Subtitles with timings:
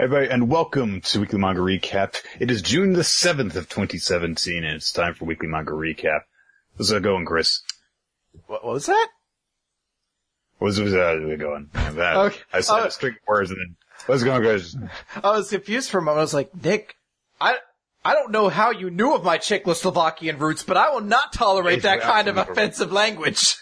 [0.00, 2.14] Everybody, and welcome to Weekly Manga Recap.
[2.38, 6.20] It is June the 7th of 2017, and it's time for Weekly Manga Recap.
[6.76, 7.62] How's it uh, going, Chris?
[8.46, 9.08] What, what was that?
[10.60, 11.70] How's it uh, going?
[11.72, 12.38] That, Okay.
[12.52, 14.76] I said a string of words and then, it going, Chris?
[15.16, 16.20] I was confused for a moment.
[16.20, 16.94] I was like, Nick,
[17.40, 17.56] I,
[18.04, 21.82] I don't know how you knew of my Czechoslovakian roots, but I will not tolerate
[21.82, 23.56] that kind of offensive language.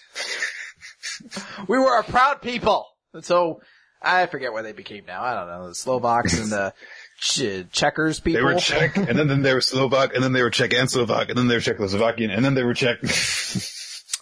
[1.66, 2.84] we were a proud people.
[3.14, 3.62] And so,
[4.02, 5.22] I forget where they became now.
[5.22, 5.68] I don't know.
[5.68, 6.74] The Slovaks and the
[7.20, 8.40] Ch- Checkers people.
[8.40, 10.90] They were Czech, and then, then they were Slovak, and then they were Czech and
[10.90, 12.98] Slovak, and then they were Czechoslovakian, and then they were Czech.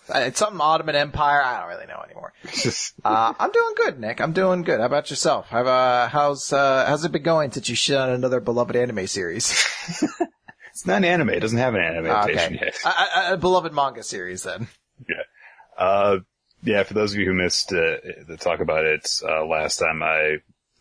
[0.06, 1.42] It's something Ottoman Empire.
[1.42, 2.32] I don't really know anymore.
[3.05, 4.20] Uh, I'm doing good, Nick.
[4.20, 4.80] I'm doing good.
[4.80, 5.48] How about yourself?
[5.48, 9.06] Have, uh, how's, uh, how's it been going since you shit on another beloved anime
[9.06, 9.51] series?
[10.70, 11.29] it's not an anime.
[11.30, 12.59] It doesn't have an animation okay.
[12.62, 12.79] yet.
[12.82, 14.68] A, a, a beloved manga series then.
[15.06, 15.16] Yeah.
[15.79, 16.16] Uh,
[16.64, 17.96] yeah, for those of you who missed uh,
[18.27, 20.38] the talk about it uh, last time, I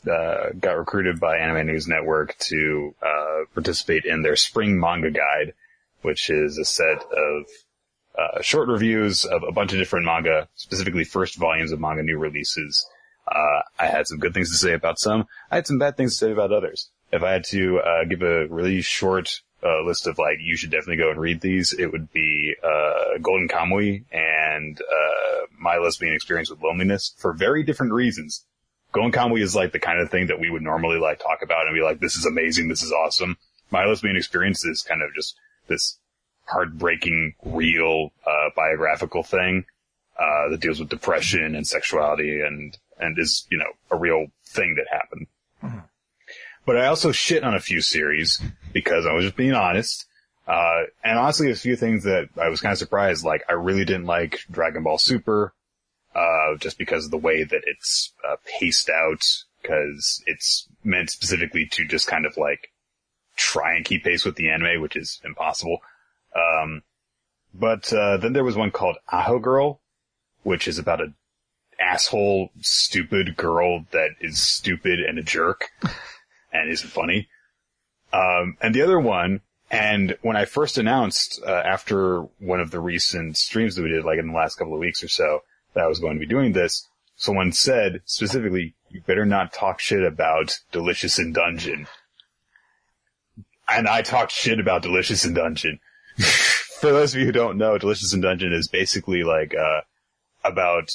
[0.10, 5.54] uh, got recruited by Anime News Network to uh, participate in their Spring Manga Guide,
[6.02, 7.46] which is a set of
[8.18, 12.18] uh, short reviews of a bunch of different manga, specifically first volumes of manga new
[12.18, 12.86] releases.
[13.28, 15.26] Uh, I had some good things to say about some.
[15.50, 16.90] I had some bad things to say about others.
[17.12, 20.72] If I had to uh, give a really short uh, list of like, you should
[20.72, 25.33] definitely go and read these, it would be uh, Golden Kamui and uh,
[25.64, 28.46] My Lesbian Experience with Loneliness for very different reasons.
[28.92, 31.66] Golden Kamui is like the kind of thing that we would normally like talk about
[31.66, 33.38] and be like, this is amazing, this is awesome.
[33.72, 35.36] My Lesbian Experience is kind of just
[35.68, 35.98] this
[36.46, 39.66] heartbreaking, real, uh, biographical thing,
[40.20, 44.76] uh, that deals with depression and sexuality and, and is, you know, a real thing
[44.76, 45.28] that happened.
[46.66, 50.06] But I also shit on a few series because I was just being honest.
[50.48, 53.86] Uh, and honestly, a few things that I was kind of surprised, like I really
[53.86, 55.54] didn't like Dragon Ball Super,
[56.14, 59.26] uh, just because of the way that it's, uh, paced out,
[59.64, 62.72] cause it's meant specifically to just kind of like
[63.38, 65.80] try and keep pace with the anime, which is impossible.
[66.36, 66.84] Um,
[67.54, 69.80] but, uh, then there was one called Aho Girl,
[70.44, 71.14] which is about a
[71.80, 75.70] asshole, stupid girl that is stupid and a jerk
[76.54, 77.28] and isn't funny.
[78.12, 79.42] Um, and the other one,
[79.72, 84.06] and when I first announced, uh, after one of the recent streams that we did,
[84.06, 85.44] like in the last couple of weeks or so,
[85.74, 89.80] that I was going to be doing this, someone said specifically, you better not talk
[89.80, 91.88] shit about Delicious in Dungeon.
[93.68, 95.80] And I talked shit about Delicious in Dungeon.
[96.18, 99.82] For those of you who don't know, Delicious in Dungeon is basically like, uh,
[100.44, 100.92] about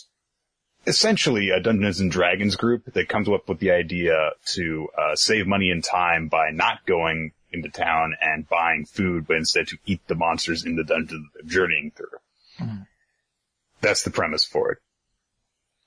[0.87, 5.47] essentially a Dungeons and Dragons group that comes up with the idea to uh, save
[5.47, 10.00] money and time by not going into town and buying food, but instead to eat
[10.06, 12.69] the monsters in the dungeon that they're journeying through.
[13.80, 14.78] That's the premise for it.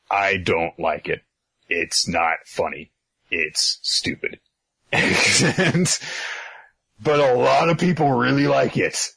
[0.10, 1.22] I don't like it.
[1.70, 2.92] It's not funny.
[3.30, 4.40] It's stupid.
[4.92, 6.00] and,
[7.02, 9.10] but a lot of people really like it.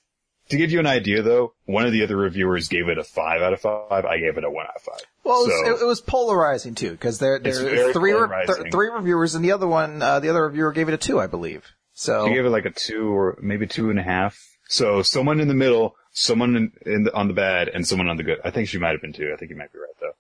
[0.51, 3.43] To give you an idea though, one of the other reviewers gave it a 5
[3.43, 4.05] out of 5.
[4.05, 4.95] I gave it a 1 out of 5.
[5.25, 8.89] Well, it was, So- it, was polarizing too, because there are three re- th- three
[8.91, 11.65] reviewers, and the other one, uh, the other reviewer gave it a two, I believe.
[11.95, 14.39] So She gave it like a two or maybe two and a half.
[14.69, 18.17] So someone in the middle, someone in, in the, on the bad, and someone on
[18.17, 18.41] the good.
[18.45, 19.31] I think she might have been two.
[19.33, 20.13] I think you might be right though.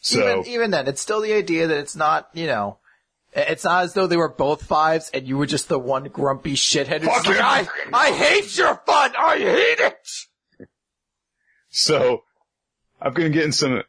[0.00, 2.78] So even even then, it's still the idea that it's not, you know,
[3.34, 6.54] it's not as though they were both fives and you were just the one grumpy
[6.54, 7.00] shithead.
[7.00, 7.40] who's like.
[7.40, 9.12] I I hate your fun.
[9.16, 10.68] I hate it.
[11.68, 12.24] so
[13.00, 13.82] I'm gonna get in some.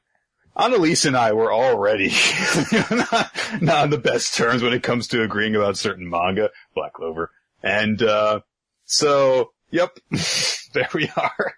[0.56, 2.09] Annalise and I were already
[2.91, 3.31] not,
[3.62, 7.31] not on the best terms when it comes to agreeing about certain manga, Black Clover,
[7.62, 8.41] and uh
[8.86, 9.97] so yep,
[10.74, 11.56] there we are.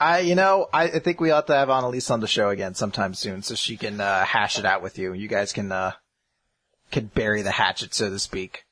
[0.00, 2.74] I, you know, I, I think we ought to have Annalise on the show again
[2.74, 5.12] sometime soon, so she can uh, hash it out with you.
[5.12, 5.92] You guys can uh,
[6.90, 8.64] can bury the hatchet, so to speak.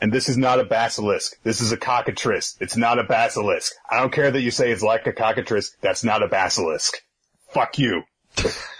[0.00, 1.36] And this is not a basilisk.
[1.42, 2.56] This is a cockatrice.
[2.58, 3.72] It's not a basilisk.
[3.90, 5.76] I don't care that you say it's like a cockatrice.
[5.82, 7.02] That's not a basilisk.
[7.52, 8.02] Fuck you.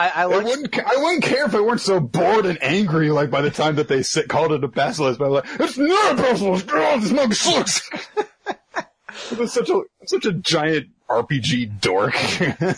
[0.00, 0.78] I, I I wouldn't.
[0.78, 3.10] I wouldn't care if I weren't so bored and angry.
[3.10, 5.76] Like by the time that they sit, called it a basilisk, but I'm like, it's
[5.76, 6.68] not a basilisk.
[6.72, 7.90] Oh, this mug sucks.
[9.30, 12.14] I'm such a I'm such a giant RPG dork.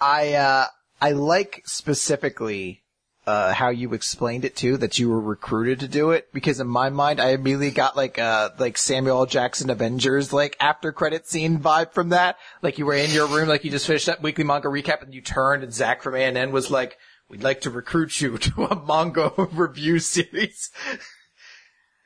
[0.00, 0.66] I uh
[1.00, 2.82] I like specifically
[3.30, 6.66] uh how you explained it too that you were recruited to do it because in
[6.66, 11.58] my mind I immediately got like uh like Samuel Jackson Avengers like after credit scene
[11.58, 14.44] vibe from that like you were in your room like you just finished that weekly
[14.44, 16.98] manga recap and you turned and Zach from ANN was like
[17.28, 20.70] we'd like to recruit you to a manga review series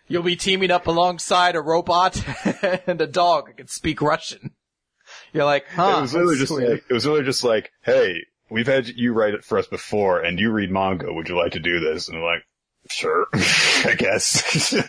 [0.06, 2.22] You'll be teaming up alongside a robot
[2.86, 4.50] and a dog that can speak Russian.
[5.32, 5.96] You're like, huh?
[5.98, 6.70] it was literally just weird.
[6.70, 10.20] like it was literally just like, hey, we've had you write it for us before,
[10.20, 11.12] and you read manga.
[11.12, 12.44] Would you like to do this?" And I'm like,
[12.90, 14.74] "Sure, I guess."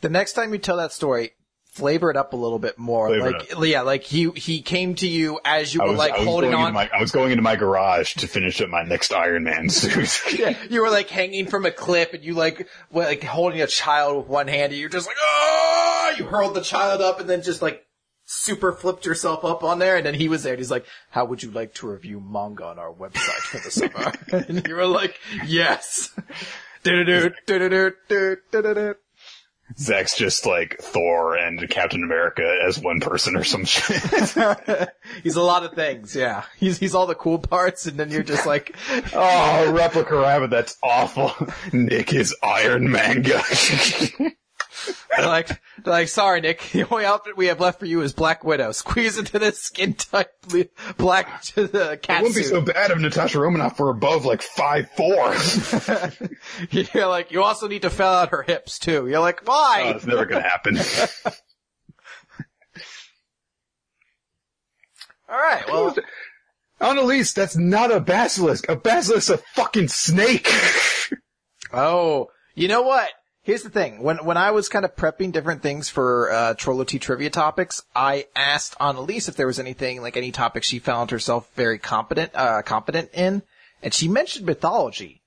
[0.00, 1.32] The next time you tell that story,
[1.64, 3.08] flavor it up a little bit more.
[3.08, 6.54] Flavor like, yeah, like he he came to you as you were was, like holding
[6.54, 6.72] on.
[6.72, 10.38] My, I was going into my garage to finish up my next Iron Man suit.
[10.38, 13.66] yeah, you were like hanging from a cliff, and you like were, like holding a
[13.66, 16.14] child with one hand, and you're just like, oh!
[16.16, 17.84] You hurled the child up, and then just like
[18.28, 21.24] super flipped yourself up on there, and then he was there, and he's like, "How
[21.24, 24.86] would you like to review manga on our website for the summer?" and you were
[24.86, 26.10] like, "Yes."
[29.78, 34.02] Zach's just like Thor and Captain America as one person or some shit.
[35.22, 36.44] he's a lot of things, yeah.
[36.56, 38.74] He's he's all the cool parts, and then you're just like,
[39.12, 41.32] oh, replica rabbit, that's awful.
[41.72, 43.42] Nick is Iron Manga.
[45.16, 48.12] They're like, they're like, sorry, Nick, the only outfit we have left for you is
[48.12, 48.72] Black Widow.
[48.72, 50.28] Squeeze into this skin tight
[50.96, 54.90] black to the It wouldn't be so bad if Natasha Romanoff were above like five
[54.92, 55.34] four.
[56.70, 59.06] You're like, you also need to fill out her hips too.
[59.08, 59.92] You're like, Oh, why?
[59.94, 60.78] it's never gonna happen.
[65.30, 65.94] All right, well,
[66.80, 68.68] Annalise, that's not a basilisk.
[68.68, 70.50] A basilisk's a fucking snake.
[71.72, 73.10] oh, you know what?
[73.48, 74.02] Here's the thing.
[74.02, 78.76] When when I was kind of prepping different things for uh trivia topics, I asked
[78.78, 83.08] Annalise if there was anything like any topic she found herself very competent uh competent
[83.14, 83.40] in,
[83.82, 85.17] and she mentioned mythology.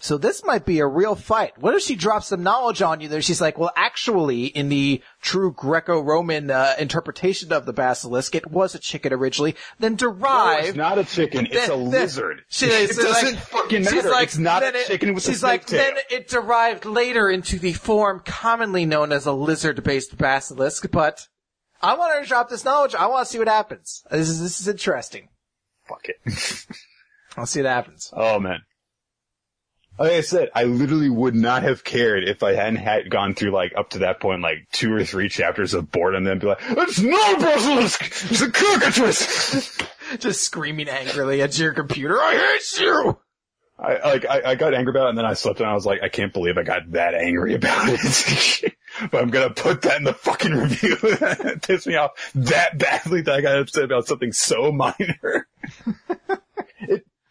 [0.00, 1.58] So this might be a real fight.
[1.58, 3.20] What if she drops some knowledge on you there?
[3.20, 8.76] She's like, well, actually, in the true Greco-Roman uh, interpretation of the basilisk, it was
[8.76, 10.68] a chicken originally, then No, derived.
[10.68, 11.46] it's not a chicken.
[11.46, 12.42] It's a Then- then- lizard.
[12.48, 14.10] She, it doesn't like- fucking she's matter.
[14.10, 15.78] like, it's not a then it- chicken with a She's snake like, tail.
[15.80, 20.88] then it derived later into the form commonly known as a lizard-based basilisk.
[20.92, 21.26] But
[21.82, 22.94] I want her to drop this knowledge.
[22.94, 24.04] I want to see what happens.
[24.12, 25.28] This is this is interesting.
[25.88, 26.66] Fuck it.
[27.36, 28.12] I'll see what happens.
[28.16, 28.60] Oh man.
[29.98, 33.50] Like I said, I literally would not have cared if I hadn't had gone through
[33.50, 36.60] like up to that point, like two or three chapters of boredom, then be like,
[36.62, 38.30] "It's not basilisk!
[38.30, 39.76] It's a cockatrice!"
[40.18, 42.16] Just screaming angrily at your computer.
[42.20, 43.18] I hate you.
[43.76, 45.84] I like I, I got angry about it, and then I slept, and I was
[45.84, 48.74] like, I can't believe I got that angry about it.
[49.10, 50.96] but I'm gonna put that in the fucking review.
[51.02, 55.47] it pissed me off that badly that I got upset about something so minor.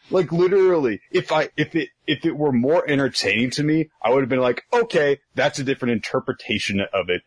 [0.10, 4.22] Like literally, if I if it if it were more entertaining to me, I would
[4.22, 7.22] have been like, okay, that's a different interpretation of it.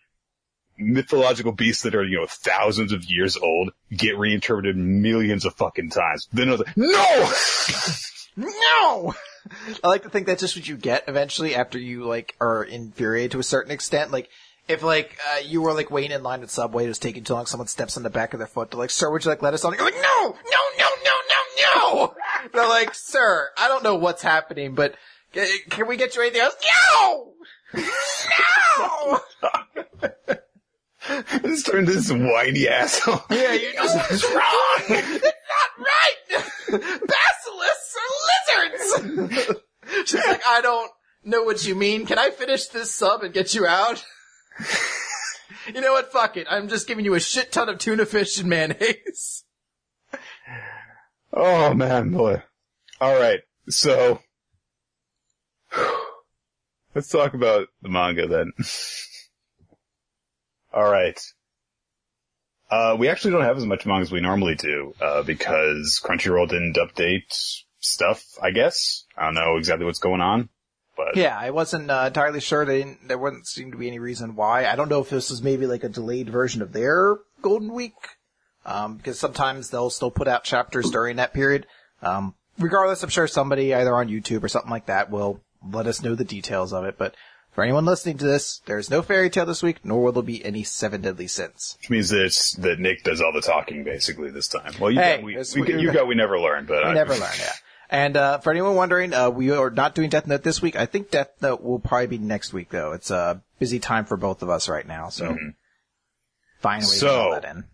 [0.79, 5.91] Mythological beasts that are, you know, thousands of years old get reinterpreted millions of fucking
[5.91, 6.27] times.
[6.33, 7.33] Then I was like, no!
[8.37, 9.15] No!
[9.83, 13.33] I like to think that's just what you get eventually after you like are infuriated
[13.33, 14.11] to a certain extent.
[14.11, 14.29] Like
[14.69, 17.35] if like uh, you were like waiting in line at Subway, it was taking too
[17.35, 18.71] long, someone steps on the back of their foot.
[18.71, 22.07] They're like, "Sir, would you like lettuce on?" You're like, "No, no, no, no, no,
[22.07, 22.15] no!"
[22.53, 24.95] They're like, "Sir, I don't know what's happening, but
[25.33, 26.55] can we get you anything else?"
[26.95, 27.33] No,
[27.75, 29.21] no.
[31.43, 33.23] Just turned this whiny asshole.
[33.31, 34.81] Yeah, you just it's wrong.
[34.89, 36.17] It's not right.
[36.69, 38.13] Basilisks are
[39.09, 39.61] lizards.
[40.05, 40.91] She's like, I don't
[41.25, 42.07] know what you mean.
[42.07, 44.05] Can I finish this sub and get you out?
[45.75, 46.13] you know what?
[46.13, 46.47] Fuck it.
[46.51, 49.45] I'm just giving you a shit ton of tuna fish and mayonnaise.
[51.33, 52.43] Oh man, boy.
[53.01, 54.21] Alright, so.
[56.95, 58.53] Let's talk about the manga then.
[60.75, 61.21] Alright.
[62.71, 66.49] Uh, we actually don't have as much manga as we normally do, uh, because Crunchyroll
[66.49, 69.05] didn't update stuff, I guess.
[69.17, 70.49] I don't know exactly what's going on,
[70.97, 71.17] but.
[71.17, 72.65] Yeah, I wasn't uh, entirely sure.
[72.65, 74.67] They didn't, there wouldn't seem to be any reason why.
[74.67, 77.95] I don't know if this was maybe like a delayed version of their Golden Week,
[78.71, 81.67] um, because sometimes they'll still put out chapters during that period.
[82.03, 86.03] Um, regardless, I'm sure somebody either on YouTube or something like that will let us
[86.03, 86.97] know the details of it.
[86.97, 87.15] But
[87.53, 90.45] for anyone listening to this, there's no Fairy Tail this week, nor will there be
[90.45, 91.77] any seven deadly sins.
[91.81, 94.73] Which means that it's, that Nick does all the talking basically this time.
[94.81, 96.95] Well, you Hey, got, we, it's- we, you got, we never learned, but We I,
[96.95, 97.53] never learn, yeah.
[97.93, 100.77] And uh, for anyone wondering, uh, we are not doing Death Note this week.
[100.77, 102.93] I think Death Note will probably be next week, though.
[102.93, 105.37] It's a busy time for both of us right now, so
[106.65, 107.65] ways to So- that in.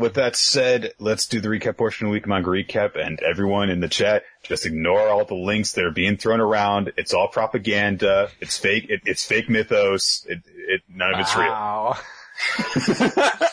[0.00, 3.80] With that said, let's do the recap portion of Week Manga Recap, and everyone in
[3.80, 6.92] the chat, just ignore all the links that are being thrown around.
[6.96, 8.30] It's all propaganda.
[8.40, 8.86] It's fake.
[8.88, 10.24] It, it's fake mythos.
[10.28, 11.48] It, it, none of it's real.
[11.48, 11.98] Wow.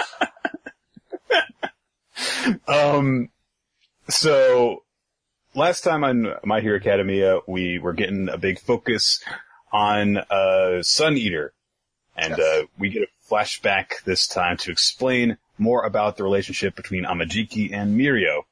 [2.67, 3.29] Um,
[4.09, 4.83] so
[5.53, 9.23] last time on My Hero Academia, we were getting a big focus
[9.71, 11.53] on uh, Sun Eater,
[12.15, 12.39] and Yes.
[12.39, 17.73] uh, we get a flashback this time to explain more about the relationship between Amajiki
[17.73, 18.43] and Mirio.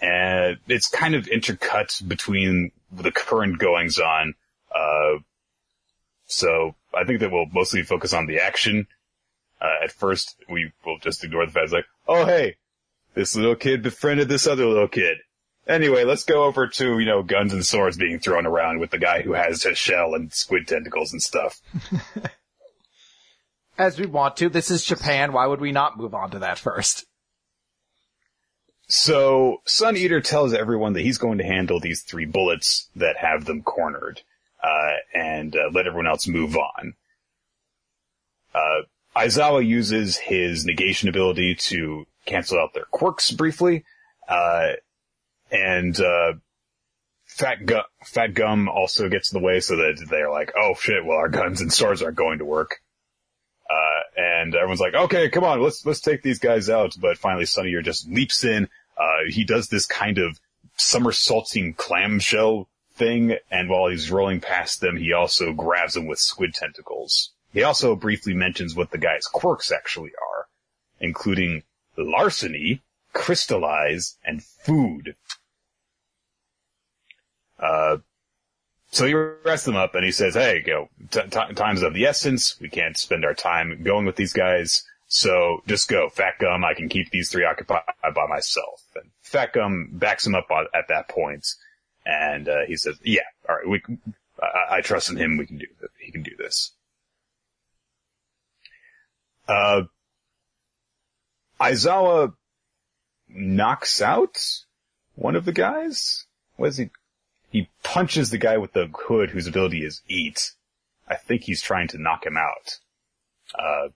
[0.00, 4.34] and it's kind of intercut between the current goings on.
[4.74, 5.18] Uh,
[6.26, 8.86] so I think that we'll mostly focus on the action.
[9.60, 12.56] Uh, at first, we will just ignore the fact like, oh hey,
[13.14, 15.18] this little kid befriended this other little kid.
[15.68, 18.98] Anyway, let's go over to, you know, guns and swords being thrown around with the
[18.98, 21.60] guy who has a shell and squid tentacles and stuff.
[23.78, 24.48] As we want to.
[24.48, 25.32] This is Japan.
[25.32, 27.06] Why would we not move on to that first?
[28.88, 33.46] So, Sun Eater tells everyone that he's going to handle these three bullets that have
[33.46, 34.20] them cornered,
[34.62, 36.92] uh, and uh, let everyone else move on.
[38.54, 38.82] Uh,
[39.16, 43.84] Aizawa uses his negation ability to cancel out their quirks briefly,
[44.28, 44.72] uh,
[45.50, 46.34] and, uh,
[47.24, 51.02] Fat, Gu- Fat Gum also gets in the way so that they're like, oh shit,
[51.02, 52.82] well our guns and swords aren't going to work.
[53.72, 56.94] Uh, and everyone's like, okay, come on, let's, let's take these guys out.
[57.00, 58.68] But finally Sun Eater just leaps in.
[58.98, 60.38] Uh, he does this kind of
[60.76, 63.36] somersaulting clamshell thing.
[63.50, 67.32] And while he's rolling past them, he also grabs them with squid tentacles.
[67.52, 70.46] He also briefly mentions what the guy's quirks actually are,
[71.00, 71.62] including
[71.96, 75.16] larceny, crystallize, and food.
[77.58, 77.98] Uh,
[78.92, 80.90] so he wraps them up and he says, "Hey, go.
[81.10, 82.60] T- t- time's of the essence.
[82.60, 84.84] We can't spend our time going with these guys.
[85.08, 86.10] So just go.
[86.10, 90.34] Fat Gum, I can keep these three occupied by myself." And Fat Gum backs him
[90.34, 91.46] up on, at that point,
[92.04, 93.68] and uh, he says, "Yeah, all right.
[93.68, 93.82] We,
[94.40, 95.38] I, I trust in him.
[95.38, 95.66] We can do.
[95.98, 96.72] He can do this."
[99.48, 99.84] Uh,
[101.58, 102.34] Aizawa
[103.28, 104.38] knocks out
[105.14, 106.26] one of the guys.
[106.56, 106.90] What is he?
[107.52, 110.52] He punches the guy with the hood whose ability is eat.
[111.06, 112.78] I think he's trying to knock him out.
[113.54, 113.88] Uh,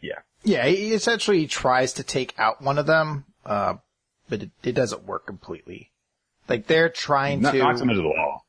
[0.00, 0.20] yeah.
[0.44, 3.74] Yeah, he essentially tries to take out one of them, uh,
[4.28, 5.90] but it, it doesn't work completely.
[6.48, 7.58] Like they're trying to.
[7.58, 8.46] knocks him into the wall.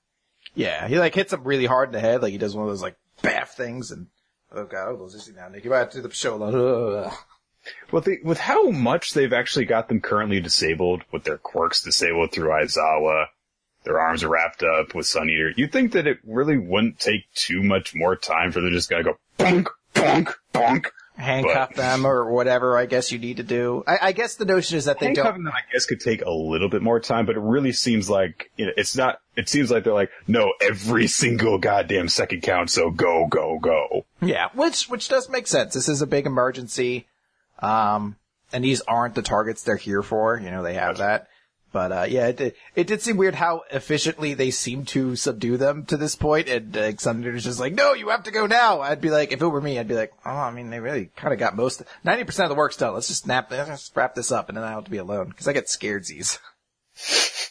[0.53, 2.71] Yeah, he like hits him really hard in the head, like he does one of
[2.71, 4.07] those like baff things, and
[4.51, 7.11] oh god, oh, those is now, Nick, you about to do the show.
[7.91, 12.31] With the, with how much they've actually got them currently disabled, with their quirks disabled
[12.31, 13.25] through Aizawa,
[13.87, 17.31] their arms are wrapped up with Sun Eater, you'd think that it really wouldn't take
[17.33, 20.85] too much more time for them just gotta go bonk, bonk, bonk.
[21.15, 22.77] Handcuff But- them or whatever.
[22.77, 23.83] I guess you need to do.
[23.87, 25.43] I, I guess the notion is that they Handcuffing don't.
[25.45, 28.51] them, I guess, could take a little bit more time, but it really seems like,
[28.55, 32.69] you know, it's not, it seems like they're like, no, every single goddamn second count,
[32.69, 34.05] so go, go, go.
[34.21, 35.73] Yeah, which which does make sense.
[35.73, 37.07] This is a big emergency,
[37.63, 38.15] um,
[38.53, 40.39] and these aren't the targets they're here for.
[40.39, 41.29] You know, they have that.
[41.77, 45.85] But uh, yeah, it it did seem weird how efficiently they seem to subdue them
[45.85, 48.99] to this point, and uh, Xander's just like, "No, you have to go now." I'd
[48.99, 51.35] be like, if it were me, I'd be like, "Oh, I mean, they really kind
[51.35, 52.95] of got most ninety percent of the work's done.
[52.95, 55.47] Let's just snap, let's wrap this up, and then I have to be alone because
[55.47, 56.03] I get scared.
[56.05, 56.39] Z's.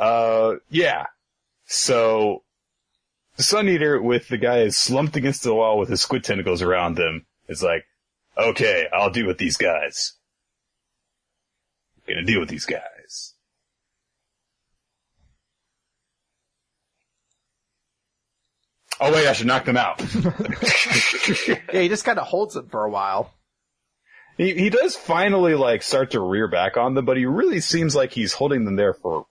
[0.00, 1.06] Uh, yeah.
[1.66, 2.42] So,
[3.36, 7.26] Sun Eater with the guy slumped against the wall with his squid tentacles around him
[7.46, 7.84] is like,
[8.36, 10.14] okay, I'll deal with these guys.
[12.06, 13.34] Gonna deal with these guys.
[19.00, 20.00] Oh wait, I should knock them out.
[21.72, 23.32] Yeah, he just kind of holds them for a while.
[24.36, 27.94] he, he does finally like start to rear back on them, but he really seems
[27.94, 29.26] like he's holding them there for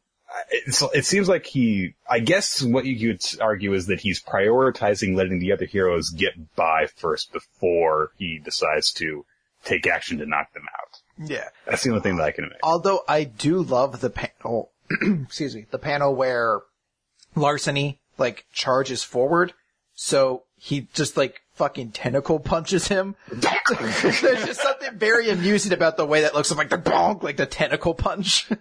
[0.49, 5.15] it's, it seems like he, I guess what you could argue is that he's prioritizing
[5.15, 9.25] letting the other heroes get by first before he decides to
[9.63, 11.00] take action to knock them out.
[11.23, 11.47] Yeah.
[11.65, 12.59] That's the only thing that I can make.
[12.63, 14.71] Although I do love the panel,
[15.23, 16.61] excuse me, the panel where
[17.35, 19.53] Larceny like charges forward,
[19.93, 23.15] so he just like fucking tentacle punches him.
[23.31, 27.37] There's just something very amusing about the way that looks I'm like the bonk, like
[27.37, 28.49] the tentacle punch.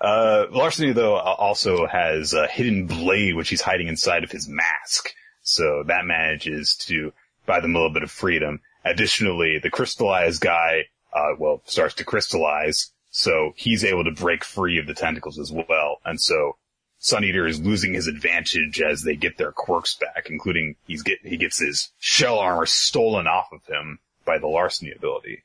[0.00, 5.12] Uh, Larceny though also has a hidden blade which he's hiding inside of his mask.
[5.42, 7.12] So that manages to
[7.46, 8.60] buy them a little bit of freedom.
[8.84, 12.92] Additionally, the crystallized guy, uh, well, starts to crystallize.
[13.10, 16.00] So he's able to break free of the tentacles as well.
[16.04, 16.56] And so
[16.98, 21.18] Sun Eater is losing his advantage as they get their quirks back, including he's get,
[21.24, 25.44] he gets his shell armor stolen off of him by the larceny ability.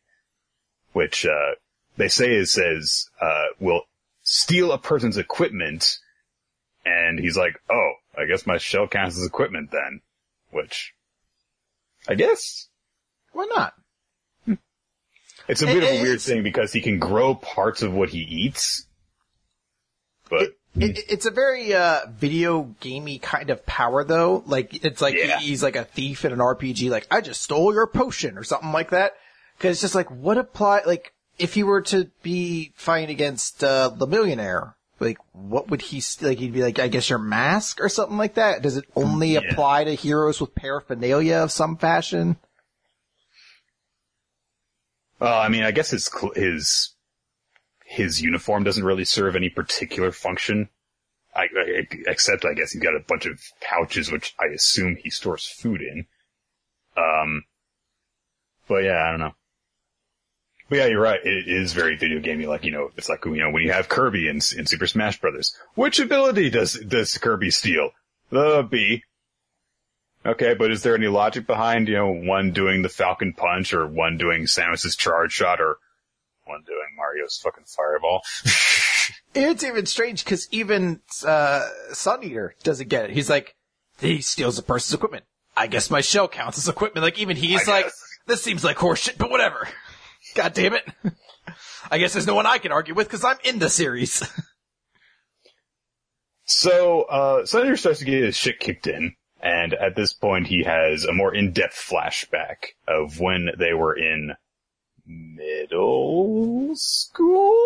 [0.94, 1.54] Which, uh,
[1.98, 3.84] they say is says, uh, will
[4.24, 6.00] steal a person's equipment,
[6.86, 10.02] and he's like, oh, I guess my shell counts as equipment then.
[10.52, 10.94] Which,
[12.08, 12.68] I guess,
[13.34, 13.74] Why not?
[15.48, 18.10] it's a It- bit of a weird thing because he can grow parts of what
[18.10, 18.86] he eats,
[20.30, 24.44] but It, it's a very uh, video gamey kind of power, though.
[24.48, 25.38] Like it's like Yeah.
[25.40, 26.90] he's like a thief in an RPG.
[26.90, 29.14] Like I just stole your potion or something like that.
[29.58, 33.90] Because it's just like what apply like if he were to be fighting against uh,
[33.90, 36.40] the millionaire, like what would he st- like?
[36.40, 38.62] He'd be like, I guess your mask or something like that.
[38.64, 39.42] Does it only Yeah.
[39.52, 42.38] apply to heroes with paraphernalia of some fashion?
[45.24, 46.96] Well, I mean, I guess his his
[47.86, 50.68] his uniform doesn't really serve any particular function.
[51.34, 55.10] I, I, except I guess he's got a bunch of pouches, which I assume he
[55.10, 56.08] stores food in.
[56.98, 57.46] Um,
[58.68, 59.34] but yeah, I don't know.
[60.68, 61.22] But yeah, you're right.
[61.24, 62.46] It is very video gamey.
[62.46, 65.22] Like you know, it's like you know when you have Kirby in, in Super Smash
[65.22, 65.56] Brothers.
[65.76, 67.92] Which ability does does Kirby steal?
[68.30, 69.06] The B.
[70.26, 73.86] Okay, but is there any logic behind you know one doing the Falcon Punch or
[73.86, 75.78] one doing Samus's Charge Shot or
[76.46, 78.22] one doing Mario's fucking Fireball?
[79.36, 83.10] It's even strange because even uh, Sun Eater doesn't get it.
[83.12, 83.56] He's like,
[84.00, 85.26] he steals a person's equipment.
[85.58, 87.04] I guess my shell counts as equipment.
[87.04, 88.04] Like even he's I like, guess.
[88.28, 89.68] this seems like horseshit, but whatever.
[90.36, 90.88] God damn it.
[91.92, 94.24] I guess there's no one I can argue with because I'm in the series.
[96.46, 100.64] So, uh, Eater starts to get his shit kicked in, and at this point he
[100.64, 104.34] has a more in-depth flashback of when they were in
[105.06, 107.60] middle school?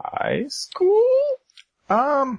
[0.00, 1.02] High school?
[1.90, 2.38] um,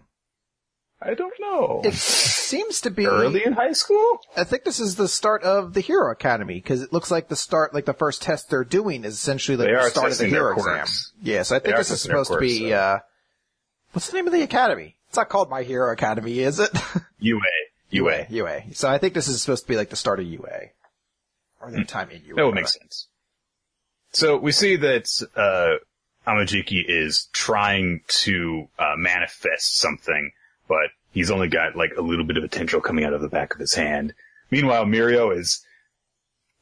[1.02, 1.82] I don't know.
[1.84, 4.20] it seems to be Early in high school?
[4.38, 7.36] I think this is the start of the Hero Academy because it looks like the
[7.36, 10.28] start, like the first test they're doing is essentially like They the start of the
[10.28, 10.88] Hero exam.
[11.22, 12.76] Yeah, so I think this is supposed to be, so.
[12.76, 13.00] uh,
[13.92, 14.96] what's the name of the academy?
[15.10, 16.72] It's not called My Hero Academy, is it?
[17.20, 17.40] UA.
[17.90, 18.28] UA.
[18.30, 18.74] UA.
[18.74, 20.70] So I think this is supposed to be like the start of UA.
[21.62, 22.36] Or their time in UA.
[22.36, 23.08] That would make sense.
[24.12, 25.78] So we see that, uh,
[26.30, 30.32] Amajiki is trying to, uh, manifest something,
[30.68, 33.30] but he's only got like a little bit of a tendril coming out of the
[33.30, 34.14] back of his hand.
[34.52, 35.64] Meanwhile, Mirio is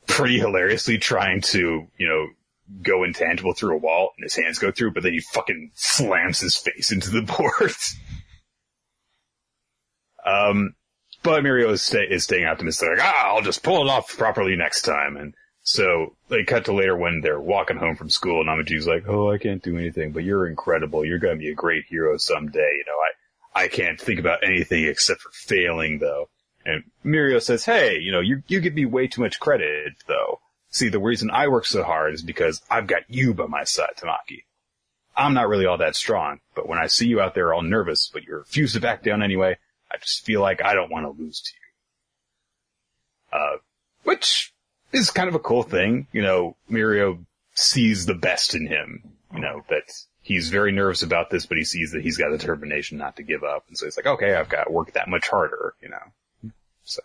[0.07, 2.27] pretty hilariously trying to, you know,
[2.81, 6.39] go intangible through a wall and his hands go through, but then he fucking slams
[6.39, 7.73] his face into the board.
[10.25, 10.75] um,
[11.23, 14.55] but Mirio is, stay, is staying optimistic, like, ah, I'll just pull it off properly
[14.55, 15.17] next time.
[15.17, 19.07] And so they cut to later when they're walking home from school and Amaji's like,
[19.07, 21.05] oh, I can't do anything, but you're incredible.
[21.05, 22.73] You're going to be a great hero someday.
[22.77, 26.29] You know, I, I can't think about anything except for failing though.
[26.65, 30.39] And Mirio says, hey, you know, you, you give me way too much credit though.
[30.69, 33.91] See, the reason I work so hard is because I've got you by my side,
[33.97, 34.43] Tamaki.
[35.15, 38.09] I'm not really all that strong, but when I see you out there all nervous,
[38.11, 39.57] but you refuse to back down anyway,
[39.93, 41.51] I just feel like I don't want to lose to
[43.33, 43.39] you.
[43.39, 43.57] Uh,
[44.03, 44.53] which
[44.91, 46.07] is kind of a cool thing.
[46.11, 49.03] You know, Mirio sees the best in him.
[49.33, 49.83] You know, that
[50.21, 53.43] he's very nervous about this, but he sees that he's got determination not to give
[53.43, 53.65] up.
[53.67, 56.51] And so he's like, okay, I've got to work that much harder, you know.
[56.83, 57.01] So,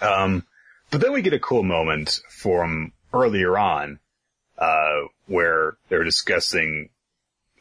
[0.00, 0.44] um,
[0.90, 3.98] but then we get a cool moment from earlier on,
[4.58, 6.90] uh, where they're discussing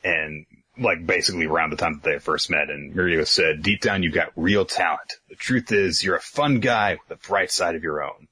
[0.03, 0.45] and
[0.77, 4.13] like basically around the time that they first met and Mirio said, deep down you've
[4.13, 5.13] got real talent.
[5.29, 8.27] The truth is you're a fun guy with a bright side of your own.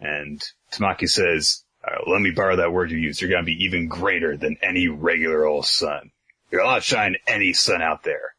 [0.00, 3.20] And Tamaki says, uh, let me borrow that word you used.
[3.20, 6.10] You're going to be even greater than any regular old sun.
[6.50, 8.34] You'll outshine any sun out there.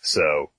[0.00, 0.50] So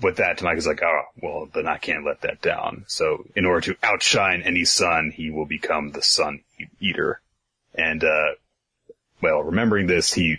[0.00, 2.84] with that, Tamaki's like, oh, well, then I can't let that down.
[2.86, 6.40] So in order to outshine any sun, he will become the sun
[6.80, 7.20] eater.
[7.74, 8.32] And, uh,
[9.20, 10.38] well, remembering this, he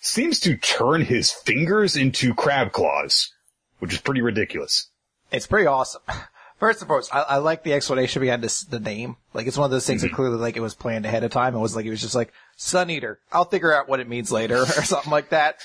[0.00, 3.32] seems to turn his fingers into crab claws,
[3.78, 4.90] which is pretty ridiculous.
[5.30, 6.02] It's pretty awesome.
[6.58, 9.16] First and foremost, I, I like the explanation behind this, the name.
[9.32, 10.16] Like, it's one of those things that mm-hmm.
[10.16, 11.54] clearly, like, it was planned ahead of time.
[11.54, 13.20] It was like, it was just like, Sun Eater.
[13.30, 15.60] I'll figure out what it means later, or something like that.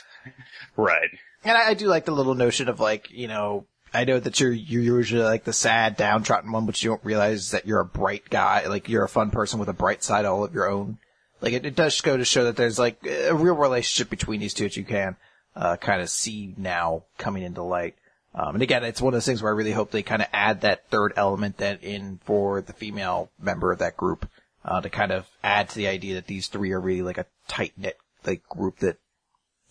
[0.77, 1.09] Right.
[1.43, 4.39] And I, I do like the little notion of like, you know, I know that
[4.39, 7.85] you're, you're usually like the sad, downtrodden one, but you don't realize that you're a
[7.85, 8.67] bright guy.
[8.67, 10.99] Like, you're a fun person with a bright side all of your own.
[11.43, 14.53] Like, it, it does go to show that there's like a real relationship between these
[14.53, 15.17] two that you can,
[15.58, 17.95] uh, kind of see now coming into light.
[18.34, 20.29] Um, and again, it's one of those things where I really hope they kind of
[20.32, 24.27] add that third element then in for the female member of that group,
[24.63, 27.27] uh, to kind of add to the idea that these three are really like a
[27.49, 28.95] tight knit, like group that,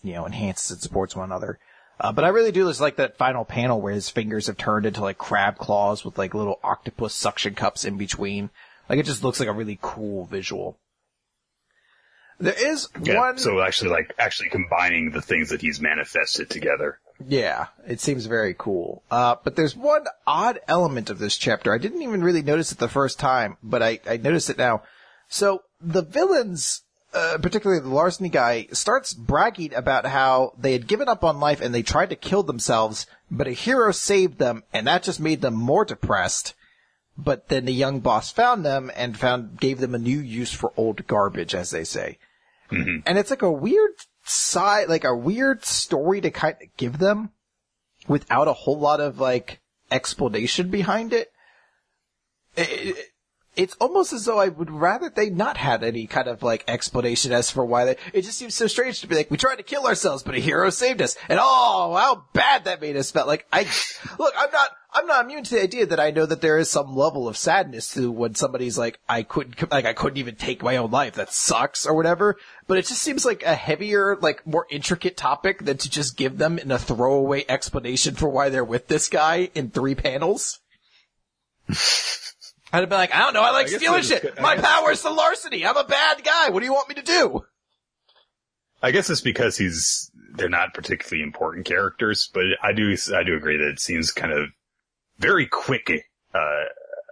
[0.03, 1.59] you know, enhances and supports one another.
[1.99, 4.85] Uh, but I really do just like that final panel where his fingers have turned
[4.85, 8.51] into like crab claws with like little octopus suction cups in between.
[8.89, 10.79] Like it just looks like a really cool visual.
[12.43, 13.19] There is Yeah.
[13.19, 13.39] one.
[13.39, 16.99] So actually, like, actually combining the things that he's manifested together.
[17.25, 19.03] Yeah, it seems very cool.
[19.11, 21.73] Uh, but there's one odd element of this chapter.
[21.73, 24.83] I didn't even really notice it the first time, but I, I noticed it now.
[25.29, 26.83] So the villains,
[27.15, 31.61] uh, particularly the larceny guy, starts bragging about how they had given up on life
[31.61, 35.43] and they tried to kill themselves, but a hero saved them, and that just made
[35.43, 36.55] them more depressed.
[37.17, 40.73] but then the young boss found them and found, gave them a new use for
[40.79, 42.19] old garbage, as they say.
[42.73, 43.01] Mm-hmm.
[43.07, 43.93] And it's like a weird
[44.25, 47.31] side, like a weird story to kind of give them
[48.09, 51.13] without a whole lot of like explanation behind.
[51.13, 51.31] It-
[52.57, 53.12] it-
[53.55, 57.33] it's almost as though I would rather they not had any kind of like explanation
[57.33, 59.62] as for why they, it just seems so strange to be like, we tried to
[59.62, 61.17] kill ourselves, but a hero saved us.
[61.29, 63.27] And oh, how bad that made us feel.
[63.27, 63.67] Like I,
[64.19, 66.71] look, I'm not, I'm not immune to the idea that I know that there is
[66.71, 70.62] some level of sadness to when somebody's like, I couldn't, like I couldn't even take
[70.62, 71.15] my own life.
[71.15, 72.37] That sucks or whatever.
[72.67, 76.38] But it just seems like a heavier, like more intricate topic than to just give
[76.38, 80.61] them in a throwaway explanation for why they're with this guy in three panels.
[82.73, 84.41] I'd have been like, I don't know, I like I stealing shit.
[84.41, 85.67] My guess- power is the larceny.
[85.67, 86.49] I'm a bad guy.
[86.51, 87.45] What do you want me to do?
[88.83, 93.37] I guess it's because he's they're not particularly important characters, but I do I do
[93.37, 94.49] agree that it seems kind of
[95.19, 95.89] very quick
[96.35, 96.65] uh,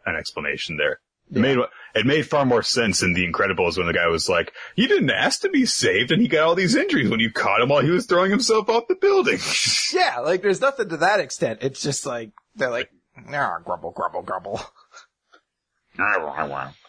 [0.06, 1.00] an explanation there.
[1.30, 1.58] It made
[1.94, 5.10] it made far more sense in The Incredibles when the guy was like, "You didn't
[5.10, 7.82] ask to be saved, and he got all these injuries when you caught him while
[7.82, 9.38] he was throwing himself off the building."
[9.92, 11.60] Yeah, like there's nothing to that extent.
[11.62, 12.90] It's just like, they're like,
[13.34, 14.60] ah, grumble, grumble, grumble.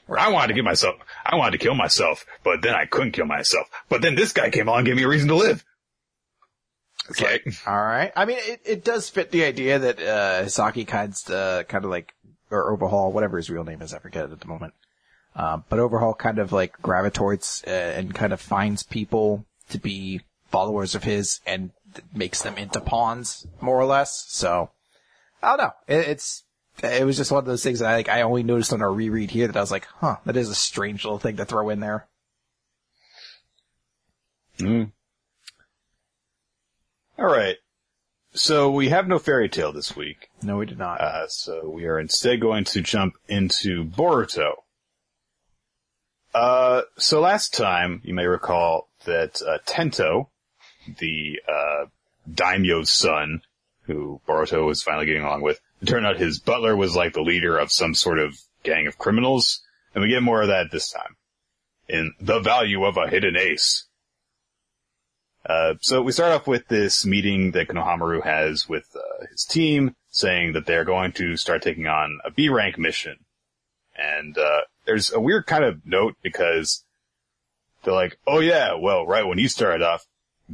[0.09, 3.25] I wanted to give myself, I wanted to kill myself, but then I couldn't kill
[3.25, 3.67] myself.
[3.89, 5.63] But then this guy came along and gave me a reason to live.
[7.09, 7.39] Okay.
[7.67, 8.11] Alright.
[8.15, 11.91] I mean, it, it does fit the idea that, uh, Hisaki kinds, uh, kind of
[11.91, 12.13] like,
[12.49, 14.73] or Overhaul, whatever his real name is, I forget it at the moment.
[15.35, 20.21] Um, but Overhaul kind of like gravitates, uh, and kind of finds people to be
[20.49, 24.25] followers of his and th- makes them into pawns, more or less.
[24.27, 24.71] So,
[25.41, 25.73] I don't know.
[25.87, 26.43] It, it's,
[26.83, 28.89] it was just one of those things that I like, I only noticed on a
[28.89, 31.69] reread here that I was like, huh, that is a strange little thing to throw
[31.69, 32.07] in there.
[34.57, 34.91] Mm.
[37.17, 37.57] All right.
[38.33, 40.29] So we have no Fairy Tail this week.
[40.41, 41.01] No, we did not.
[41.01, 44.53] Uh, so we are instead going to jump into Boruto.
[46.33, 50.29] Uh, so last time you may recall that uh, Tento,
[50.99, 51.85] the uh,
[52.31, 53.41] daimyo's son,
[53.83, 57.21] who Boruto was finally getting along with, it turned out his butler was like the
[57.21, 59.61] leader of some sort of gang of criminals,
[59.93, 61.15] and we get more of that this time
[61.87, 63.87] in The Value of a Hidden Ace.
[65.45, 69.95] Uh, so we start off with this meeting that Konohamaru has with uh, his team,
[70.11, 73.25] saying that they're going to start taking on a B rank mission.
[73.97, 76.85] And uh, there's a weird kind of note because
[77.83, 80.05] they're like, "Oh yeah, well, right when you started off,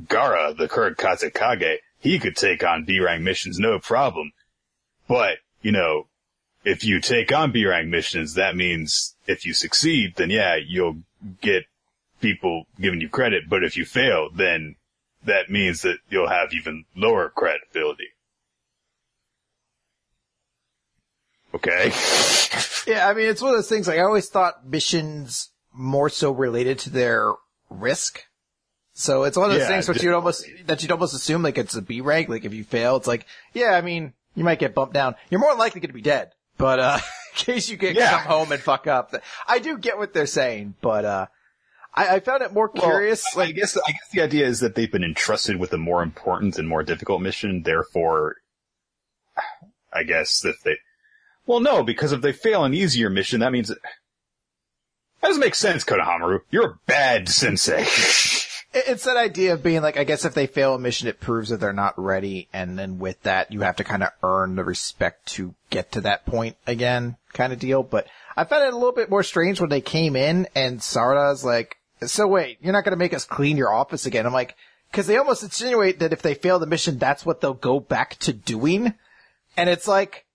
[0.05, 4.31] Gaara, the current Kazekage, he could take on B rank missions no problem.
[5.07, 6.07] But you know,
[6.63, 10.97] if you take on B rank missions, that means if you succeed, then yeah, you'll
[11.41, 11.63] get
[12.21, 14.75] people giving you credit, but if you fail, then
[15.23, 18.09] that means that you'll have even lower credibility.
[21.53, 21.91] Okay.
[22.85, 26.31] Yeah, I mean, it's one of those things, like, I always thought missions more so
[26.31, 27.33] related to their
[27.69, 28.23] risk.
[28.93, 31.57] So it's one of those Yeah, things which you'd almost, that you'd almost assume, like,
[31.57, 34.59] it's a B rank, like, if you fail, it's like, yeah, I mean, you might
[34.59, 35.15] get bumped down.
[35.29, 36.31] You're more likely going to be dead.
[36.57, 36.99] But, uh,
[37.33, 38.11] in case you get Yeah.
[38.23, 39.13] come home and fuck up.
[39.47, 41.25] I do get what they're saying, but, uh,
[41.93, 44.59] I, I found it more curious, Well, I like, guess I guess the idea is
[44.59, 47.63] that they've been entrusted with a more important and more difficult mission.
[47.63, 48.35] Therefore,
[49.91, 50.77] I guess that they.
[51.47, 53.79] Well, no, because if they fail an easier mission, that means that,
[55.21, 56.41] that doesn't make sense, Konohamaru.
[56.51, 57.85] You're a bad sensei.
[58.77, 61.19] It- It's that idea of being like, I guess if they fail a mission, it
[61.19, 64.55] proves that they're not ready, and then with that, you have to kind of earn
[64.55, 67.83] the respect to get to that point again, kind of deal.
[67.83, 71.43] But I found it a little bit more strange when they came in and Sarada's
[71.43, 74.25] like, so wait, you're not going to make us clean your office again.
[74.27, 74.55] I'm like,
[74.91, 78.17] cause they almost insinuate that if they fail the mission, that's what they'll go back
[78.19, 78.93] to doing.
[79.57, 80.25] And it's like,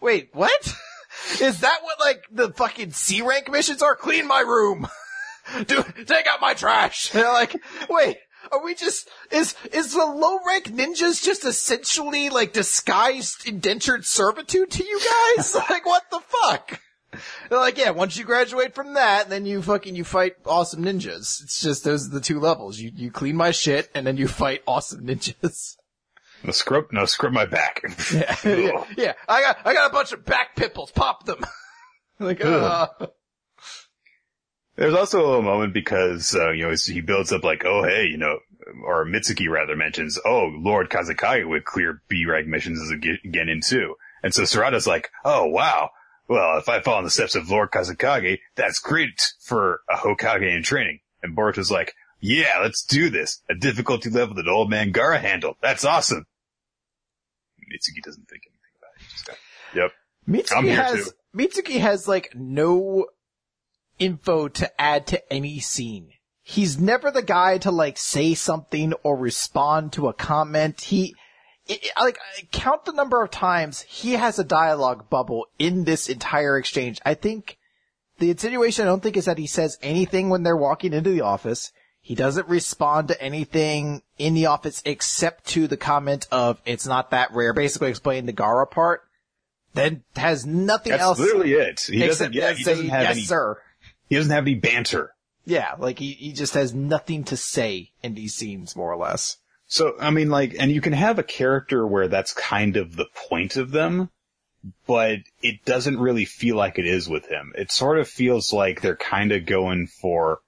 [0.00, 0.74] wait, what?
[1.40, 3.96] Is that what like the fucking C rank missions are?
[3.96, 4.86] Clean my room.
[5.66, 7.12] Do take out my trash.
[7.12, 7.56] And they're like,
[7.88, 8.18] wait,
[8.50, 14.70] are we just is is the low rank ninjas just essentially like disguised indentured servitude
[14.70, 15.00] to you
[15.36, 15.54] guys?
[15.70, 16.80] like what the fuck?
[17.50, 21.42] They're like, yeah, once you graduate from that, then you fucking you fight awesome ninjas.
[21.42, 22.78] It's just those are the two levels.
[22.78, 25.76] You you clean my shit and then you fight awesome ninjas.
[26.42, 27.82] no scrub, no scrub my back.
[28.12, 29.12] Yeah, yeah, yeah.
[29.28, 30.90] I got I got a bunch of back pimples.
[30.90, 31.44] Pop them.
[32.18, 32.88] like, uh,
[34.76, 38.06] There's also a little moment because, uh, you know, he builds up like, oh, hey,
[38.06, 38.38] you know,
[38.84, 43.66] or Mitsuki rather mentions, oh, Lord Kazekage would clear B-rank missions as a ge- Genin
[43.66, 43.96] too.
[44.22, 45.90] And so Sarada's like, oh, wow.
[46.28, 50.56] Well, if I fall in the steps of Lord Kazekage, that's great for a Hokage
[50.56, 51.00] in training.
[51.22, 53.42] And Boruto's like, yeah, let's do this.
[53.50, 55.56] A difficulty level that old man Gaara handled.
[55.60, 56.24] That's awesome.
[57.60, 59.10] Mitsuki doesn't think anything about it.
[59.10, 59.36] Just got,
[59.74, 59.92] yep.
[60.28, 61.10] Mitsuki has too.
[61.36, 63.06] Mitsuki has like no
[63.98, 66.10] info to add to any scene.
[66.42, 70.80] He's never the guy to like say something or respond to a comment.
[70.80, 71.14] He,
[71.66, 72.18] it, like,
[72.50, 77.00] count the number of times he has a dialogue bubble in this entire exchange.
[77.04, 77.58] I think
[78.18, 81.20] the insinuation I don't think is that he says anything when they're walking into the
[81.20, 81.72] office.
[82.00, 87.12] He doesn't respond to anything in the office except to the comment of it's not
[87.12, 89.02] that rare, basically explaining the Gaara part.
[89.74, 91.80] Then has nothing That's else literally it.
[91.80, 92.34] He doesn't.
[92.34, 93.22] Yeah, he doesn't have yes, any.
[93.22, 93.58] sir.
[94.12, 95.14] He doesn't have any banter.
[95.46, 99.38] Yeah, like he, he just has nothing to say in these scenes, more or less.
[99.66, 103.06] So, I mean, like, and you can have a character where that's kind of the
[103.30, 104.10] point of them,
[104.86, 107.54] but it doesn't really feel like it is with him.
[107.56, 110.40] It sort of feels like they're kind of going for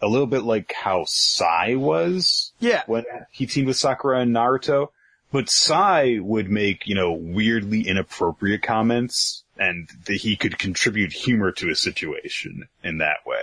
[0.00, 2.84] a little bit like how Sai was Yeah.
[2.86, 4.90] when he teamed with Sakura and Naruto.
[5.32, 11.52] But Sai would make, you know, weirdly inappropriate comments and that he could contribute humor
[11.52, 13.42] to a situation in that way.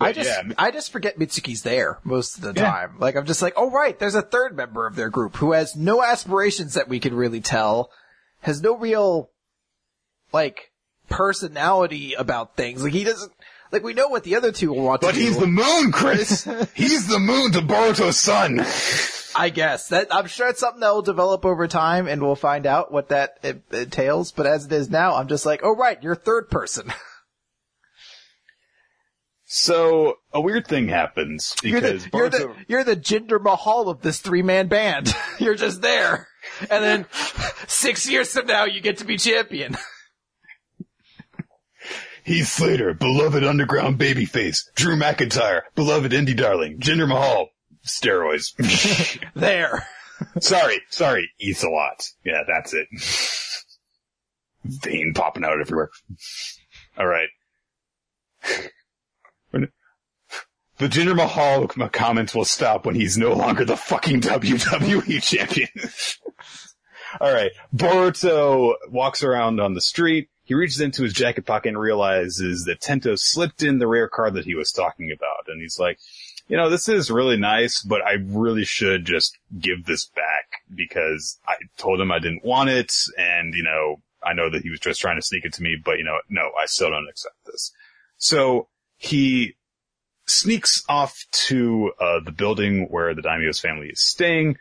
[0.00, 2.68] I just, yeah, I just forget Mitsuki's there most of the Yeah.
[2.70, 2.96] time.
[2.98, 5.76] Like I'm just like, oh right, there's a third member of their group who has
[5.76, 7.90] no aspirations that we can really tell,
[8.40, 9.30] has no real,
[10.32, 10.72] like,
[11.08, 12.82] personality about things.
[12.82, 13.32] Like he doesn't,
[13.70, 15.12] like we know what the other two want to do.
[15.12, 15.40] But he's do.
[15.42, 16.44] the moon, Chris!
[16.74, 18.64] he's the moon to Boruto's son!
[19.34, 22.66] I guess that I'm sure it's something that will develop over time, and we'll find
[22.66, 24.32] out what that it, entails.
[24.32, 26.92] But as it is now, I'm just like, oh right, you're third person.
[29.54, 34.00] So a weird thing happens You're because the, you're the you're the Jinder Mahal of
[34.00, 35.14] this three man band.
[35.38, 36.26] you're just there,
[36.70, 37.06] and then
[37.66, 39.76] six years from now, you get to be champion.
[42.24, 44.72] Heath Slater, beloved underground babyface.
[44.74, 46.78] Drew McIntyre, beloved indie darling.
[46.78, 47.48] Jinder Mahal,
[47.86, 48.54] steroids.
[49.34, 49.86] there.
[50.40, 52.08] sorry, sorry, eats a lot.
[52.24, 52.88] Yeah, that's it.
[54.64, 55.90] Vein popping out everywhere.
[56.98, 57.28] All right.
[60.82, 65.68] The Jinder Mahal comments will stop when he's no longer the fucking WWE champion.
[67.20, 67.52] All right.
[67.72, 70.28] Boruto walks around on the street.
[70.44, 74.34] He reaches into his jacket pocket and realizes that Tento slipped in the rare card
[74.34, 75.46] that he was talking about.
[75.46, 75.98] And he's like,
[76.48, 81.38] you know, this is really nice, but I really should just give this back because
[81.46, 82.92] I told him I didn't want it.
[83.16, 85.76] And, you know, I know that he was just trying to sneak it to me,
[85.82, 87.72] but you know, no, I still don't accept this.
[88.18, 89.56] So he
[90.26, 94.56] sneaks off to uh, the building where the daimyo's family is staying,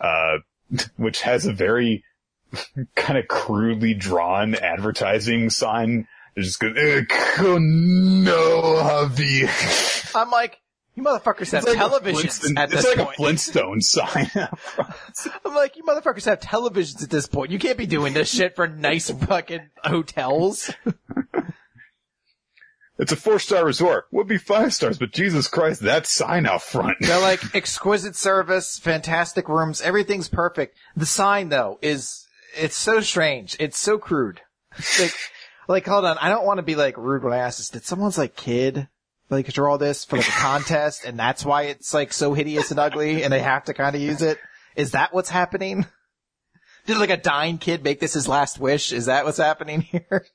[0.00, 0.38] uh,
[0.96, 2.04] which has a very
[2.94, 6.06] kind of crudely drawn advertising sign.
[6.34, 7.02] It just goes, "Eh,
[7.40, 10.14] no, Javi.
[10.14, 10.58] I'm like,
[10.94, 13.10] you motherfuckers have It's like a televisions at it's this like point.
[13.10, 14.30] a Flintstone sign.
[15.44, 17.50] I'm like, you motherfuckers have televisions at this point.
[17.50, 20.70] You can't be doing this shit for nice fucking hotels.
[22.98, 24.04] it's a four star resort.
[24.10, 26.98] Would be five stars, but Jesus Christ, that sign out front.
[27.00, 30.76] They're like exquisite service, fantastic rooms, everything's perfect.
[30.94, 33.56] The sign though is it's so strange.
[33.58, 34.42] It's so crude.
[35.00, 35.14] Like,
[35.68, 37.70] like hold on, I don't want to be like rude when I ask this.
[37.70, 38.88] Did someone's like kid
[39.32, 42.80] like draw this for like a contest, and that's why it's like so hideous and
[42.80, 44.38] ugly, and they have to kind of use it?
[44.76, 45.86] Is that what's happening?
[46.86, 48.92] Did like a dying kid make this his last wish?
[48.92, 50.26] Is that what's happening here?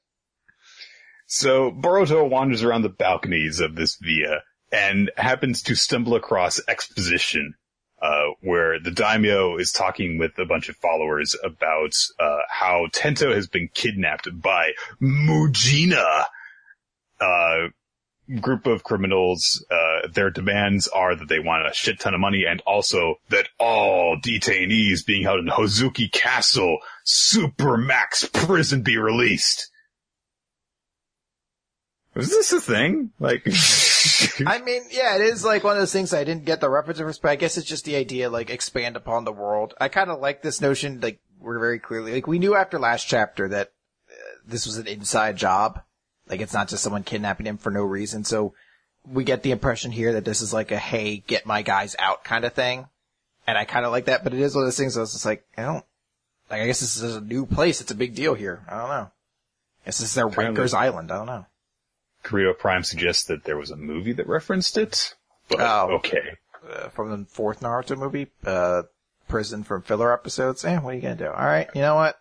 [1.25, 7.55] So Boruto wanders around the balconies of this villa and happens to stumble across exposition,
[8.01, 13.33] uh, where the daimyo is talking with a bunch of followers about, uh, how Tento
[13.33, 16.25] has been kidnapped by Mujina,
[17.19, 17.67] uh,
[18.41, 22.45] group of criminals, uh, their demands are that they want a shit ton of money
[22.47, 29.71] and also that all detainees being held in Hozuki Castle Supermax prison be released.
[32.17, 33.11] Was this a thing?
[33.19, 33.45] Like,
[34.47, 36.99] I mean, yeah, it is like one of those things I didn't get the reference
[36.99, 39.75] of, but I guess it's just the idea, like, expand upon the world.
[39.79, 43.07] I kind of like this notion, like, we're very clearly, like, we knew after last
[43.07, 43.67] chapter that
[44.09, 44.13] uh,
[44.47, 45.81] this was an inside job.
[46.29, 48.23] Like, it's not just someone kidnapping him for no reason.
[48.23, 48.53] So
[49.09, 52.23] we get the impression here that this is like a, hey, get my guys out
[52.23, 52.87] kind of thing.
[53.45, 55.13] And I kind of like that, but it is one of those things I was
[55.13, 55.85] just like, I don't,
[56.49, 57.79] like, I guess this is a new place.
[57.79, 58.61] It's a big deal here.
[58.69, 59.11] I don't know.
[59.85, 61.11] This is their Rikers Island.
[61.11, 61.45] I don't know.
[62.25, 65.15] Karito Prime suggests that there was a movie that referenced it.
[65.47, 65.91] But, Oh.
[65.95, 66.35] okay.
[66.69, 68.83] uh, from the fourth Naruto movie, uh,
[69.29, 70.65] prison from filler episodes.
[70.65, 71.27] Eh, what are you gonna do?
[71.27, 72.19] All right, you know what?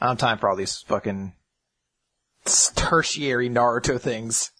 [0.00, 1.32] I don't time for all these fucking
[2.44, 4.50] tertiary Naruto things.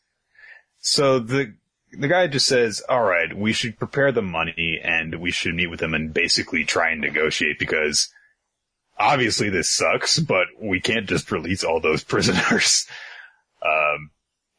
[0.81, 1.55] So the,
[1.93, 5.81] the guy just says, alright, we should prepare the money and we should meet with
[5.81, 8.09] them and basically try and negotiate because
[8.99, 12.87] obviously this sucks, but we can't just release all those prisoners.
[13.63, 14.11] Um,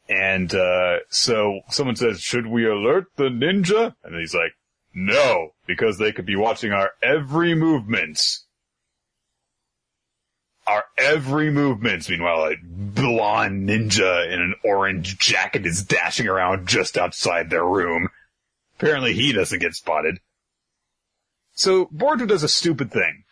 [0.08, 3.94] and, uh, so someone says, should we alert the ninja?
[4.04, 4.52] And he's like,
[4.94, 8.20] no, because they could be watching our every movement.
[10.66, 12.08] Our every movement.
[12.08, 18.08] Meanwhile, a blonde ninja in an orange jacket is dashing around just outside their room.
[18.78, 20.18] Apparently he doesn't get spotted.
[21.54, 23.24] So Boruto does a stupid thing.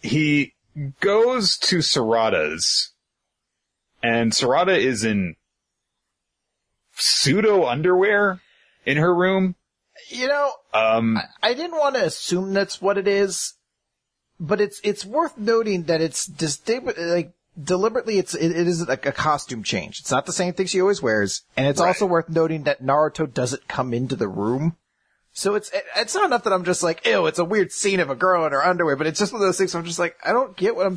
[0.00, 0.54] He
[1.00, 2.92] goes to Sarada's
[4.02, 5.34] and Sarada is in
[6.94, 8.40] pseudo underwear
[8.84, 9.56] in her room.
[10.08, 13.54] You know, Um, I didn't want to assume that's what it is,
[14.40, 19.06] but it's it's worth noting that it's distinct, like deliberately it's it, it is like
[19.06, 20.00] a costume change.
[20.00, 21.88] It's not the same thing she always wears, and it's Right.
[21.88, 24.76] also worth noting that Naruto doesn't come into the room.
[25.32, 28.10] So it's it's not enough that I'm just like, ew, it's a weird scene of
[28.10, 29.74] a girl in her underwear, but it's just one of those things.
[29.74, 30.96] Where I'm just like, I don't get what I'm.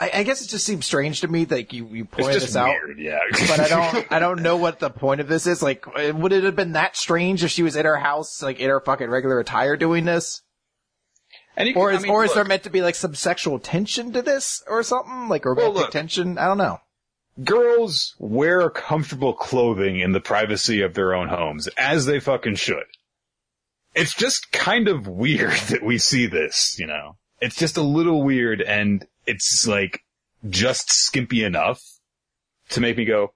[0.00, 2.56] I, I guess it just seems strange to me that you you it's just this
[2.56, 3.18] out weird, yeah.
[3.48, 5.62] but I don't, I don't know what the point of this is.
[5.62, 8.68] Like, would it have been that strange if she was in her house, like in
[8.68, 10.42] her fucking regular attire doing this?
[11.58, 13.58] And Or is, I mean, or is look, there meant to be like some sexual
[13.58, 15.28] tension to this or something?
[15.28, 15.90] Like romantic look.
[15.90, 16.38] tension?
[16.38, 16.78] I don't know.
[17.42, 22.84] girls wear comfortable clothing in the privacy of their own homes, as they fucking should.
[23.94, 27.16] It's just kind of weird that we see this, you know?
[27.40, 30.00] It's just a little weird and it's like
[30.48, 31.80] just skimpy enough
[32.70, 33.32] to make me go,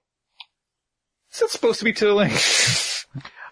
[1.33, 2.31] is that supposed to be tittling?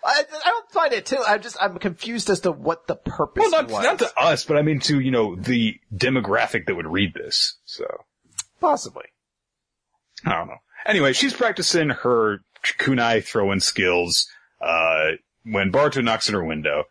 [0.03, 1.23] I, I don't find it too.
[1.27, 3.83] I'm just, I'm confused as to what the purpose well, not, was.
[3.83, 7.57] not to us, but I mean to, you know, the demographic that would read this,
[7.65, 7.85] so.
[8.59, 9.05] Possibly.
[10.25, 10.57] I don't know.
[10.85, 12.39] Anyway, she's practicing her
[12.79, 14.27] kunai throwing skills,
[14.59, 15.11] uh,
[15.43, 16.85] when Boruto knocks on her window.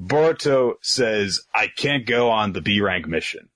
[0.00, 3.48] Boruto says, I can't go on the B rank mission.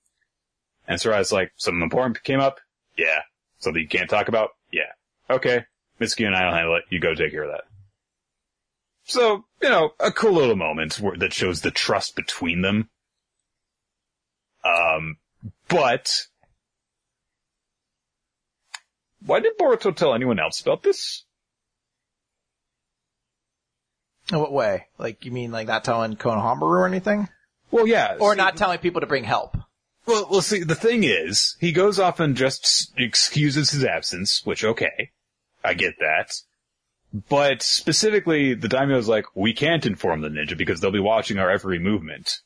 [0.86, 2.60] And Sarai's like, something important came up?
[2.96, 3.20] Yeah.
[3.58, 4.50] Something you can't talk about?
[4.72, 4.92] Yeah.
[5.28, 5.64] Okay.
[6.00, 6.84] Mitsuki and I'll handle it.
[6.90, 7.64] You go take care of that.
[9.06, 12.90] So, you know, a cool little moment where, that shows the trust between them.
[14.64, 15.18] Um,
[15.68, 16.26] but
[19.24, 21.24] why did Boruto tell anyone else about this?
[24.32, 24.86] In what way?
[24.98, 27.28] Like, you mean like not telling Konohamaru or anything?
[27.70, 28.16] Well, yeah.
[28.18, 29.56] Or see, not telling people to bring help?
[30.04, 34.64] Well, well, see, the thing is, he goes off and just excuses his absence, which,
[34.64, 35.10] okay,
[35.62, 36.34] I get that.
[37.12, 41.50] But specifically, the daimyo's like, we can't inform the ninja because they'll be watching our
[41.50, 42.40] every movement.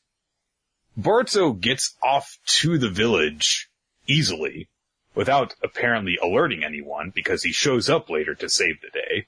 [0.97, 3.69] Boruto gets off to the village
[4.07, 4.69] easily,
[5.15, 9.27] without apparently alerting anyone because he shows up later to save the day.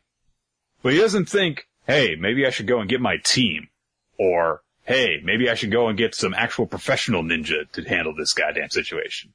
[0.81, 3.69] But he doesn't think, hey, maybe I should go and get my team.
[4.17, 8.33] Or, hey, maybe I should go and get some actual professional ninja to handle this
[8.33, 9.33] goddamn situation.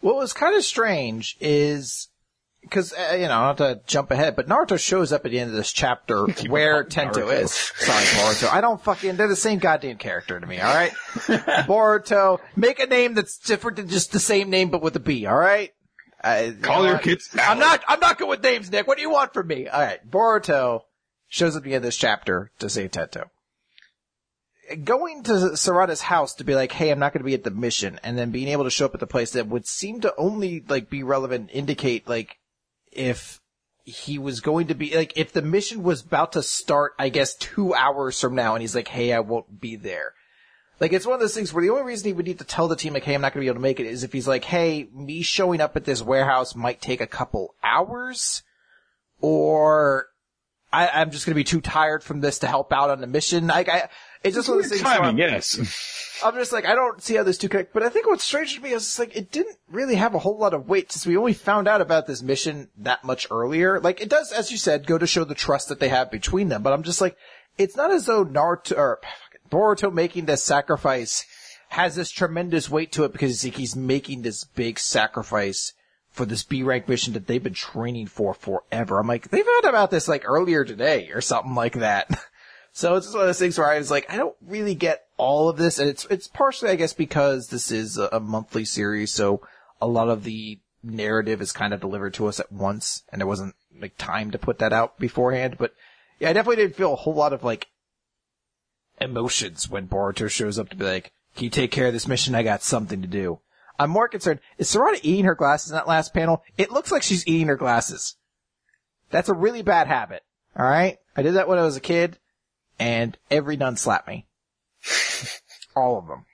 [0.00, 2.08] What was kind of strange is
[2.64, 5.38] because uh, you know not have to jump ahead, but Naruto shows up at the
[5.38, 7.42] end of this chapter where Tento Naruto.
[7.42, 7.52] is.
[7.52, 8.52] Sorry, Boruto.
[8.52, 9.16] I don't fucking.
[9.16, 10.60] They're the same goddamn character to me.
[10.60, 10.92] All right,
[11.66, 12.40] Boruto.
[12.56, 15.26] Make a name that's different than just the same name but with a B.
[15.26, 15.72] All right.
[16.22, 17.28] I, you Call know your kids.
[17.38, 17.82] I'm not.
[17.86, 18.86] I'm not good with names, Nick.
[18.88, 19.68] What do you want from me?
[19.68, 20.82] All right, Boruto
[21.28, 23.30] shows up at the end of this chapter to save Tento.
[24.82, 27.50] Going to Sarada's house to be like, "Hey, I'm not going to be at the
[27.50, 30.14] mission," and then being able to show up at the place that would seem to
[30.16, 32.38] only like be relevant, indicate like
[32.94, 33.40] if
[33.84, 37.34] he was going to be like if the mission was about to start, I guess
[37.34, 40.14] two hours from now, and he's like, "Hey, I won't be there."
[40.80, 42.66] Like it's one of those things where the only reason he would need to tell
[42.66, 44.12] the team like, "Hey, I'm not going to be able to make it," is if
[44.12, 48.42] he's like, "Hey, me showing up at this warehouse might take a couple hours,"
[49.20, 50.08] or
[50.72, 53.06] I, I'm just going to be too tired from this to help out on the
[53.06, 53.46] mission.
[53.46, 53.88] Like I,
[54.24, 54.82] it's just one of those things.
[54.82, 56.00] timing, I'm- yes.
[56.24, 57.74] I'm just like, I don't see how those two connect.
[57.74, 60.38] But I think what's strange to me is like it didn't really have a whole
[60.38, 63.80] lot of weight since we only found out about this mission that much earlier.
[63.80, 66.48] Like it does, as you said, go to show the trust that they have between
[66.48, 66.62] them.
[66.62, 67.16] But I'm just like,
[67.58, 69.00] it's not as though Naruto or
[69.50, 71.26] Boruto making this sacrifice
[71.70, 75.72] has this tremendous weight to it because he's making this big sacrifice
[76.12, 79.00] for this B rank mission that they've been training for forever.
[79.00, 82.08] I'm like, they found about this like earlier today or something like that.
[82.76, 85.48] So it's one of those things where I was like, I don't really get all
[85.48, 89.12] of this, and it's it's partially, I guess, because this is a, a monthly series,
[89.12, 89.40] so
[89.80, 93.28] a lot of the narrative is kind of delivered to us at once, and there
[93.28, 95.54] wasn't like time to put that out beforehand.
[95.56, 95.72] But
[96.18, 97.68] yeah, I definitely didn't feel a whole lot of like
[99.00, 102.34] emotions when Boruto shows up to be like, "Can you take care of this mission?
[102.34, 103.38] I got something to do."
[103.78, 104.40] I'm more concerned.
[104.58, 106.42] Is Sarada eating her glasses in that last panel?
[106.58, 108.16] It looks like she's eating her glasses.
[109.10, 110.24] That's a really bad habit.
[110.56, 112.18] All right, I did that when I was a kid
[112.78, 114.26] and every nun slapped me.
[115.76, 116.24] All of them.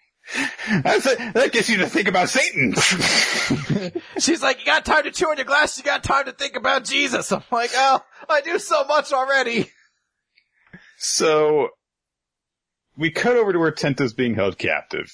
[0.82, 2.74] That's a, that gets you to think about Satan.
[4.18, 6.56] She's like, you got time to chew on your glass, you got time to think
[6.56, 7.32] about Jesus.
[7.32, 9.70] I'm like, oh, I do so much already.
[10.98, 11.70] so,
[12.96, 15.10] we cut over to where Tento's being held captive.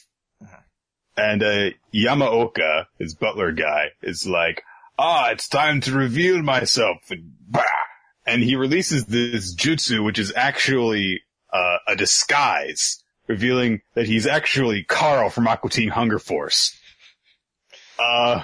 [1.16, 4.62] And, uh, Yamaoka, his butler guy, is like,
[4.98, 6.98] ah, it's time to reveal myself.
[7.10, 7.62] And, bah!
[8.26, 11.22] And he releases this jutsu, which is actually,
[11.52, 16.76] uh, a disguise, revealing that he's actually Carl from Aqua Teen Hunger Force.
[17.98, 18.42] Uh,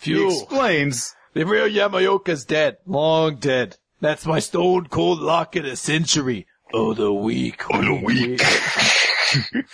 [0.00, 2.76] he explains The real Yamaoka's dead.
[2.86, 3.78] Long dead.
[4.00, 6.46] That's my stone cold lock of the century.
[6.72, 7.62] Oh, the weak.
[7.72, 8.40] Oh, the weak.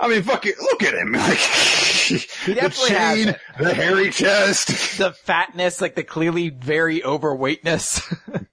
[0.00, 1.12] I mean, fuck it, look at him.
[1.12, 1.38] Like,
[2.08, 3.40] the definitely has chain, it.
[3.58, 4.68] the hairy chest.
[4.98, 8.00] The fatness, like the clearly very overweightness.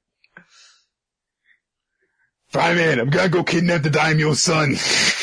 [2.50, 4.76] Fine man, I'm gonna go kidnap the daimyo's son.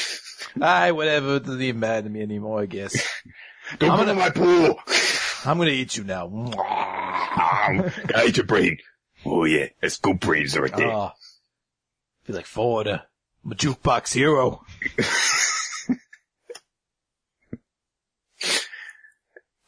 [0.62, 1.38] Aye, whatever.
[1.38, 2.94] Doesn't even matter to me anymore, I guess.
[3.78, 4.80] Don't I'm go gonna- in my pool.
[5.44, 6.26] I'm gonna eat you now.
[6.26, 8.78] Gotta eat your brain.
[9.26, 10.90] Oh yeah, that's good brains right there.
[10.90, 11.12] Ah.
[11.12, 11.18] Oh.
[12.24, 12.86] Feel like Ford.
[12.88, 14.64] I'm a jukebox hero.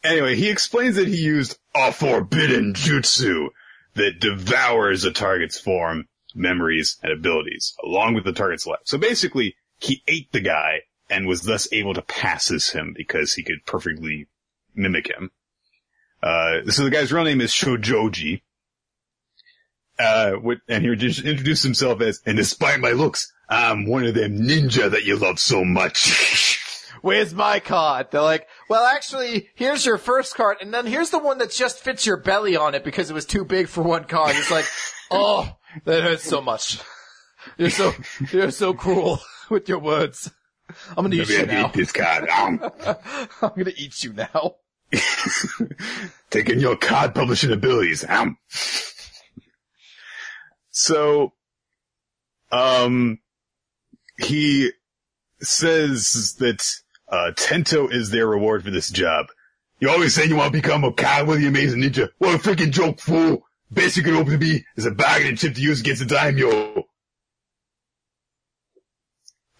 [0.02, 3.48] Anyway, he explains that he used a forbidden jutsu
[3.94, 8.80] that devours a target's form, memories, and abilities, along with the target's life.
[8.84, 13.34] So basically, he ate the guy and was thus able to pass as him because
[13.34, 14.28] he could perfectly
[14.74, 15.30] mimic him.
[16.22, 18.42] Uh, so the guy's real name is Shojoji.
[19.98, 20.36] Uh,
[20.68, 25.04] and he introduced himself as, and despite my looks, I'm one of them ninja that
[25.04, 26.46] you love so much.
[27.02, 28.08] Where's my card?
[28.10, 31.78] They're like, well, actually, here's your first card, and then here's the one that just
[31.80, 34.36] fits your belly on it because it was too big for one card.
[34.36, 34.66] It's like,
[35.10, 36.78] oh, that hurts so much.
[37.56, 37.92] You're so,
[38.32, 39.20] you're so cruel
[39.50, 40.30] with your words.
[40.96, 41.66] I'm gonna eat Maybe you I now.
[41.68, 42.28] hate this card.
[42.28, 42.60] Um,
[43.42, 44.56] I'm gonna eat you now.
[46.30, 48.04] taking your card publishing abilities.
[48.08, 48.36] Um.
[50.70, 51.32] So,
[52.52, 53.18] um,
[54.18, 54.70] he
[55.40, 56.64] says that,
[57.10, 59.26] uh, Tento is their reward for this job.
[59.80, 62.10] You always say you want to become a Kyle with the Amazing Ninja.
[62.18, 63.42] What a freaking joke, fool!
[63.70, 66.84] Best you could hope to be is a bargaining chip to use against the daimyo.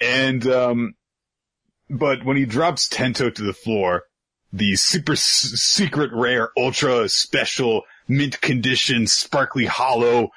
[0.01, 0.95] And, um,
[1.89, 4.05] but when he drops Tento to the floor,
[4.53, 10.31] the super s- secret rare ultra special mint condition sparkly hollow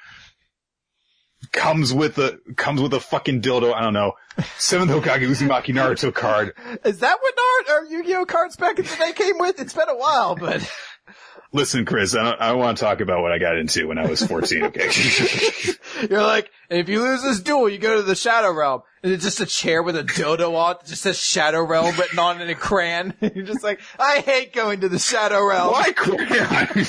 [1.52, 4.12] comes with a comes with a fucking dildo I don't know
[4.58, 8.96] seventh Hokage Uzumaki Naruto card Is that what Naruto or Yu-Gi-Oh cards back in the
[8.96, 9.60] day came with?
[9.60, 10.68] It's been a while, but
[11.52, 13.98] listen Chris I don't, I don't want to talk about what I got into when
[13.98, 14.90] I was 14 okay
[16.10, 18.82] you're like, if you lose this duel, you go to the Shadow Realm.
[19.02, 22.18] And it's just a chair with a dildo on it, just says Shadow Realm written
[22.18, 23.14] on in crayon.
[23.20, 25.72] you're just like, I hate going to the Shadow Realm.
[25.72, 26.86] why crayon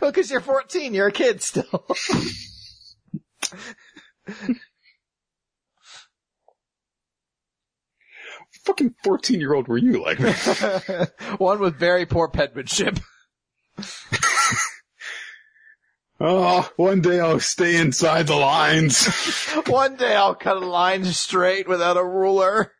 [0.00, 1.86] Well, cause you're 14, you're a kid still.
[8.64, 10.18] Fucking 14 year old were you like
[11.38, 12.98] One with very poor penmanship.
[16.20, 19.06] oh one day I'll stay inside the lines
[19.66, 22.72] One day I'll cut a line straight without a ruler.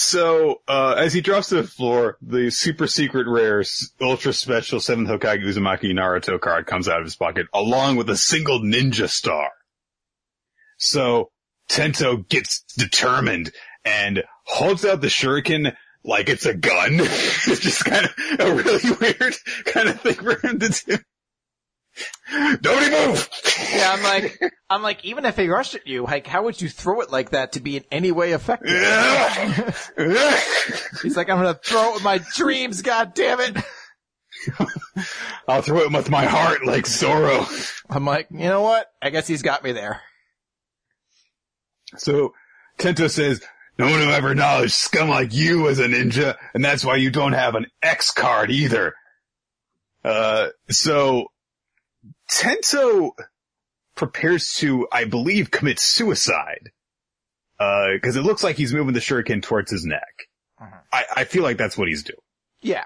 [0.00, 3.64] So, uh, as he drops to the floor, the super secret rare,
[4.00, 8.16] ultra special 7th Hokage Uzumaki Naruto card comes out of his pocket, along with a
[8.16, 9.50] single ninja star.
[10.76, 11.32] So,
[11.68, 13.50] Tento gets determined
[13.84, 15.74] and holds out the shuriken
[16.04, 16.90] like it's a gun.
[17.00, 19.34] it's just kind of a really weird
[19.64, 20.98] kind of thing for him to do.
[22.62, 23.28] Nobody move!
[23.74, 24.40] Yeah, I'm like,
[24.70, 27.30] I'm like, even if he rushed at you, like, how would you throw it like
[27.30, 28.70] that to be in any way effective?
[31.02, 33.56] He's like, I'm gonna throw it with my dreams, god damn it.
[35.48, 37.46] I'll throw it with my heart like Zoro.
[37.88, 38.86] I'm like, you know what?
[39.00, 40.00] I guess he's got me there.
[41.96, 42.34] So
[42.78, 43.42] Tento says,
[43.78, 47.10] no one will ever acknowledge scum like you as a ninja, and that's why you
[47.10, 48.94] don't have an X card either.
[50.04, 51.28] Uh, so
[52.28, 53.12] Tento
[53.94, 56.70] prepares to, I believe, commit suicide.
[57.58, 60.28] Uh, cause it looks like he's moving the shuriken towards his neck.
[60.60, 60.80] Mhm.
[60.92, 62.18] I, I feel like that's what he's doing.
[62.60, 62.84] Yeah.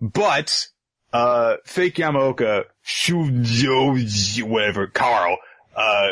[0.00, 0.66] But,
[1.12, 5.38] uh, fake Yamaoka, Shujo, whatever, Carl,
[5.74, 6.08] uh,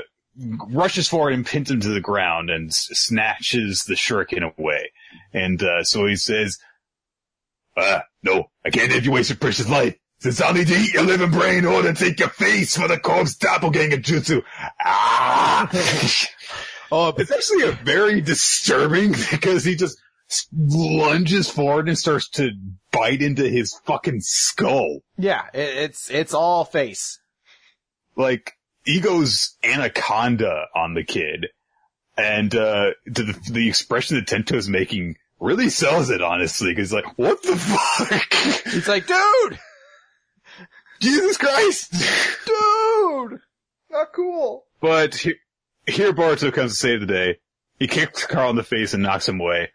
[0.68, 4.90] rushes forward and pins him to the ground and s- snatches the shuriken away.
[5.32, 6.58] And, uh, so he says,
[7.76, 9.96] uh, no, I can't have you waste your precious life.
[10.20, 12.98] Since I'll need to eat your living brain or to take your face for the
[12.98, 14.42] corpse doppelganger jutsu.
[14.84, 15.70] Ah!
[16.90, 19.98] Oh, It's actually a very disturbing because he just
[20.56, 22.48] lunges forward and starts to
[22.92, 25.00] bite into his fucking skull.
[25.18, 27.20] yeah, it, it's it's all face.
[28.16, 28.54] Like,
[28.86, 31.48] he goes anaconda on the kid.
[32.16, 37.18] And, uh, the, the expression that Tento's making really sells it, honestly, cause he's like,
[37.18, 38.72] what the fuck?
[38.72, 39.58] He's like, dude,
[41.00, 41.92] Jesus Christ!
[42.46, 43.40] dude,
[43.90, 44.64] not cool.
[44.80, 45.34] But he,
[45.86, 47.38] here Boruto comes to save the day.
[47.78, 49.70] He kicks Carl in the face and knocks him away.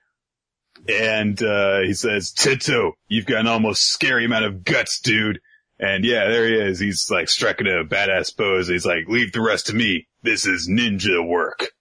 [0.88, 5.40] And, uh, he says, Tito, you've got an almost scary amount of guts, dude.
[5.80, 6.80] And yeah, there he is.
[6.80, 8.68] He's like striking a badass pose.
[8.68, 10.08] He's like, leave the rest to me.
[10.22, 11.72] This is ninja work.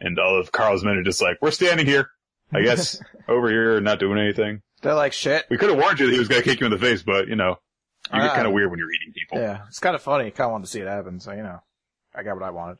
[0.00, 2.10] And all of Carl's men are just like, we're standing here.
[2.52, 4.62] I guess over here, not doing anything.
[4.82, 5.46] They're like shit.
[5.50, 7.02] We could have warned you that he was going to kick you in the face,
[7.02, 7.56] but you know,
[8.12, 9.38] you get kind of weird when you're eating people.
[9.38, 10.26] Yeah, it's kind of funny.
[10.26, 11.60] I Kind of wanted to see it happen, so you know,
[12.14, 12.78] I got what I wanted.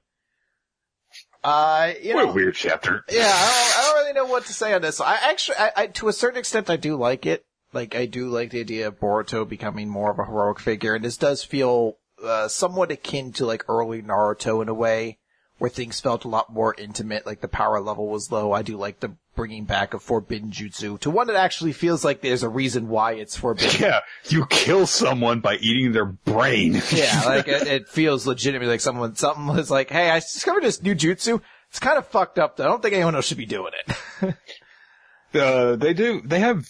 [1.45, 3.05] Uh, you What know, a weird chapter.
[3.09, 5.01] yeah, I don't, I don't really know what to say on this.
[5.01, 7.45] I actually, I, I, to a certain extent, I do like it.
[7.73, 11.05] Like, I do like the idea of Boruto becoming more of a heroic figure, and
[11.05, 15.19] this does feel uh, somewhat akin to like early Naruto in a way,
[15.59, 17.27] where things felt a lot more intimate.
[17.27, 18.53] Like the power level was low.
[18.53, 22.23] I do like the bringing back of forbidden jutsu to one that actually feels like
[22.23, 23.81] there's a reason why it's forbidden.
[23.81, 26.81] Yeah, you kill someone by eating their brain.
[26.91, 30.83] Yeah, like it, it feels legitimately like someone, something was like, hey, I discovered this
[30.83, 31.41] new jutsu.
[31.69, 32.65] It's kind of fucked up though.
[32.65, 34.35] I don't think anyone else should be doing it.
[35.41, 36.67] uh, they do, they have,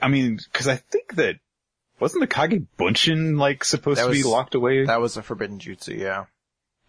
[0.00, 1.36] I mean, cause I think that,
[1.98, 4.84] wasn't the Kage Bunshin like supposed That to be locked away?
[4.84, 6.26] that was a forbidden jutsu, yeah.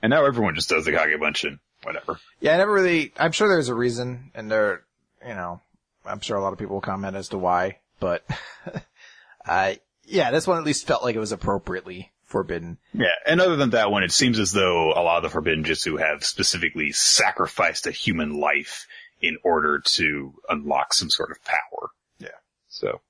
[0.02, 1.60] and now everyone just does the Kage Bunshin.
[1.88, 2.20] Whatever.
[2.42, 4.84] Yeah, I never really, I'm sure there's a reason and there,
[5.26, 5.62] you know,
[6.06, 8.26] I'm sure a lot of people will comment as to why, but,
[9.48, 9.76] uh,
[10.06, 12.78] yeah, this one at least felt like it was appropriately forbidden.
[12.94, 15.64] Yeah, and other than that one, it seems as though a lot of the Forbidden
[15.64, 18.86] Jutsu have specifically sacrificed a human life
[19.22, 21.90] in order to unlock some sort of power.
[22.20, 22.38] Yeah.
[22.68, 23.02] So,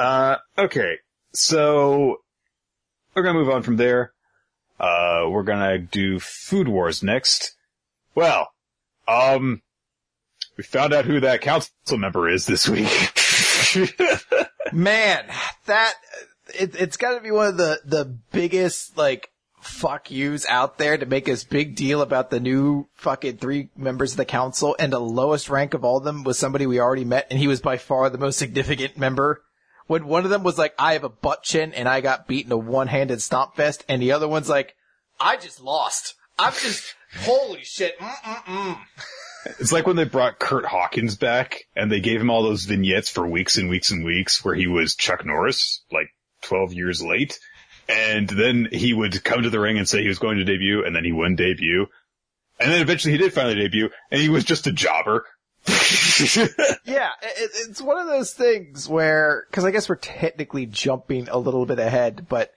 [0.00, 0.96] uh, okay.
[1.32, 2.20] So,
[3.14, 4.12] we're gonna move on from there.
[4.78, 7.54] Uh, we're gonna do Food Wars next.
[8.14, 8.48] Well,
[9.06, 9.62] um,
[10.56, 12.88] we found out who that council member is this week.
[14.72, 15.24] Man,
[15.66, 15.94] that,
[16.58, 21.06] it, it's gotta be one of the, the biggest, like, fuck yous out there to
[21.06, 25.00] make this big deal about the new fucking three members of the council and the
[25.00, 27.78] lowest rank of all of them was somebody we already met and he was by
[27.78, 29.42] far the most significant member.
[29.86, 32.52] When one of them was like, I have a butt chin and I got beaten
[32.52, 34.74] a one-handed stomp fest and the other one's like,
[35.20, 36.14] I just lost.
[36.38, 37.98] I'm just, holy shit.
[37.98, 38.78] Mm-mm-mm.
[39.60, 43.10] It's like when they brought Curt Hawkins back and they gave him all those vignettes
[43.10, 46.08] for weeks and weeks and weeks where he was Chuck Norris, like
[46.42, 47.38] 12 years late.
[47.86, 50.84] And then he would come to the ring and say he was going to debut
[50.84, 51.86] and then he wouldn't debut.
[52.58, 55.26] And then eventually he did finally debut and he was just a jobber.
[56.84, 61.38] Yeah, it, it's one of those things where, cause I guess we're technically jumping a
[61.38, 62.52] little bit ahead, but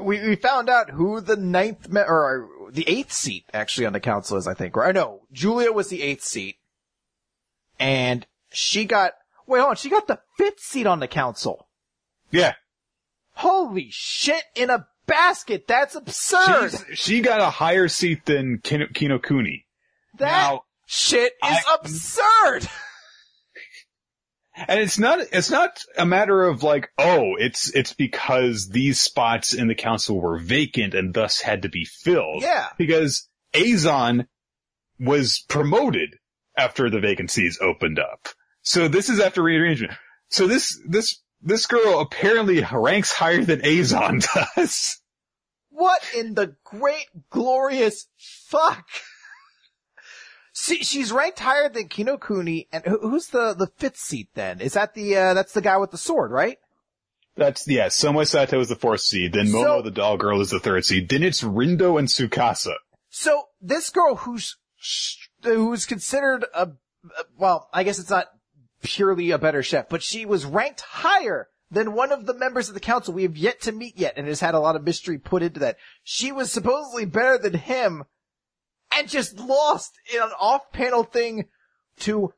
[0.00, 4.00] we, we found out who the ninth, me- or the eighth seat actually on the
[4.00, 6.56] council is, I think, or no, Julia was the eighth seat.
[7.78, 9.12] And she got,
[9.46, 11.68] wait, hold on, she got the fifth seat on the council.
[12.30, 12.54] yeah.
[13.34, 16.70] Holy shit in a basket, that's absurd!
[16.70, 19.64] She's, she got a higher seat than Kino, Kinokuni.
[20.16, 22.68] that now- shit is I- absurd!
[24.68, 29.52] And it's not, it's not a matter of like, oh, it's, it's because these spots
[29.52, 32.42] in the council were vacant and thus had to be filled.
[32.42, 32.68] Yeah.
[32.78, 34.26] Because Eizan
[34.98, 36.16] was promoted
[36.56, 38.28] after the vacancies opened up.
[38.62, 39.92] So this is after rearrangement.
[40.28, 44.24] So this, this, this girl apparently ranks higher than Eizan
[44.56, 44.98] does.
[45.68, 48.86] What in the great glorious fuck?
[50.58, 54.62] See, she's ranked higher than Kinokuni, and who's the, the fifth seat then?
[54.62, 56.56] Is that the, uh, that's the guy with the sword, right?
[57.36, 60.48] That's, yeah, Somei Saito is the fourth seed, then Momo So- the doll girl is
[60.48, 62.72] the third seed, then it's Rindo and Tsukasa.
[63.10, 64.56] So, this girl who's,
[65.42, 66.70] who's considered a,
[67.36, 68.28] well, I guess it's not
[68.82, 72.74] purely a better chef, but she was ranked higher than one of the members of
[72.74, 75.18] the council we have yet to meet yet, and has had a lot of mystery
[75.18, 75.76] put into that.
[76.02, 78.04] She was supposedly better than him,
[78.96, 81.46] and just lost in an off-panel thing
[82.00, 82.32] to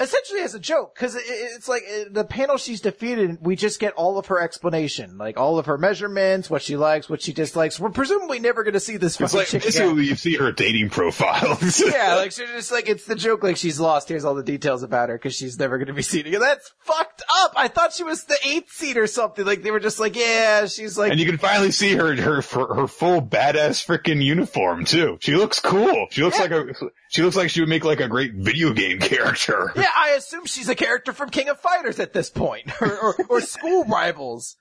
[0.00, 3.92] essentially as a joke because it, it's like the panel she's defeated we just get
[3.94, 7.78] all of her explanation like all of her measurements what she likes what she dislikes
[7.78, 11.58] we're presumably never going to see this It's like, basically you see her dating profile.
[11.78, 14.82] yeah like she's just like it's the joke like she's lost here's all the details
[14.82, 17.52] about her because she's never going to be seen again that's fucked up.
[17.54, 19.44] I thought she was the eighth seat or something.
[19.44, 21.10] Like they were just like, yeah, she's like.
[21.12, 25.18] And you can finally see her her her full badass freaking uniform too.
[25.20, 26.06] She looks cool.
[26.10, 26.44] She looks Yeah.
[26.44, 26.74] like a
[27.10, 29.72] she looks like she would make like a great video game character.
[29.76, 33.16] Yeah, I assume she's a character from King of Fighters at this point, or or,
[33.28, 34.56] or School Rivals.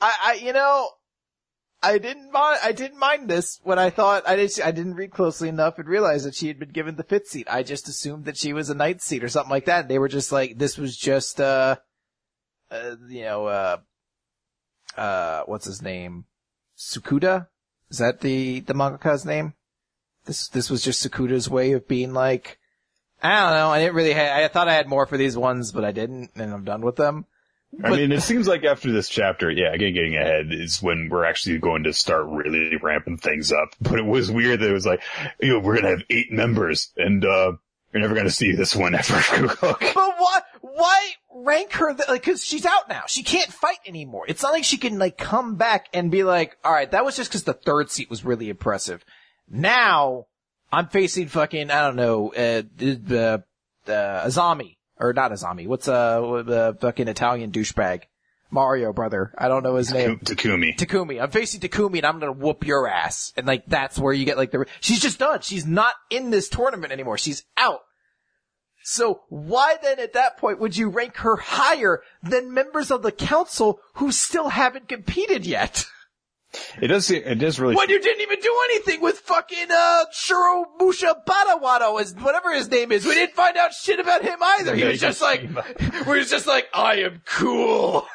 [0.00, 0.88] I, I, you know,
[1.82, 2.60] I didn't mind.
[2.64, 4.60] I didn't mind this when I thought I didn't.
[4.64, 7.46] I didn't read closely enough and realize that she had been given the fifth seat.
[7.50, 9.88] I just assumed that she was a ninth seat or something like that.
[9.88, 11.76] They were just like, this was just, uh,
[12.70, 13.76] uh you know, uh,
[14.96, 16.24] uh, what's his name?
[16.78, 17.48] Tsukuda?
[17.90, 19.54] Is that the the mangaka's name?
[20.24, 22.58] This this was just Tsukuda's way of being like,
[23.22, 23.70] I don't know.
[23.70, 24.12] I didn't really.
[24.12, 26.82] Ha- I thought I had more for these ones, but I didn't, and I'm done
[26.82, 27.24] with them.
[27.82, 31.24] I mean, it seems like after this chapter, yeah, again, getting ahead is when we're
[31.24, 33.74] actually going to start really ramping things up.
[33.80, 35.02] But it was weird that it was like,
[35.40, 37.52] you know, we're gonna have eight members, and uh,
[37.92, 39.54] you're never gonna see this one ever.
[39.60, 40.40] But why?
[40.60, 41.94] Why rank her?
[41.94, 43.02] Th- like, cause she's out now.
[43.06, 44.24] She can't fight anymore.
[44.28, 47.16] It's not like she can like come back and be like, all right, that was
[47.16, 49.04] just cause the third seat was really impressive.
[49.48, 50.26] Now
[50.72, 53.38] I'm facing fucking, I don't know, uh, uh,
[53.90, 55.66] uh, Azami or not a zombie.
[55.66, 58.02] What's uh, uh fucking Italian douchebag?
[58.50, 59.32] Mario brother.
[59.36, 60.20] I don't know his name.
[60.20, 60.76] Takumi.
[60.76, 61.20] Takumi.
[61.20, 63.32] I'm facing Takumi and I'm gonna whoop your ass.
[63.36, 65.40] And like, that's where you get like the, she's just done.
[65.40, 67.18] She's not in this tournament anymore.
[67.18, 67.80] She's out.
[68.82, 73.10] So why then at that point would you rank her higher than members of the
[73.10, 75.86] council who still haven't competed yet?
[76.80, 77.06] It does.
[77.06, 77.74] seem- It does really.
[77.74, 82.70] When you didn't even do anything with fucking, uh, Shiro Musha Badawato as whatever his
[82.70, 83.04] name is.
[83.04, 84.74] We didn't find out shit about him either.
[84.74, 85.42] He was just like,
[86.06, 88.06] we was just like, I am cool.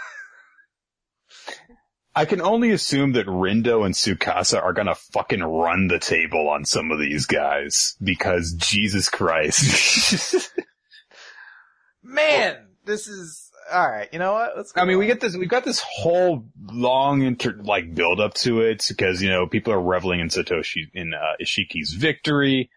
[2.13, 6.65] I can only assume that Rindo and Tsukasa are gonna fucking run the table on
[6.65, 10.51] some of these guys because Jesus Christ.
[12.03, 13.40] Man, this is,
[13.71, 14.57] alright, you know what?
[14.57, 18.19] Let's go I mean, we get this, we've got this whole long inter, like build
[18.19, 22.69] up to it because, you know, people are reveling in Satoshi, in, uh, Isshiki's victory.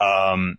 [0.00, 0.56] Um,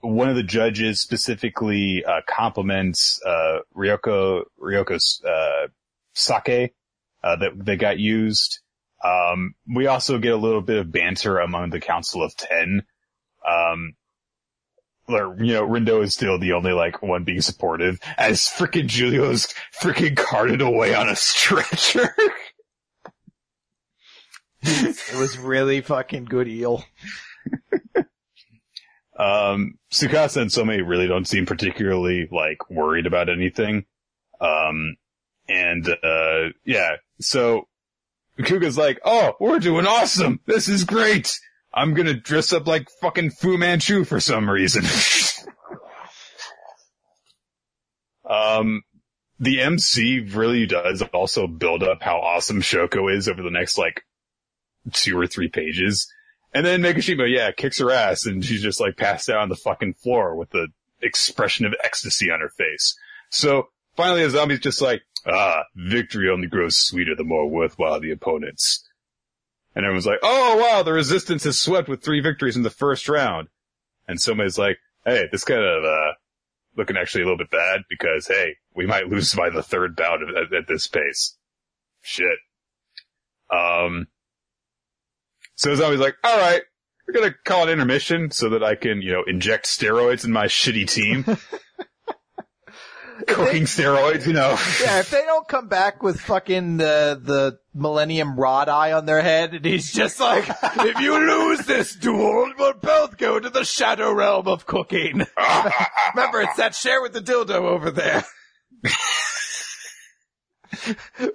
[0.00, 5.68] one of the judges specifically, uh, compliments, uh, Ryoko, Ryoko's, uh,
[6.14, 6.74] sake,
[7.22, 8.60] uh, that, that got used.
[9.04, 12.82] Um, we also get a little bit of banter among the Council of Ten.
[13.48, 13.94] Um,
[15.10, 19.52] where, you know, Rindo is still the only, like, one being supportive, as frickin' Julio's
[19.80, 22.14] freaking carted away on a stretcher.
[24.62, 26.84] It was really fucking good eel.
[29.18, 33.84] Um, Tsukasa and Somei really don't seem particularly, like, worried about anything.
[34.40, 34.96] Um,
[35.48, 37.68] and, uh, yeah, so,
[38.38, 40.40] Kuga's like, oh, we're doing awesome!
[40.46, 41.38] This is great!
[41.72, 44.84] I'm gonna dress up like fucking Fu Manchu for some reason.
[48.28, 48.82] um,
[49.38, 54.04] the MC really does also build up how awesome Shoko is over the next, like,
[54.92, 56.12] two or three pages.
[56.52, 59.56] And then Megishima, yeah, kicks her ass and she's just like passed out on the
[59.56, 60.68] fucking floor with the
[61.00, 62.96] expression of ecstasy on her face.
[63.30, 68.10] So finally the zombie's just like, ah, victory only grows sweeter the more worthwhile the
[68.10, 68.84] opponents.
[69.74, 73.08] And everyone's like, oh wow, the resistance has swept with three victories in the first
[73.08, 73.48] round.
[74.08, 76.12] And somebody's like, hey, this kind of, uh,
[76.76, 80.20] looking actually a little bit bad because hey, we might lose by the third bout
[80.22, 81.36] at, at this pace.
[82.02, 82.38] Shit.
[83.50, 84.06] Um,
[85.54, 86.62] so Zombie's like, all right,
[87.06, 90.46] we're gonna call an intermission so that I can, you know, inject steroids in my
[90.46, 91.24] shitty team.
[93.26, 94.50] Cooking steroids, you know.
[94.82, 99.20] Yeah, if they don't come back with fucking the the Millennium Rod Eye on their
[99.20, 103.64] head, and he's just like, if you lose this duel, we'll both go to the
[103.64, 105.26] Shadow Realm of cooking.
[106.14, 108.24] Remember, it's that share with the dildo over there.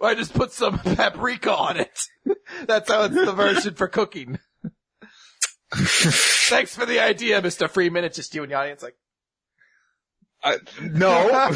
[0.01, 2.07] I just put some paprika on it.
[2.65, 4.39] That's how it's the version for cooking.
[5.73, 7.69] Thanks for the idea, Mr.
[7.69, 8.05] Freeman.
[8.05, 8.95] It's just you and the audience like,
[10.45, 11.49] I, no.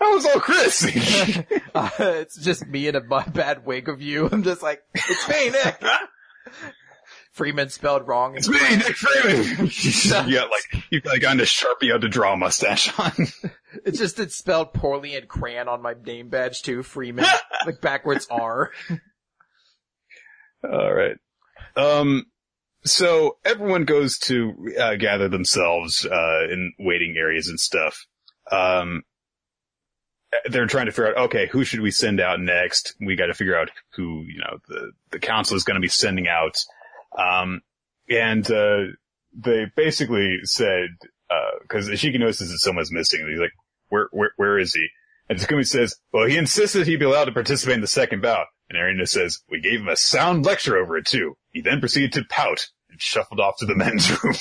[0.00, 0.84] I was all Chris.
[1.74, 4.28] Uh, it's just me in a bad wig of you.
[4.32, 5.80] I'm just like, it's me, Nick.
[7.32, 8.36] Freeman spelled wrong.
[8.36, 9.70] it's me, Nick Freeman.
[10.28, 13.12] you got like, you got like on a Sharpie out to draw a mustache on.
[13.84, 16.82] It's just it's spelled poorly in crayon on my name badge too.
[16.82, 17.26] Freeman,
[17.64, 18.72] like backwards R.
[20.64, 21.16] All right.
[21.76, 22.24] Um,
[22.84, 28.06] so everyone goes to uh, gather themselves uh, in waiting areas and stuff.
[28.50, 29.02] Um,
[30.46, 32.94] they're trying to figure out, okay, who should we send out next?
[33.00, 35.88] We got to figure out who, you know, the the council is going to be
[35.88, 36.56] sending out.
[37.18, 37.62] Um,
[38.10, 38.92] and uh,
[39.34, 40.88] they basically said,
[41.62, 43.26] because Isshiki notices that someone's missing.
[43.28, 43.52] He's like,
[43.88, 44.86] "Where, where, where is he?"
[45.28, 48.46] And Takumi says, "Well, he insisted he be allowed to participate in the second bout."
[48.70, 52.12] And Erina says, "We gave him a sound lecture over it too." He then proceeded
[52.14, 54.34] to pout and shuffled off to the men's room.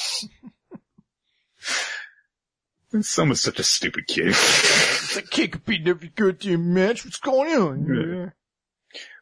[3.02, 4.28] Someone's such a stupid kid.
[4.30, 7.04] It's like, can't compete every goddamn match.
[7.04, 7.86] What's going on?
[7.86, 8.30] Yeah.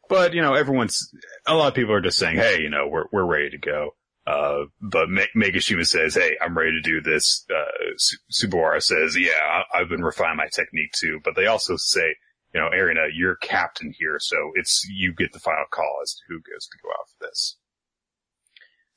[0.08, 1.12] But, you know, everyone's,
[1.48, 3.90] a lot of people are just saying, hey, you know, we're, we're ready to go.
[4.24, 7.44] Uh, but Me- Megishima says, hey, I'm ready to do this.
[7.50, 7.64] Uh,
[7.96, 11.20] Su- Subaru says, yeah, I- I've been refining my technique too.
[11.24, 12.14] But they also say,
[12.56, 16.22] you know, Erina, you're captain here, so it's, you get the final call as to
[16.26, 17.58] who goes to go out for this.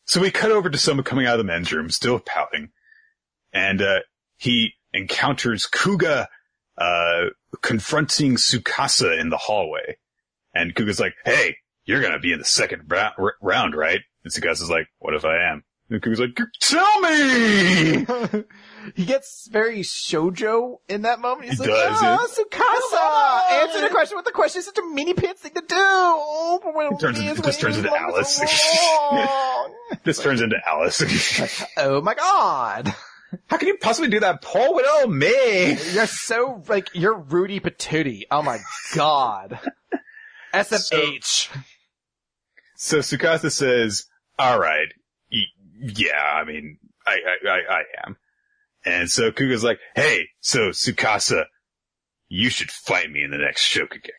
[0.06, 2.70] So we cut over to someone coming out of the men's room, still pouting.
[3.52, 4.00] And, uh,
[4.38, 6.28] he encounters Kuga,
[6.78, 7.22] uh,
[7.62, 9.98] confronting Tsukasa in the hallway.
[10.56, 14.00] And Kuga's like, hey, you're gonna be in the second ra- round, right?
[14.24, 15.66] And Tsukasa's like, what if I am?
[15.90, 18.06] And Kuga's like, tell me!
[18.96, 21.50] he gets very shojo in that moment.
[21.50, 22.28] He's He like, does, oh,
[23.52, 23.64] Tsukasa!
[23.64, 24.60] Answer the question with the question.
[24.60, 25.76] It's such a mini pants thing to do.
[25.78, 28.36] Oh, but when It turns into- is just turns into Alice.
[28.36, 28.46] so
[29.16, 29.74] long.
[30.04, 31.64] this turns into Alice.
[31.78, 32.94] oh my god.
[33.48, 34.42] How can you possibly do that?
[34.42, 35.78] Paul with oh me!
[35.94, 38.24] You're so, like, you're Rudy Patootie.
[38.32, 38.58] Oh my
[38.96, 39.60] god.
[40.54, 41.50] SMH.
[42.76, 44.06] So Tsukasa says,
[44.42, 44.88] alright,
[45.32, 45.44] y-
[45.96, 47.12] yeah, I mean, I,
[47.46, 48.18] I, I, I am.
[48.90, 51.46] And so Kuga's like, hey, so Tsukasa,
[52.28, 54.10] you should fight me in the next Shokugeki.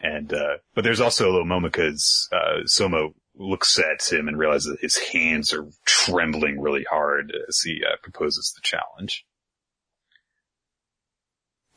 [0.00, 4.38] And, uh, but there's also a little moment because, uh, Soma looks at him and
[4.38, 9.24] realizes that his hands are trembling really hard as he, uh, proposes the challenge.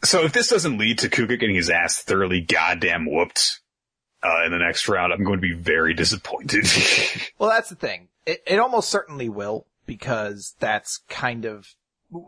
[0.04, 3.62] So if this doesn't lead to Kuga getting his ass thoroughly goddamn whooped,
[4.22, 6.66] uh, in the next round, I'm going to be very disappointed.
[7.40, 8.10] Well, that's the thing.
[8.26, 11.74] It, it almost certainly will because that's kind of,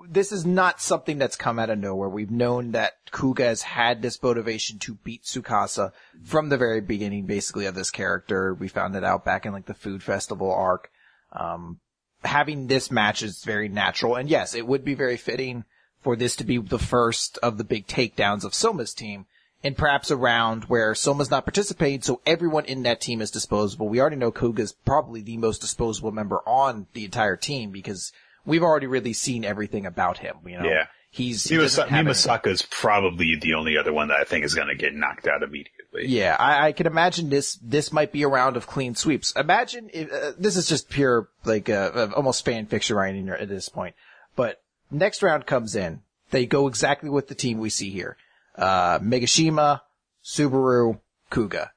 [0.09, 2.09] this is not something that's come out of nowhere.
[2.09, 5.91] We've known that Kuga has had this motivation to beat Tsukasa
[6.23, 8.55] from the very beginning, basically, of this character.
[8.55, 10.89] We found it out back in like the food festival arc.
[11.33, 11.81] Um,
[12.23, 14.15] having this match is very natural.
[14.15, 15.63] And yes, it would be very fitting
[16.01, 19.27] for this to be the first of the big takedowns of Soma's team
[19.63, 23.87] and perhaps a round where Soma's not participating, so everyone in that team is disposable.
[23.89, 28.11] We already know Kuga's probably the most disposable member on the entire team because
[28.45, 30.37] we've already really seen everything about him.
[30.45, 30.87] You know, Yeah.
[31.11, 34.55] he's he Mimasa- doesn't Mimasaka is probably the only other one that I think is
[34.55, 36.07] going to get knocked out immediately.
[36.07, 37.59] Yeah, I, I can imagine this.
[37.61, 39.31] This might be a round of clean sweeps.
[39.35, 43.69] Imagine if uh, this is just pure like uh, almost fan fiction writing at this
[43.69, 43.93] point.
[44.35, 46.01] But next round comes in,
[46.31, 48.15] they go exactly with the team we see here:
[48.55, 49.81] uh, Megishima,
[50.23, 50.99] Subaru,
[51.31, 51.69] Kuga,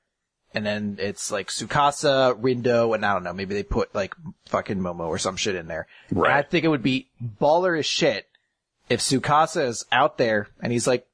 [0.55, 3.33] and then it's like Tsukasa, Rindo, and I don't know.
[3.33, 4.15] Maybe they put like
[4.47, 5.89] fucking Momo or some shit in there.
[6.13, 6.31] Right.
[6.31, 7.09] And I think it would be
[7.41, 8.29] baller as shit
[8.89, 11.07] if Tsukasa is out there and he's like,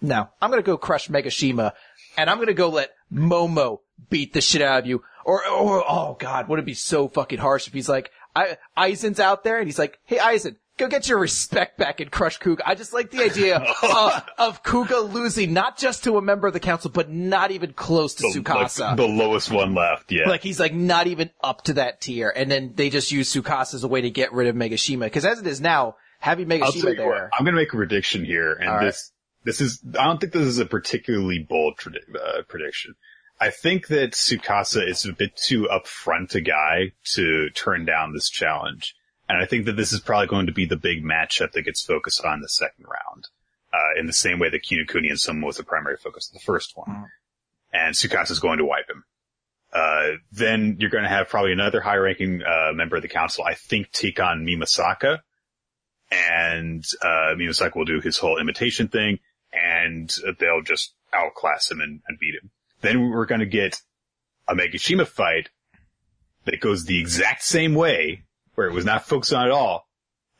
[0.00, 1.72] no, I'm gonna go crush Megishima
[2.16, 5.02] and I'm gonna go let Momo beat the shit out of you.
[5.24, 9.20] Or, or, oh god, would it be so fucking harsh if he's like, I, Eizan's
[9.20, 12.60] out there and he's like, hey Eizan, go get your respect back and crush Kuga.
[12.66, 16.52] I just like the idea of, of Kuga losing not just to a member of
[16.52, 18.80] the council, but not even close to The, Tsukasa.
[18.80, 20.28] like, the lowest one left, yeah.
[20.28, 23.74] Like he's like not even up to that tier, and then they just use Tsukasa
[23.74, 25.00] as a way to get rid of Megishima.
[25.00, 27.76] Because as it is now, having Megishima you what, there, I'm going to make a
[27.76, 28.84] prediction here, and right.
[28.84, 29.12] this
[29.44, 32.94] this is I don't think this is a particularly bold uh, prediction.
[33.38, 38.30] I think that Tsukasa is a bit too upfront a guy to turn down this
[38.30, 38.95] challenge,
[39.28, 41.82] and I think that this is probably going to be the big matchup that gets
[41.84, 43.28] focused on the second round,
[43.72, 46.44] uh, in the same way that Kinokuni and Soma was the primary focus of the
[46.44, 47.06] first one, Mhm.
[47.72, 49.04] and Tsukasa is going to wipe him.
[49.72, 53.44] Uh, then you're going to have probably another high-ranking uh, member of the council.
[53.44, 55.20] I think take on Mimasaka,
[56.10, 59.18] and uh, Mimasaka will do his whole imitation thing,
[59.52, 62.50] and they'll just outclass him and, and beat him.
[62.80, 63.80] Then we're going to get
[64.48, 65.50] a Megishima fight
[66.44, 68.22] that goes the exact same way,
[68.56, 69.86] where it was not focused on at all,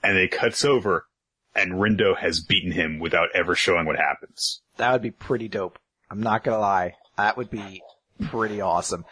[0.03, 1.07] and it cuts over,
[1.55, 4.61] and Rindo has beaten him without ever showing what happens.
[4.79, 5.79] that would be pretty dope.
[6.11, 7.83] I'm not gonna lie, that would be
[8.29, 9.05] pretty awesome.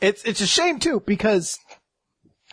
[0.00, 1.58] It's it's a shame too because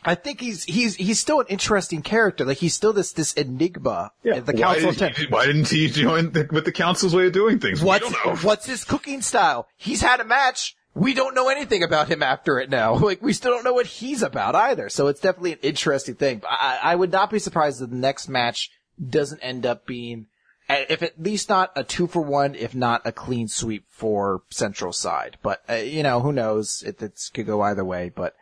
[0.04, 2.46] I think he's he's he's still an interesting character.
[2.46, 4.12] Like he's still this this enigma.
[4.26, 4.92] at the why, council.
[4.94, 7.84] Did he, why didn't he join the, with the council's way of doing things?
[7.84, 8.10] What's
[8.44, 9.68] what's his cooking style?
[9.76, 10.76] He's had a match.
[11.00, 12.98] We don't know anything about him after it now.
[13.10, 14.90] Like we still don't know what he's about either.
[14.90, 16.42] So it's definitely an interesting thing.
[16.48, 18.70] I, I would not be surprised if the next match
[19.04, 20.28] doesn't end up being,
[20.70, 24.94] if at least not a two for one, if not a clean sweep for Central
[24.94, 25.38] side.
[25.42, 26.84] But uh, you know, who knows?
[26.86, 28.12] It, it could go either way.
[28.14, 28.36] But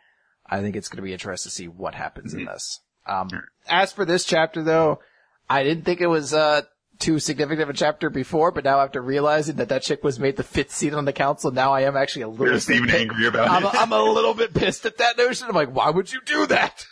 [0.44, 2.80] I think it's going to be interesting to see what happens in this.
[3.06, 3.28] Um,
[3.68, 5.00] as for this chapter though,
[5.48, 6.62] I didn't think it was, uh,
[6.98, 10.36] too significant of a chapter before, but now after realizing that that chick was made
[10.36, 12.88] the fifth seat on the council, now I am actually a little You're bit even
[12.88, 13.74] pi- angry about I'm it.
[13.74, 15.48] I'm a little bit pissed at that notion.
[15.48, 16.84] I'm like, why would you do that?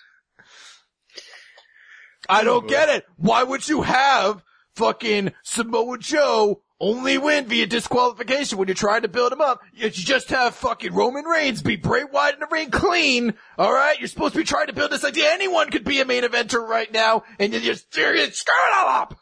[2.28, 3.04] I don't get it.
[3.16, 4.42] Why would you have
[4.74, 9.60] fucking Samoa Joe only win via disqualification when you're trying to build him up?
[9.72, 13.34] Yet You just have fucking Roman Reigns be Bray Wyatt in the ring clean.
[13.58, 15.30] All right, you're supposed to be trying to build this idea.
[15.30, 18.74] Anyone could be a main eventer right now, and you're just you're just screwing it
[18.76, 19.18] all up.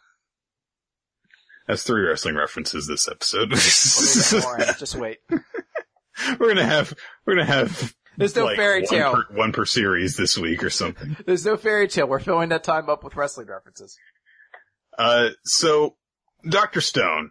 [1.66, 3.50] That's three wrestling references this episode.
[4.78, 5.18] just wait.
[6.38, 6.94] we're gonna have
[7.26, 9.12] we're gonna have There's no like, fairy one tale.
[9.14, 11.16] per, one per series this week or something.
[11.26, 12.06] There's no fairy tale.
[12.06, 13.96] We're filling that time up with wrestling references.
[14.98, 15.96] Uh, so
[16.48, 17.30] Doctor Stone,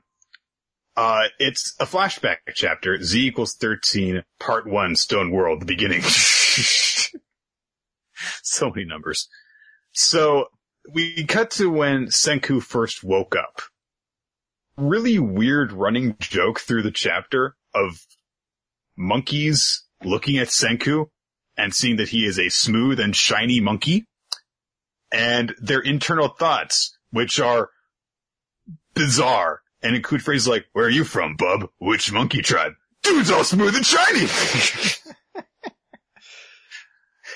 [0.97, 3.01] uh, it's a flashback chapter.
[3.01, 6.01] Z equals thirteen, part one, Stone World, the beginning.
[8.41, 9.27] so many numbers.
[9.91, 10.47] So
[10.91, 13.61] we cut to when Senku first woke up.
[14.77, 18.05] Really weird running joke through the chapter of
[18.95, 21.09] monkeys looking at Senku
[21.57, 24.07] and seeing that he is a smooth and shiny monkey
[25.11, 27.69] and their internal thoughts, which are
[28.95, 31.69] bizarre and include phrases like, where are you from, bub?
[31.77, 32.73] Which monkey tribe?
[33.03, 34.27] Dude's all smooth and shiny!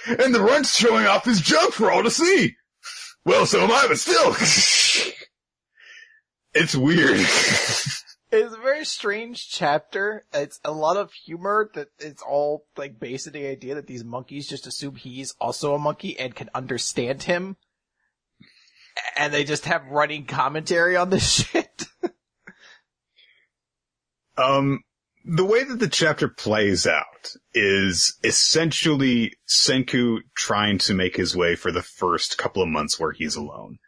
[0.24, 2.56] and the runt's showing off his junk for all to see!
[3.26, 4.34] Well, so am I, but still!
[6.58, 7.20] it's weird.
[8.30, 10.26] It's a very strange chapter.
[10.34, 14.04] It's a lot of humor that it's all like based on the idea that these
[14.04, 17.56] monkeys just assume he's also a monkey and can understand him.
[19.16, 21.86] And they just have running commentary on this shit.
[24.38, 24.82] Um,
[25.24, 31.56] the way that the chapter plays out is essentially Senku trying to make his way
[31.56, 33.80] for the first couple of months where he's alone.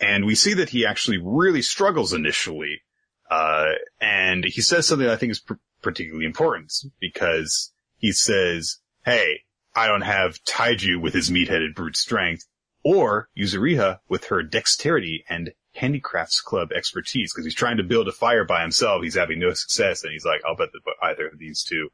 [0.00, 2.82] And we see that he actually really struggles initially.
[3.30, 9.42] Uh, and he says something I think is pr- particularly important because he says, Hey,
[9.74, 12.46] I don't have Taiju with his meat-headed brute strength
[12.84, 18.12] or Yuzuriha with her dexterity and handicrafts club expertise because he's trying to build a
[18.12, 19.02] fire by himself.
[19.02, 21.88] He's having no success and he's like, I'll bet that either of these two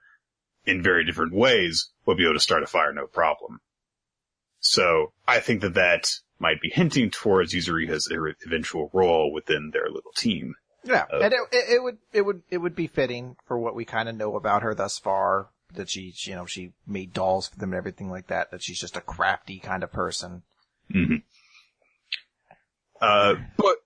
[0.67, 3.61] in very different ways will be able to start a fire no problem.
[4.61, 8.11] So I think that that might be hinting towards Yuzuriha's
[8.47, 10.55] eventual role within their little team.
[10.85, 13.85] Yeah, Uh, and it, it, would it would it would be fitting for what we
[13.85, 15.49] kind of know about her thus far.
[15.75, 18.51] That she, you know, she made dolls for them and everything like that.
[18.51, 20.43] That she's just a crafty kind of person.
[20.91, 21.17] hmm
[23.01, 23.77] Uh, but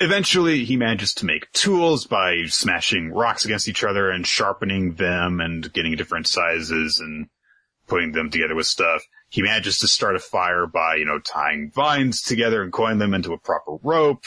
[0.00, 5.40] eventually he manages to make tools by smashing rocks against each other and sharpening them
[5.40, 7.28] and getting different sizes and
[7.86, 9.02] putting them together with stuff.
[9.34, 13.14] He manages to start a fire by, you know, tying vines together and coiling them
[13.14, 14.26] into a proper rope.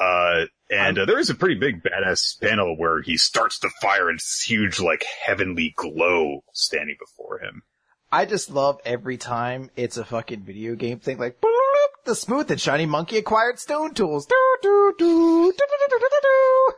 [0.00, 4.08] Uh, and uh, there is a pretty big badass panel where he starts the fire
[4.08, 7.62] and it's huge, like, heavenly glow standing before him.
[8.10, 12.50] I just love every time it's a fucking video game thing like "Bloop, the smooth
[12.50, 14.24] and shiny monkey acquired stone tools.
[14.24, 16.72] Doo, doo, doo, doo, doo, doo, doo, doo,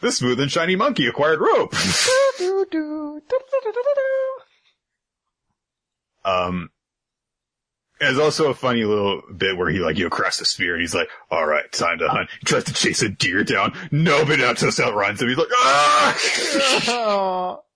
[0.00, 1.74] The smooth and shiny monkey acquired rope.
[6.28, 6.70] Um,
[8.00, 10.94] there's also a funny little bit where he like, you know, the spear and he's
[10.94, 12.30] like, all right, time to hunt.
[12.38, 13.72] He tries to chase a deer down.
[13.90, 15.28] No, but not just outruns him.
[15.28, 17.58] He's like, ah!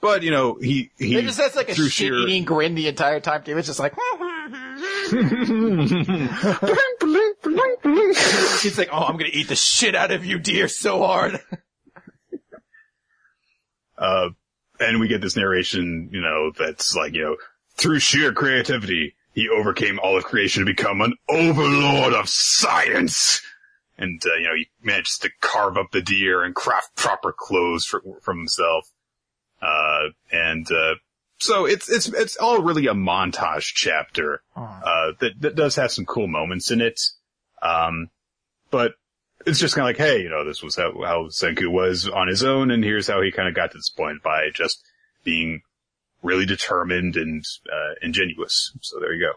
[0.00, 2.86] But, you know, he, he, It just has like a shit sheer- eating grin the
[2.86, 3.42] entire time.
[3.44, 3.94] David's just like,
[8.62, 11.40] he's like, oh, I'm gonna eat the shit out of you, deer, so hard.
[13.98, 14.28] uh,
[14.80, 17.36] and we get this narration, you know, that's like, you know,
[17.76, 23.40] through sheer creativity, he overcame all of creation to become an overlord of science.
[23.96, 27.84] And, uh, you know, he manages to carve up the deer and craft proper clothes
[27.84, 28.88] for, from himself.
[29.60, 30.94] Uh, and, uh,
[31.40, 36.04] so it's, it's, it's all really a montage chapter, uh, that, that does have some
[36.04, 37.00] cool moments in it.
[37.62, 38.10] Um,
[38.70, 38.92] but
[39.48, 42.28] it's just kind of like, hey, you know, this was how, how Senku was on
[42.28, 44.84] his own, and here's how he kind of got to this point by just
[45.24, 45.62] being
[46.22, 48.72] really determined and, uh, ingenuous.
[48.82, 49.32] So there you go.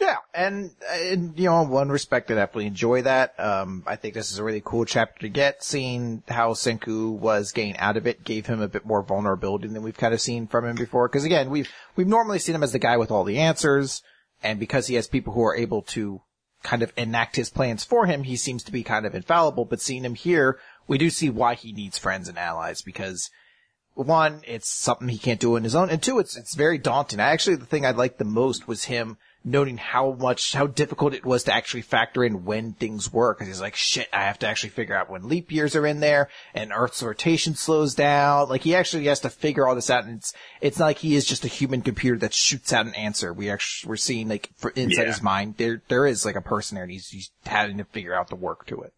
[0.00, 3.38] Yeah, and, and you know, in one respect, I definitely enjoy that.
[3.38, 5.62] Um, I think this is a really cool chapter to get.
[5.62, 9.82] Seeing how Senku was getting out of it gave him a bit more vulnerability than
[9.82, 11.08] we've kind of seen from him before.
[11.08, 14.02] Because again, we've we've normally seen him as the guy with all the answers,
[14.42, 16.20] and because he has people who are able to
[16.64, 19.64] kind of enact his plans for him, he seems to be kind of infallible.
[19.64, 20.58] But seeing him here,
[20.88, 23.30] we do see why he needs friends and allies because
[23.94, 27.20] one, it's something he can't do on his own, and two, it's it's very daunting.
[27.20, 31.24] Actually, the thing I liked the most was him noting how much how difficult it
[31.24, 33.34] was to actually factor in when things were.
[33.34, 36.00] Because he's like, shit, I have to actually figure out when leap years are in
[36.00, 38.48] there, and Earth's rotation slows down.
[38.48, 41.14] Like he actually has to figure all this out, and it's it's not like he
[41.14, 43.32] is just a human computer that shoots out an answer.
[43.32, 45.08] We actually we're seeing like for inside Yeah.
[45.08, 48.14] his mind, there there is like a person there, and he's he's having to figure
[48.14, 48.92] out the work to it.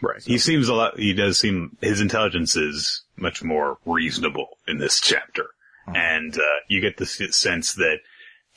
[0.00, 0.22] Right.
[0.22, 5.00] He seems a lot, he does seem, his intelligence is much more reasonable in this
[5.00, 5.46] chapter.
[5.88, 7.98] And, uh, you get the sense that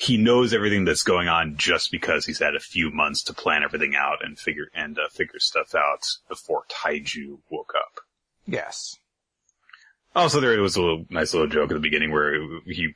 [0.01, 3.61] he knows everything that's going on just because he's had a few months to plan
[3.61, 8.01] everything out and figure, and, uh, figure stuff out before Taiju woke up.
[8.47, 8.97] Yes.
[10.15, 12.33] Also, there was a little, nice little joke at the beginning where
[12.65, 12.95] he,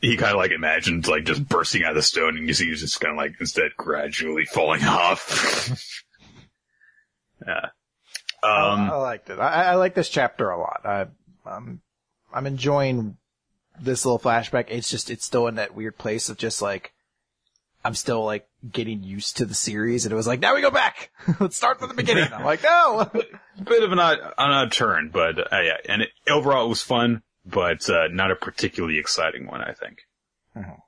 [0.00, 2.68] he kind of like imagined like just bursting out of the stone and you see
[2.68, 6.02] he's just kind of like instead gradually falling off.
[7.46, 7.66] yeah.
[8.42, 9.38] Um, I liked it.
[9.38, 10.80] I, I like this chapter a lot.
[10.86, 11.06] I,
[11.44, 11.82] I'm,
[12.32, 13.18] I'm enjoying
[13.80, 14.66] this little flashback.
[14.68, 16.92] It's just, it's still in that weird place of just like,
[17.84, 20.70] I'm still like getting used to the series and it was like, now we go
[20.70, 21.10] back.
[21.40, 22.28] Let's start from the beginning.
[22.32, 23.08] I'm like, no.
[23.64, 26.82] bit of an odd, an odd turn, but uh, yeah, and it, overall it was
[26.82, 29.98] fun, but uh, not a particularly exciting one, I think.
[30.56, 30.78] Mhm.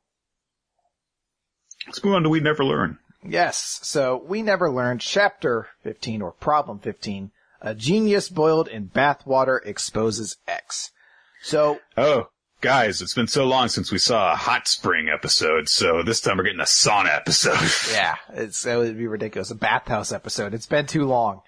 [1.87, 2.99] Let's move on to We Never Learn.
[3.25, 3.79] yes.
[3.83, 7.31] So we never learned chapter 15 or problem 15.
[7.61, 10.91] A genius boiled in bathwater exposes X.
[11.43, 12.29] So Oh,
[12.61, 16.37] guys, it's been so long since we saw a hot spring episode, so this time
[16.37, 17.59] we're getting a sauna episode.
[17.93, 19.51] Yeah, it's would be ridiculous.
[19.51, 20.55] A bathhouse episode.
[20.55, 21.43] It's been too long.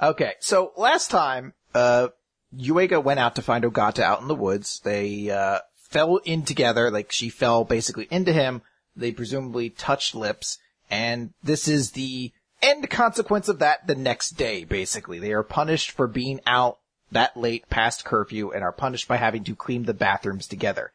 [0.00, 2.08] Okay, so last time, uh,
[2.52, 4.80] went out to find Ogata out in the woods.
[4.84, 8.62] They uh, fell in together, like she fell basically into him.
[8.94, 10.58] They presumably touched lips,
[10.90, 12.32] and this is the
[12.62, 13.86] end consequence of that.
[13.86, 16.78] The next day, basically, they are punished for being out
[17.12, 20.92] that late past curfew and are punished by having to clean the bathrooms together.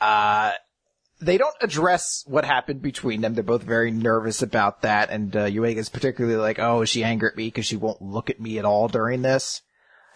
[0.00, 0.52] Uh,
[1.20, 3.34] they don't address what happened between them.
[3.34, 7.30] They're both very nervous about that, and uh, Yuiga's particularly like, "Oh, is she angry
[7.30, 9.62] at me because she won't look at me at all during this?"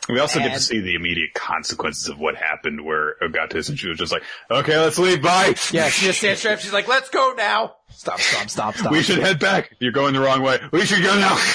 [0.09, 3.89] We also get to see the immediate consequences of what happened where Ogata and she
[3.89, 5.55] was just like, okay, let's leave, bye!
[5.71, 6.59] Yeah, she just stands straight up.
[6.59, 8.19] She's like, "Let's go now." Stop!
[8.19, 8.51] Stop!
[8.51, 8.75] Stop!
[8.77, 8.93] Stop!
[8.93, 9.77] We should head back.
[9.79, 10.59] You're going the wrong way.
[10.73, 11.37] We should go now.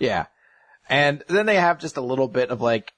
[0.00, 0.26] Yeah.
[0.88, 2.92] And then they have just a little bit of like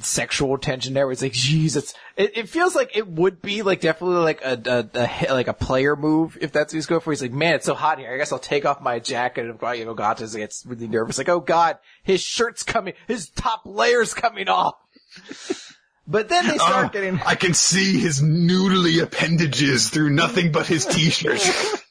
[0.00, 3.80] sexual tension there where it's like, it's, it, it feels like it would be like
[3.80, 4.60] definitely like a,
[4.94, 7.10] a, a like a player move if that's what he's going for.
[7.10, 8.12] He's like, man, it's so hot here.
[8.12, 11.18] I guess I'll take off my jacket and go, you know, Gata gets really nervous.
[11.18, 14.74] Like, oh god, his shirt's coming, his top layer's coming off.
[16.10, 20.66] But then they start Oh, getting, I can see his noodly appendages through nothing but
[20.66, 21.46] his t-shirt.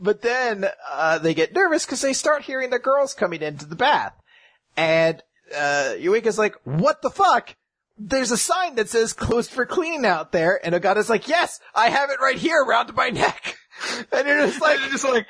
[0.00, 3.76] But then uh, they get nervous because they start hearing the girls coming into the
[3.76, 4.12] bath,
[4.80, 5.22] and
[5.54, 7.54] uh, Yuiga's like, "What the fuck?"
[7.98, 11.90] There's a sign that says "closed for clean" out there, and Ogata's like, "Yes, I
[11.90, 13.56] have it right here around my neck."
[14.12, 15.26] And you're just like, just like,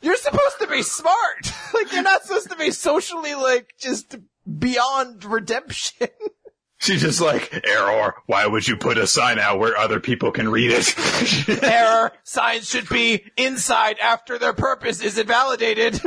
[0.00, 1.52] "You're supposed to be smart.
[1.74, 4.16] like you're not supposed to be socially like just
[4.58, 6.08] beyond redemption."
[6.86, 10.48] she's just like, error, why would you put a sign out where other people can
[10.48, 11.62] read it?
[11.62, 12.12] Error.
[12.22, 16.00] Signs should be inside after their purpose is invalidated.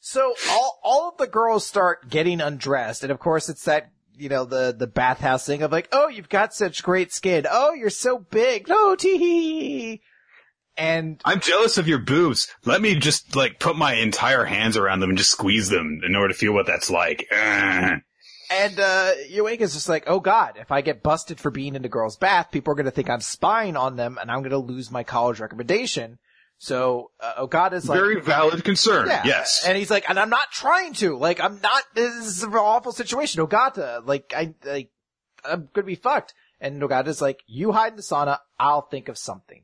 [0.00, 4.28] so all all of the girls start getting undressed, and of course it's that you
[4.28, 7.46] know the the bathhouse thing of like, oh, you've got such great skin.
[7.50, 8.68] Oh, you're so big.
[8.68, 10.02] No, tee hee.
[10.76, 12.48] And I'm jealous of your boobs.
[12.64, 16.14] Let me just like put my entire hands around them and just squeeze them in
[16.14, 17.26] order to feel what that's like.
[17.32, 17.98] Ugh.
[18.50, 21.88] And, uh, Yuiga's just like, oh god, if I get busted for being in the
[21.88, 25.02] girl's bath, people are gonna think I'm spying on them and I'm gonna lose my
[25.04, 26.18] college recommendation.
[26.58, 29.06] So, uh, Ogata's like, Very valid concern.
[29.06, 29.22] Yeah.
[29.24, 29.64] Yes.
[29.66, 31.16] And he's like, and I'm not trying to.
[31.16, 33.46] Like, I'm not, this is an awful situation.
[33.46, 34.90] Ogata, like, I, like,
[35.44, 36.34] I'm gonna be fucked.
[36.60, 39.62] And Ogata's like, you hide in the sauna, I'll think of something.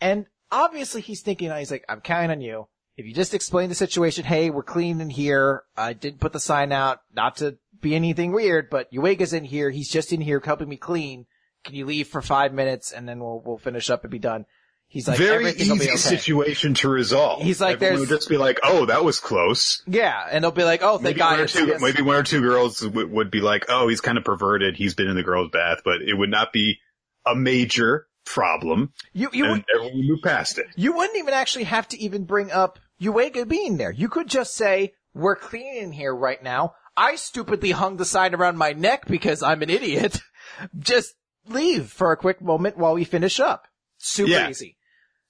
[0.00, 2.68] And obviously he's thinking, he's like, I'm counting on you.
[3.00, 5.62] If you just explain the situation, hey, we're clean in here.
[5.76, 9.70] I didn't put the sign out, not to be anything weird, but Yuiga's in here.
[9.70, 11.24] He's just in here helping me clean.
[11.64, 14.44] Can you leave for five minutes and then we'll, we'll finish up and be done.
[14.86, 15.96] He's like, Very easy okay.
[15.96, 17.42] situation to resolve.
[17.42, 20.50] He's like, Everyone there's- would just be like, "Oh, that was close." Yeah, and they'll
[20.50, 23.30] be like, "Oh, thank Maybe God." one, two, maybe one or two girls would, would
[23.30, 24.76] be like, "Oh, he's kind of perverted.
[24.76, 26.78] He's been in the girls' bath," but it would not be
[27.24, 30.66] a major problem, You you would, everyone would move past it.
[30.76, 33.90] you wouldn't even actually have to even bring up Yuiga being there.
[33.90, 38.58] You could just say, "We're cleaning here right now." I stupidly hung the sign around
[38.58, 40.20] my neck because I'm an idiot.
[40.78, 41.14] just
[41.46, 43.66] leave for a quick moment while we finish up.
[43.98, 44.48] Super Yeah.
[44.50, 44.76] easy.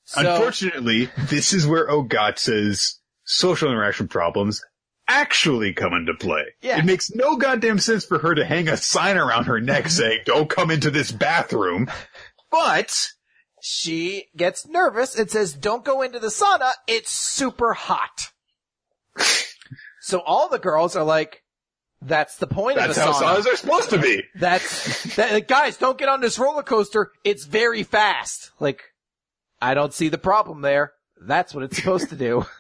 [0.05, 4.61] So, Unfortunately, this is where Ogata's social interaction problems
[5.07, 6.43] actually come into play.
[6.63, 6.79] Yeah.
[6.79, 10.21] It makes no goddamn sense for her to hang a sign around her neck saying,
[10.25, 11.89] don't come into this bathroom.
[12.51, 13.07] But
[13.63, 16.73] She gets nervous and says, don't go into the sauna.
[16.87, 18.31] It's super hot.
[20.01, 21.43] so all the girls are like,
[22.03, 23.37] that's the point that's of how the sauna.
[23.37, 24.23] saunas are supposed to be.
[24.35, 27.11] That's that, like, guys, don't get on this roller coaster.
[27.25, 28.53] It's very fast.
[28.59, 28.83] Like,
[29.61, 30.93] I don't see the problem there.
[31.21, 32.47] That's what it's supposed to do.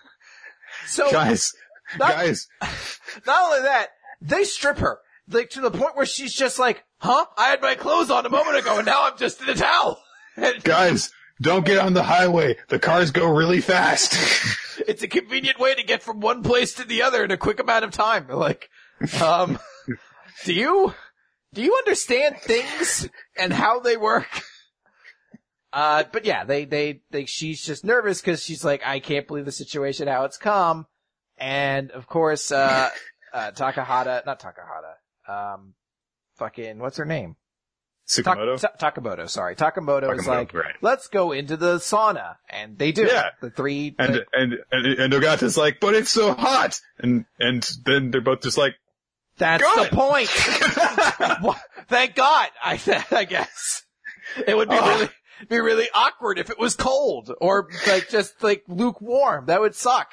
[0.86, 1.52] So Guys,
[1.98, 2.46] Not- guys,
[3.26, 3.88] not only that,
[4.22, 7.26] they strip her like to the point where she's just like, "Huh?
[7.36, 10.00] I had my clothes on a moment ago, and now I'm just in a towel."
[10.62, 11.10] Guys,
[11.40, 12.56] don't get on the highway.
[12.68, 14.14] The cars go really fast.
[14.86, 17.60] it's a convenient way to get from one place to the other in a quick
[17.60, 18.28] amount of time.
[18.28, 18.68] Like,
[19.20, 19.58] um,
[20.44, 20.94] do you
[21.52, 24.28] do you understand things and how they work?
[25.72, 29.44] Uh, but yeah, they, they, they, she's just nervous because she's like, I can't believe
[29.44, 30.86] the situation, how it's come.
[31.38, 32.90] And of course, uh,
[33.32, 34.94] uh, Takahata, not Takahata,
[35.32, 35.74] um,
[36.36, 37.36] fucking, what's her name?
[38.16, 38.60] Tak- Tsukamoto?
[38.60, 39.54] Ta- Takamoto, sorry.
[39.56, 40.74] Takamoto, is like, right.
[40.80, 42.36] let's go into the sauna.
[42.48, 43.04] And they do.
[43.06, 43.30] Yeah.
[43.40, 46.80] The three, And, and, and, and Ogata's like, but it's so hot.
[46.98, 48.74] And, and then they're both just like,
[49.38, 49.90] that's good.
[49.90, 50.28] the point.
[51.88, 53.82] Thank God, I, I guess.
[54.46, 54.88] It would be Oh.
[54.88, 55.08] really,
[55.48, 59.46] be really awkward if it was cold or like just like lukewarm.
[59.46, 60.08] That would suck.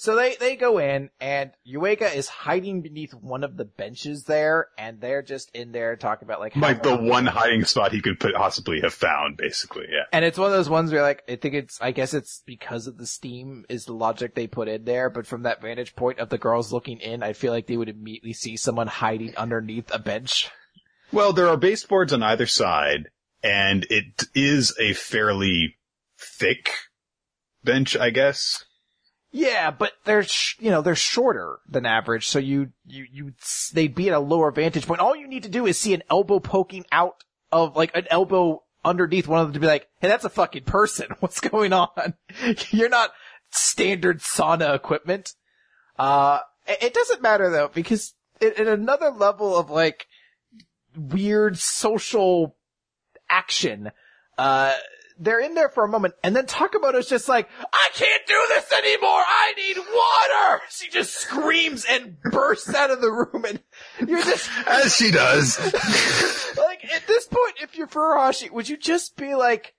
[0.00, 4.68] So they, they go in and Yuiga is hiding beneath one of the benches there
[4.78, 8.18] and they're just in there talking about like like the one hiding spot he could
[8.18, 10.04] possibly have found, basically, yeah.
[10.10, 12.86] And it's one of those ones where like, I think it's, I guess it's because
[12.86, 16.18] of the steam is the logic they put in there, but from that vantage point
[16.18, 19.92] of the girls looking in, I feel like they would immediately see someone hiding underneath
[19.92, 20.48] a bench.
[21.12, 23.10] Well, there are baseboards on either side,
[23.42, 25.76] and it is a fairly
[26.18, 26.70] thick
[27.62, 28.64] bench, I guess.
[29.32, 33.32] Yeah, but they're, sh- you know, they're shorter than average, so you, you, you,
[33.72, 35.00] they'd be at a lower vantage point.
[35.00, 37.22] All you need to do is see an elbow poking out
[37.52, 40.64] of, like, an elbow underneath one of them to be like, hey, that's a fucking
[40.64, 41.08] person.
[41.20, 42.14] What's going on?
[42.70, 43.10] You're not
[43.50, 45.34] standard sauna equipment.
[45.98, 50.06] Uh, it doesn't matter though, because in another level of, like,
[50.96, 52.56] weird social
[53.28, 53.90] action,
[54.38, 54.74] uh,
[55.20, 58.72] they're in there for a moment, and then Takamoto's just like, I can't do this
[58.72, 59.22] anymore!
[59.26, 60.62] I need water!
[60.70, 63.60] She just screams and bursts out of the room, and
[64.08, 65.58] you're just, As she does.
[66.56, 69.74] like, at this point, if you're Furuhashi, would you just be like,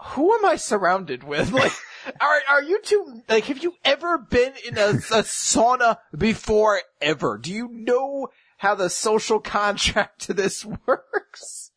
[0.00, 1.52] who am I surrounded with?
[1.58, 1.72] Like,
[2.22, 7.36] are, are you two, like, have you ever been in a, a sauna before ever?
[7.36, 11.72] Do you know how the social contract to this works?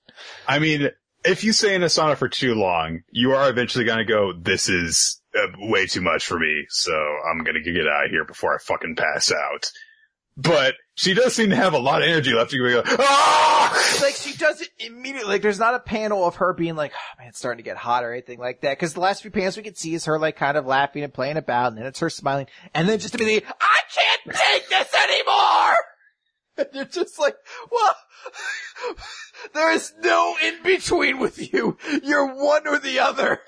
[0.47, 0.91] I mean,
[1.24, 4.69] if you stay in a sauna for too long, you are eventually gonna go, this
[4.69, 8.53] is uh, way too much for me, so I'm gonna get out of here before
[8.55, 9.72] I fucking pass out.
[10.38, 13.99] But she does seem to have a lot of energy left to go, ah!
[14.01, 15.30] like she does it immediately.
[15.30, 17.78] Like there's not a panel of her being like, oh man, it's starting to get
[17.78, 18.80] hot or anything like that.
[18.80, 21.13] Cause the last few panels we can see is her like kind of laughing and
[21.13, 24.93] playing about and then it's her smiling and then just immediately, I can't take this
[24.95, 25.76] anymore!
[26.58, 27.36] And you're just like,
[27.72, 27.95] well,
[29.54, 31.78] there is no in between with you.
[32.04, 33.39] You're one or the other.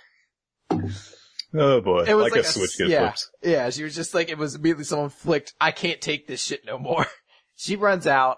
[1.54, 2.06] Oh boy.
[2.08, 3.28] It was like, like, a switch gets yeah, flipped.
[3.44, 6.66] Yeah, she was just like, it was immediately someone flicked, I can't take this shit
[6.66, 7.06] no more.
[7.56, 8.38] she runs out,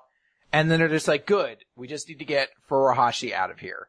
[0.51, 3.87] and then they're just like, good, we just need to get Furuhashi out of here.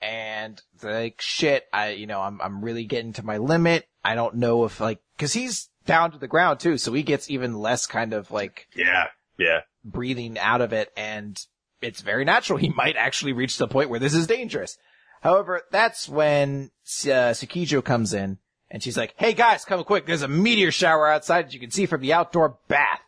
[0.00, 3.86] And they're like, shit, I, you know, I'm, I'm really getting to my limit.
[4.04, 7.30] I don't know if like, cause he's down to the ground too, so he gets
[7.30, 9.06] even less kind of like Yeah,
[9.38, 9.60] yeah.
[9.84, 11.38] Breathing out of it and
[11.80, 12.58] it's very natural.
[12.62, 14.78] He might actually reach the point where this is dangerous.
[15.22, 16.70] However, that's when
[17.04, 18.38] uh, Sakijo comes in
[18.70, 20.06] and she's like, Hey guys, come quick.
[20.06, 23.00] There's a meteor shower outside that you can see from the outdoor bath.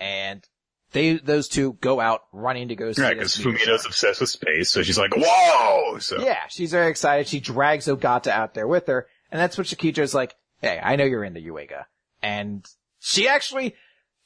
[0.00, 0.46] And
[0.92, 3.54] they, those two go out running to go see Right, because shower.
[3.74, 5.98] obsessed with space, so she's like, whoa!
[5.98, 7.26] So, Yeah, she's very excited.
[7.28, 11.04] She drags Ogata out there with her, and that's when Shakijo's like, hey, I know
[11.04, 11.84] you're into Yuiga.
[12.22, 12.64] And
[13.00, 13.74] she actually,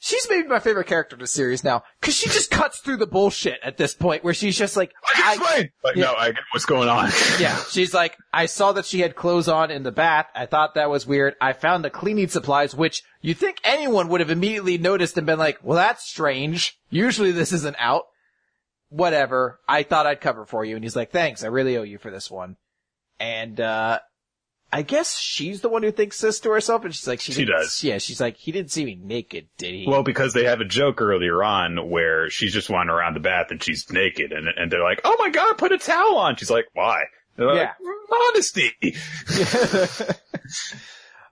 [0.03, 3.07] she's maybe my favorite character in the series now, cause she just cuts through the
[3.07, 5.70] bullshit at this point where she's just like, I can explain!
[5.85, 6.05] Like, yeah.
[6.05, 7.11] no, I get what's going on.
[7.39, 10.27] yeah, she's like, I saw that she had clothes on in the bath.
[10.35, 11.35] I thought that was weird.
[11.41, 15.39] I found the cleaning supplies, which you think anyone would have immediately noticed and been
[15.39, 16.79] like, well, that's strange.
[16.91, 18.05] Usually this isn't out.
[18.89, 19.61] Whatever.
[19.69, 20.74] I thought I'd cover for you.
[20.74, 21.45] And he's like, thanks.
[21.45, 22.57] I really owe you for this one.
[23.19, 24.01] And, uh,
[24.74, 27.44] I guess she's the one who thinks this to herself, and she's like, she, She
[27.44, 27.85] does.
[27.85, 29.85] Yeah, she's like, he didn't see me naked, did he?
[29.86, 33.49] Well, because they have a joke earlier on where she's just wandering around the bath
[33.51, 36.51] and she's naked, and and they're like, "Oh my god, put a towel on." She's
[36.51, 37.03] like, "Why?"
[37.36, 38.28] They're like, Yeah.
[38.31, 38.73] "Honesty."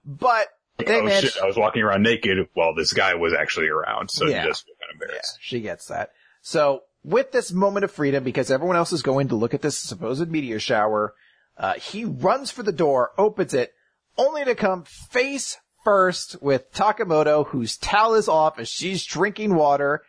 [0.05, 0.47] but
[0.77, 4.09] Dang, oh man, shit, I was walking around naked while this guy was actually around,
[4.09, 4.45] so Yeah.
[4.45, 5.37] just kind of Yeah, embarrassed.
[5.41, 6.11] she gets that.
[6.41, 9.77] So with this moment of freedom, because everyone else is going to look at this
[9.77, 11.13] supposed meteor shower,
[11.61, 13.73] uh, he runs for the door, opens it,
[14.17, 20.01] only to come face first with Takamoto, whose towel is off as she's drinking water.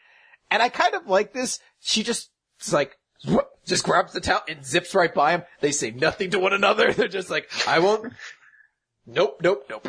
[0.50, 1.60] And I kind of like this.
[1.78, 2.30] She just,
[2.72, 2.96] like,
[3.26, 5.42] whoop, just grabs the towel and zips right by him.
[5.60, 6.90] They say nothing to one another.
[6.94, 8.14] They're just like, I won't.
[9.06, 9.88] Nope, nope, nope.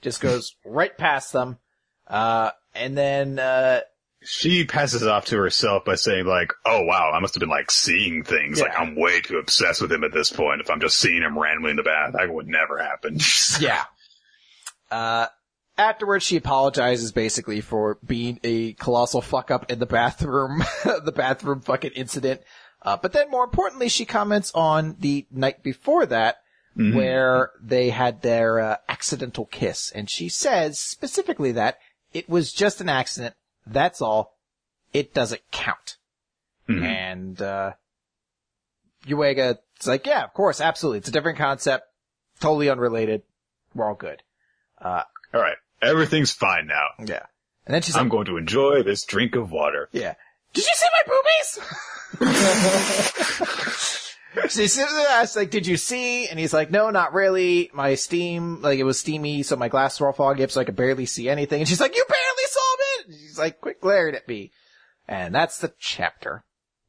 [0.00, 1.58] Just goes right past them.
[2.06, 3.80] Uh, and then, uh,
[4.24, 7.48] She passes it off to herself by saying like, oh wow, I must have been
[7.48, 8.60] like seeing things.
[8.60, 10.60] Like I'm way too obsessed with him at this point.
[10.60, 13.18] If I'm just seeing him randomly in the bath, that would never happen.
[13.60, 13.84] Yeah.
[14.90, 15.26] Uh,
[15.76, 21.60] afterwards, she apologizes basically for being a colossal fuck up in the bathroom, the bathroom
[21.60, 22.40] fucking incident.
[22.82, 26.36] Uh, but then more importantly, she comments on the night before that,
[26.76, 26.94] Mhm.
[26.96, 29.92] where they had their uh, accidental kiss.
[29.92, 31.78] And she says specifically that
[32.12, 33.34] it was just an accident.
[33.66, 34.36] That's all.
[34.92, 35.96] It doesn't count.
[36.68, 36.82] Mhm.
[36.84, 37.72] And, uh,
[39.06, 40.98] Yuiga, it's like, yeah, of course, absolutely.
[40.98, 41.86] It's a different concept.
[42.40, 43.22] Totally unrelated.
[43.74, 44.22] We're all good.
[44.80, 46.88] Uh, All right, everything's fine now.
[47.04, 47.26] yeah.
[47.66, 49.88] And then she's I'm like, going to enjoy this drink of water.
[49.92, 50.14] yeah.
[50.52, 52.64] Did you see my boobies?
[54.50, 56.28] she says, asked, like, did you see?
[56.28, 57.70] And he's like, no, not really.
[57.74, 60.64] My steam, like, it was steamy, so my glasses were all foggy up, so I
[60.64, 61.60] could barely see anything.
[61.60, 62.23] And she's like, you barely
[63.04, 63.10] it!
[63.10, 64.52] And she's like, quit glaring at me.
[65.06, 66.44] And that's the chapter.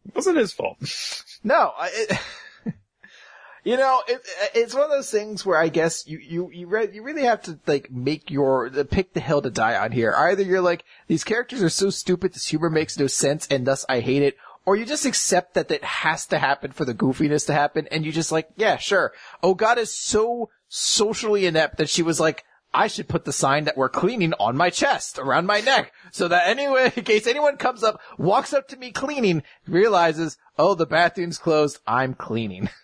[0.05, 0.77] It wasn't his fault.
[1.43, 2.19] No, I, it,
[3.63, 4.19] you know, it,
[4.55, 7.43] it's one of those things where I guess you you you, re- you really have
[7.43, 10.11] to like make your pick the hill to die on here.
[10.17, 13.85] Either you're like these characters are so stupid, this humor makes no sense, and thus
[13.87, 17.45] I hate it, or you just accept that it has to happen for the goofiness
[17.45, 19.13] to happen, and you just like, yeah, sure.
[19.43, 22.43] Oh God is so socially inept that she was like.
[22.75, 26.27] I should put the sign that we're cleaning on my chest, around my neck, so
[26.27, 30.85] that anyway, in case anyone comes up, walks up to me cleaning, realizes, oh, the
[30.85, 32.69] bathroom's closed, I'm cleaning.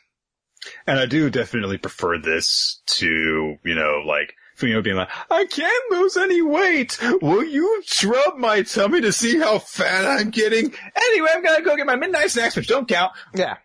[0.86, 5.92] And I do definitely prefer this to, you know, like, Fumino being like, I can't
[5.92, 7.00] lose any weight.
[7.20, 10.72] Will you scrub my tummy to see how fat I'm getting?
[10.96, 13.12] Anyway, I'm gonna go get my midnight snacks, which don't count.
[13.34, 13.58] Yeah.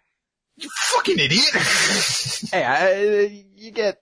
[0.57, 1.51] You fucking idiot.
[2.51, 3.99] Hey, I, uh, you get,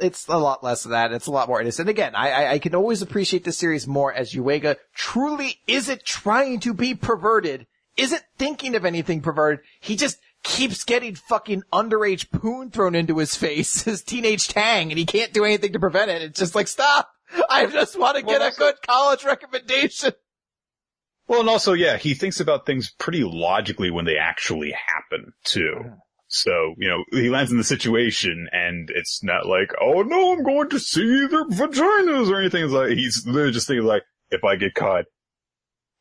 [0.00, 1.12] it's a lot less of that.
[1.12, 1.88] It's a lot more innocent.
[1.88, 6.60] Again, I, I, I can always appreciate this series more as Yuiga truly isn't trying
[6.60, 9.64] to be perverted, isn't thinking of anything perverted.
[9.80, 14.98] He just keeps getting fucking underage poon thrown into his face, his teenage tang, and
[14.98, 16.22] he can't do anything to prevent it.
[16.22, 17.10] It's just like, stop!
[17.48, 20.12] I just want to Well, get a good college recommendation.
[21.28, 25.92] well, and also, yeah, he thinks about things pretty logically when they actually happen, too.
[26.34, 30.42] So, you know, he lands in the situation and it's not like, oh no, I'm
[30.42, 32.64] going to see their vaginas or anything.
[32.64, 35.04] It's like, he's literally just thinking like, if I get caught,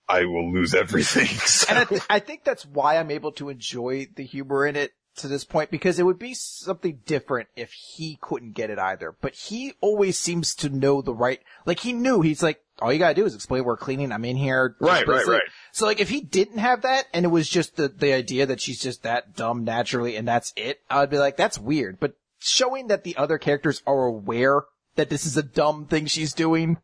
[0.07, 1.27] I will lose everything.
[1.45, 4.77] So- And I, th- I think that's why I'm able to enjoy the humor in
[4.77, 8.79] it to this point because it would be something different if he couldn't get it
[8.79, 9.13] either.
[9.21, 12.99] But he always seems to know the right, like he knew he's like, all you
[12.99, 14.11] gotta do is explain we're cleaning.
[14.11, 14.75] I'm in here.
[14.79, 15.41] Right, right, right.
[15.71, 18.59] So like if he didn't have that and it was just the, the idea that
[18.59, 21.99] she's just that dumb naturally and that's it, I'd be like, that's weird.
[21.99, 24.63] But showing that the other characters are aware
[24.95, 26.77] that this is a dumb thing she's doing,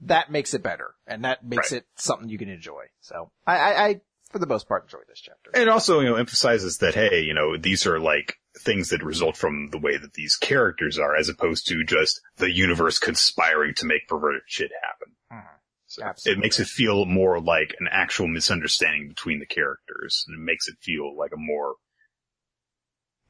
[0.00, 0.94] that makes it better.
[1.06, 1.78] And that makes Right.
[1.78, 2.86] it something you can enjoy.
[3.00, 4.00] So I, I, I,
[4.30, 5.50] for the most part, enjoy this chapter.
[5.54, 9.02] And it also, you know, emphasizes that, hey, you know, these are like things that
[9.04, 13.74] result from the way that these characters are, as opposed to just the universe conspiring
[13.76, 15.14] to make perverted shit happen.
[15.32, 15.58] Mhm.
[15.86, 16.40] So Absolutely.
[16.40, 20.68] it makes it feel more like an actual misunderstanding between the characters, and it makes
[20.68, 21.76] it feel like a more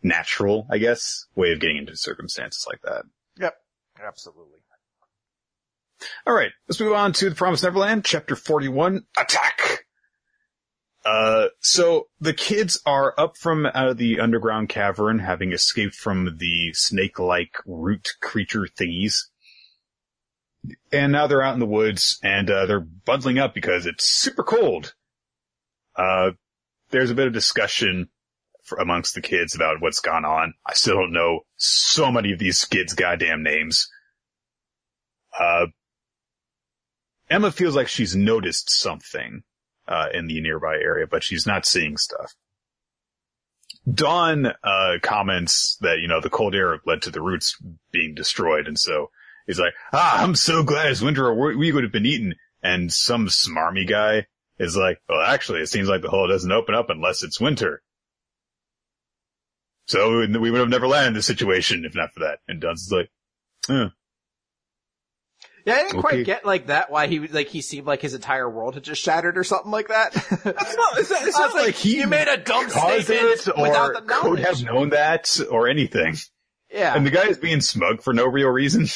[0.03, 3.05] natural, I guess, way of getting into circumstances like that.
[3.39, 3.55] Yep.
[4.03, 4.61] Absolutely.
[6.27, 9.87] All right, let's move on to the Promised Neverland, chapter 41, attack!
[11.05, 16.37] Uh, so the kids are up from out of the underground cavern, having escaped from
[16.39, 19.15] the snake-like root creature thingies.
[20.93, 24.43] And now they're out in the woods, and, uh, they're bundling up because it's super
[24.43, 24.95] cold.
[25.95, 26.33] Uh,
[26.91, 28.09] there's a bit of discussion
[28.65, 30.55] for, amongst the kids about what's gone on.
[30.67, 33.89] I still don't know so many of these kids' goddamn names.
[35.39, 35.67] Uh,
[37.29, 39.43] Emma feels like she's noticed something,
[39.89, 42.35] uh, in the nearby area, but she's not seeing stuff.
[43.93, 47.57] Don, uh, comments that, you know, the cold air led to the roots
[47.93, 49.11] being destroyed, and so
[49.47, 52.35] he's like, ah, I'm so glad it's winter or we would have been eaten.
[52.63, 54.27] And some smarmy guy
[54.59, 57.83] is like, well, actually, it seems like the hole doesn't open up unless it's winter.
[59.87, 62.41] So we would- we would have never landed in this situation if not for that.
[62.49, 63.11] And Don's like,
[63.67, 63.91] huh.
[65.65, 66.01] Yeah, I didn't Okay.
[66.01, 66.91] quite get like that.
[66.93, 69.89] Why he like he seemed like his entire world had just shattered or something like
[69.89, 70.15] that.
[70.31, 73.47] It's not, it's not, it's not was like he you made a dumb caused statement
[73.49, 76.15] it without or the could have known that or anything.
[76.71, 78.87] Yeah, And the guy is being smug for no real reason.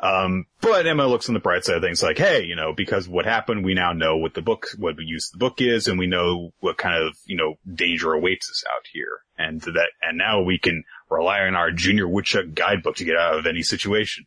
[0.00, 3.08] um, but Emma looks on the bright side of things like, hey, you know, because
[3.08, 5.86] what happened, we now know what the book, what the use of the book is,
[5.88, 9.20] and we know what kind of, you know, danger awaits us out here.
[9.38, 13.38] And that, and now we can rely on our junior woodchuck guidebook to get out
[13.38, 14.26] of any situation.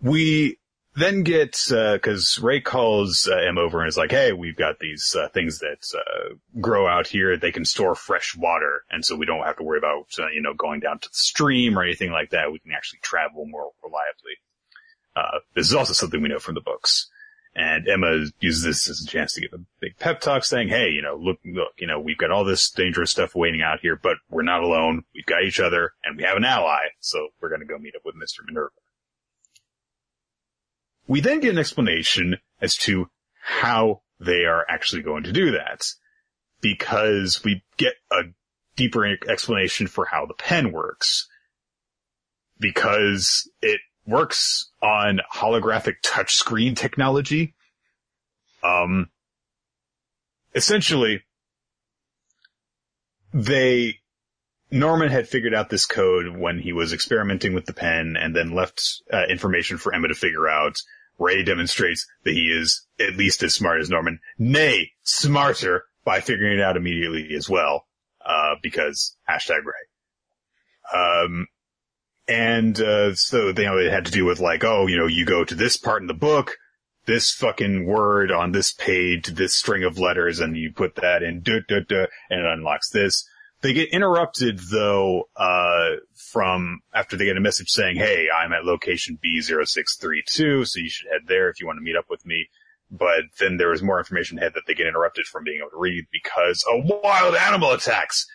[0.00, 0.59] We
[1.00, 5.14] then get, uh, cause Ray calls uh, over and is like, hey, we've got these,
[5.18, 7.36] uh, things that, uh, grow out here.
[7.36, 8.84] They can store fresh water.
[8.90, 11.14] And so we don't have to worry about, uh, you know, going down to the
[11.14, 12.52] stream or anything like that.
[12.52, 14.38] We can actually travel more reliably.
[15.14, 17.10] Uh, this is also something we know from the books.
[17.54, 20.90] And Emma uses this as a chance to give a big pep talk saying, hey,
[20.90, 23.98] you know, look, look, you know, we've got all this dangerous stuff waiting out here,
[24.00, 25.04] but we're not alone.
[25.14, 26.78] We've got each other and we have an ally.
[27.00, 28.46] So we're going to go meet up with Mr.
[28.46, 28.70] Minerva.
[31.10, 33.10] We then get an explanation as to
[33.42, 35.84] how they are actually going to do that.
[36.60, 38.26] Because we get a
[38.76, 41.28] deeper explanation for how the pen works.
[42.60, 47.56] Because it works on holographic touchscreen technology.
[48.62, 49.10] Um,
[50.54, 51.22] essentially,
[53.34, 53.96] they,
[54.70, 58.54] Norman had figured out this code when he was experimenting with the pen and then
[58.54, 60.76] left uh, information for Emma to figure out.
[61.20, 66.58] Ray demonstrates that he is at least as smart as Norman, nay, smarter by figuring
[66.58, 67.86] it out immediately as well,
[68.24, 70.98] uh, because hashtag Ray.
[70.98, 71.46] Um,
[72.26, 75.26] and, uh, so, you know, it had to do with like, oh, you know, you
[75.26, 76.56] go to this part in the book,
[77.06, 81.42] this fucking word on this page, this string of letters, and you put that in,
[81.42, 83.28] duh, duh, duh, and it unlocks this.
[83.62, 88.64] They get interrupted though, uh, from after they get a message saying, Hey, I'm at
[88.64, 92.48] location B0632, so you should head there if you want to meet up with me.
[92.90, 95.78] But then there is more information ahead that they get interrupted from being able to
[95.78, 98.26] read because a wild animal attacks.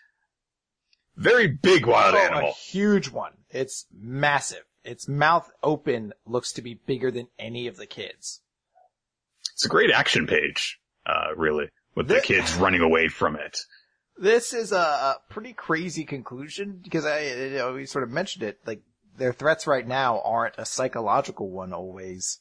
[1.17, 2.53] Very big wild Oh, a animal.
[2.53, 3.33] huge one.
[3.49, 4.63] It's massive.
[4.83, 8.41] Its mouth open looks to be bigger than any of the kids.
[9.53, 13.57] It's a great action page, uh, really, with the The- kids running away from it.
[14.17, 18.43] This is a, a pretty crazy conclusion because I, you know, we sort of mentioned
[18.43, 18.59] it.
[18.65, 18.81] Like
[19.17, 22.39] their threats right now aren't a psychological one always,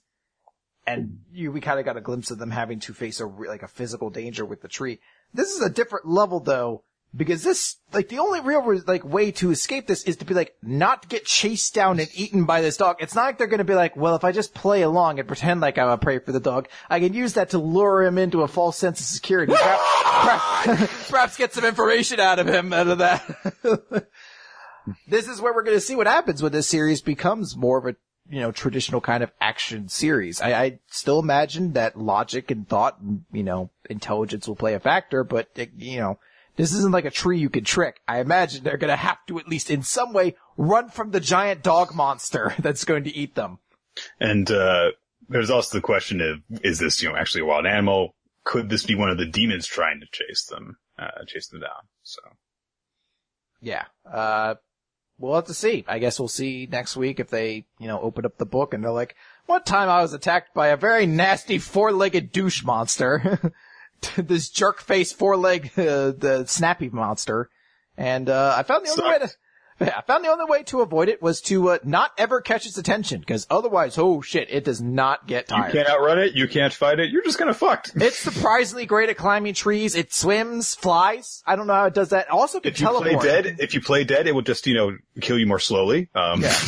[0.86, 3.62] and you we kind of got a glimpse of them having to face a like
[3.62, 5.00] a physical danger with the tree.
[5.32, 6.84] This is a different level though
[7.16, 10.54] because this like the only real like way to escape this is to be like
[10.62, 12.96] not get chased down and eaten by this dog.
[12.98, 15.28] It's not like they're going to be like, well, if I just play along and
[15.28, 18.18] pretend like I'm a prey for the dog, I can use that to lure him
[18.18, 19.52] into a false sense of security.
[19.64, 23.22] Perhaps, perhaps, perhaps get some information out of him out of that.
[25.08, 27.86] this is where we're going to see what happens when this series becomes more of
[27.86, 27.96] a
[28.28, 30.40] you know traditional kind of action series.
[30.40, 34.80] I, I still imagine that logic and thought and you know intelligence will play a
[34.80, 36.18] factor, but it, you know
[36.56, 38.00] this isn't like a tree you can trick.
[38.06, 41.20] I imagine they're going to have to at least in some way run from the
[41.20, 43.58] giant dog monster that's going to eat them.
[44.20, 44.90] And, uh,
[45.28, 48.14] there's also the question of, is this, you know, actually a wild animal?
[48.44, 51.88] Could this be one of the demons trying to chase them, uh, chase them down?
[52.02, 52.20] So.
[53.60, 53.84] Yeah.
[54.04, 54.56] Uh,
[55.18, 55.84] we'll have to see.
[55.88, 58.84] I guess we'll see next week if they, you know, open up the book and
[58.84, 59.16] they're like,
[59.46, 63.52] one time I was attacked by a very nasty four-legged douche monster.
[64.16, 67.48] this jerk face four-leg, uh, the snappy monster.
[67.96, 69.30] And, uh, I found the only way to,
[69.80, 72.66] yeah, I found the only way to avoid it was to, uh, not ever catch
[72.66, 75.72] its attention, cause otherwise, oh shit, it does not get tired.
[75.74, 76.34] You can't outrun it.
[76.34, 77.10] You can't fight it.
[77.10, 77.92] You're just kind of fucked.
[78.00, 79.94] It's surprisingly great at climbing trees.
[79.94, 81.42] It swims, flies.
[81.46, 82.30] I don't know how it does that.
[82.30, 83.20] Also can If you teleport.
[83.20, 86.08] play dead, if you play dead, it will just, you know, kill you more slowly.
[86.14, 86.54] Um, Yeah.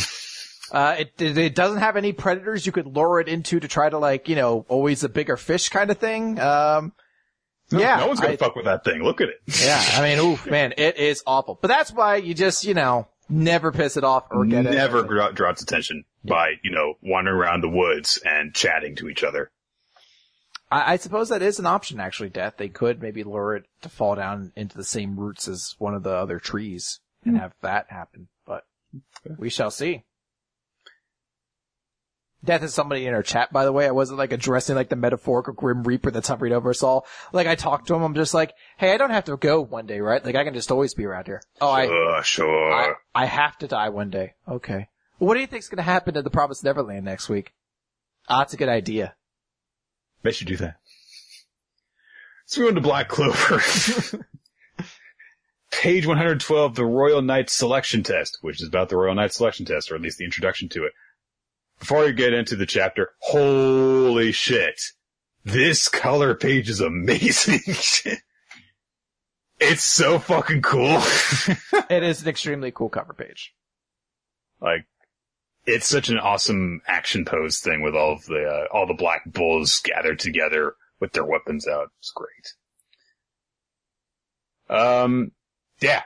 [0.73, 3.89] Uh, it, it it doesn't have any predators you could lure it into to try
[3.89, 6.41] to like, you know, always a bigger fish kind of thing.
[6.41, 6.93] Um,
[7.71, 7.97] no, yeah.
[7.97, 9.03] no one's gonna I- fuck with that thing.
[9.03, 9.41] Look at it.
[9.61, 9.83] yeah.
[9.95, 11.59] I mean, oof, man, it is awful.
[11.61, 14.73] But that's why you just, you know, never piss it off or get it.
[14.73, 19.09] Never draw, draw its attention by, you know, wandering around the woods and chatting to
[19.09, 19.51] each other.
[20.71, 22.55] I, I suppose that is an option, actually, Death.
[22.57, 26.03] They could maybe lure it to fall down into the same roots as one of
[26.03, 27.41] the other trees and hmm.
[27.41, 28.29] have that happen.
[28.47, 28.65] But
[29.39, 30.05] we shall see.
[32.47, 33.87] Death is somebody in our chat, by the way.
[33.87, 37.07] I wasn't like addressing like the metaphorical Grim Reaper that's hovering over us all.
[37.33, 39.87] Like I talked to him, I'm just like, hey, I don't have to go one
[39.87, 40.25] day, right?
[40.25, 41.43] Like I can just always be around here.
[41.61, 42.73] Oh, I, Uh, sure.
[42.73, 44.35] I, I have to die one day.
[44.49, 44.89] Okay.
[45.19, 47.53] Well, what do you think's gonna happen to the Promised Neverland next week?
[48.29, 49.15] Ah, that's a good idea.
[50.23, 50.77] They should do that.
[52.47, 53.61] So we went to Black Clover.
[55.73, 59.91] page 112, the Royal Knight selection test, which is about the Royal Knight selection test,
[59.91, 60.93] or at least the introduction to it.
[61.79, 64.81] Before you get into the chapter, holy shit.
[65.45, 67.61] This color page is amazing.
[69.61, 71.01] it's so fucking cool.
[71.89, 73.55] It is an extremely cool cover page.
[74.61, 74.87] like,
[75.67, 79.23] it's such an awesome action pose thing with all of the, uh, all the black
[79.25, 81.91] bulls gathered together with their weapons out.
[82.01, 82.55] It's great.
[84.79, 85.33] Um,
[85.81, 86.03] yeah.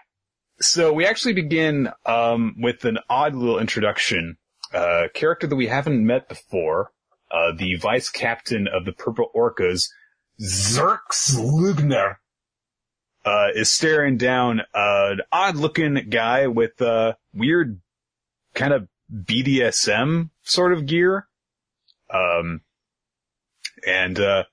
[0.61, 4.37] So we actually begin, um, with an odd little introduction,
[4.73, 6.93] uh, character that we haven't met before,
[7.31, 9.89] uh, the vice captain of the Purple Orcas,
[10.41, 12.17] Xerx Lugner,
[13.25, 17.81] uh, is staring down uh, an odd looking guy with, uh, weird
[18.55, 21.27] kind of BDSM sort of gear.
[22.13, 22.63] Um,
[23.87, 24.45] and, uh,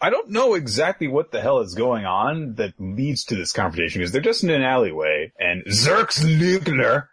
[0.00, 4.00] I don't know exactly what the hell is going on that leads to this confrontation
[4.00, 7.08] because they're just in an alleyway and Xerx Lugner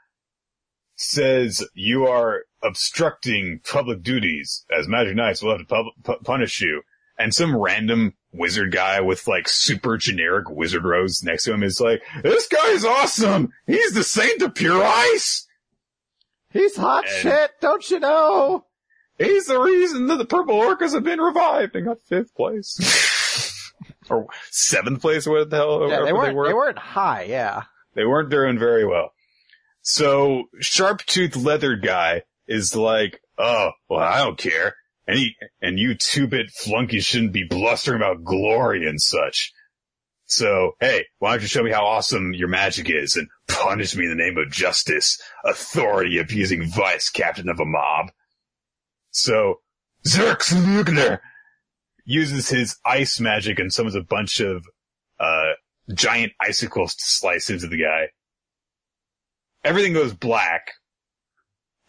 [0.96, 6.82] says you are obstructing public duties as Magic Knights will have to pu- punish you.
[7.18, 11.80] And some random wizard guy with like super generic wizard robes next to him is
[11.80, 13.54] like, this guy's awesome!
[13.68, 15.48] He's the saint of pure ice!
[16.52, 18.66] He's hot And- shit, don't you know?
[19.18, 23.72] He's the reason that the purple orcas have been revived and got fifth place.
[24.10, 26.48] or seventh place, what the hell Yeah, they weren't, were.
[26.48, 27.64] they weren't high, yeah.
[27.94, 29.14] They weren't doing very well.
[29.88, 34.74] So, sharp tooth leather guy is like, oh, well, I don't care.
[35.06, 39.54] And he, and you two-bit flunkies shouldn't be blustering about glory and such.
[40.26, 44.06] So, hey, why don't you show me how awesome your magic is and punish me
[44.06, 48.08] in the name of justice, authority abusing vice captain of a mob.
[49.12, 49.60] So,
[50.04, 51.20] Xerx Lugner
[52.06, 54.66] uses his ice magic and summons a bunch of,
[55.20, 55.52] uh,
[55.94, 58.08] giant icicles to slice into the guy.
[59.66, 60.74] Everything goes black.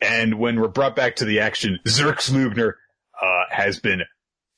[0.00, 2.72] And when we're brought back to the action, Xerx Lugner,
[3.22, 4.02] uh, has been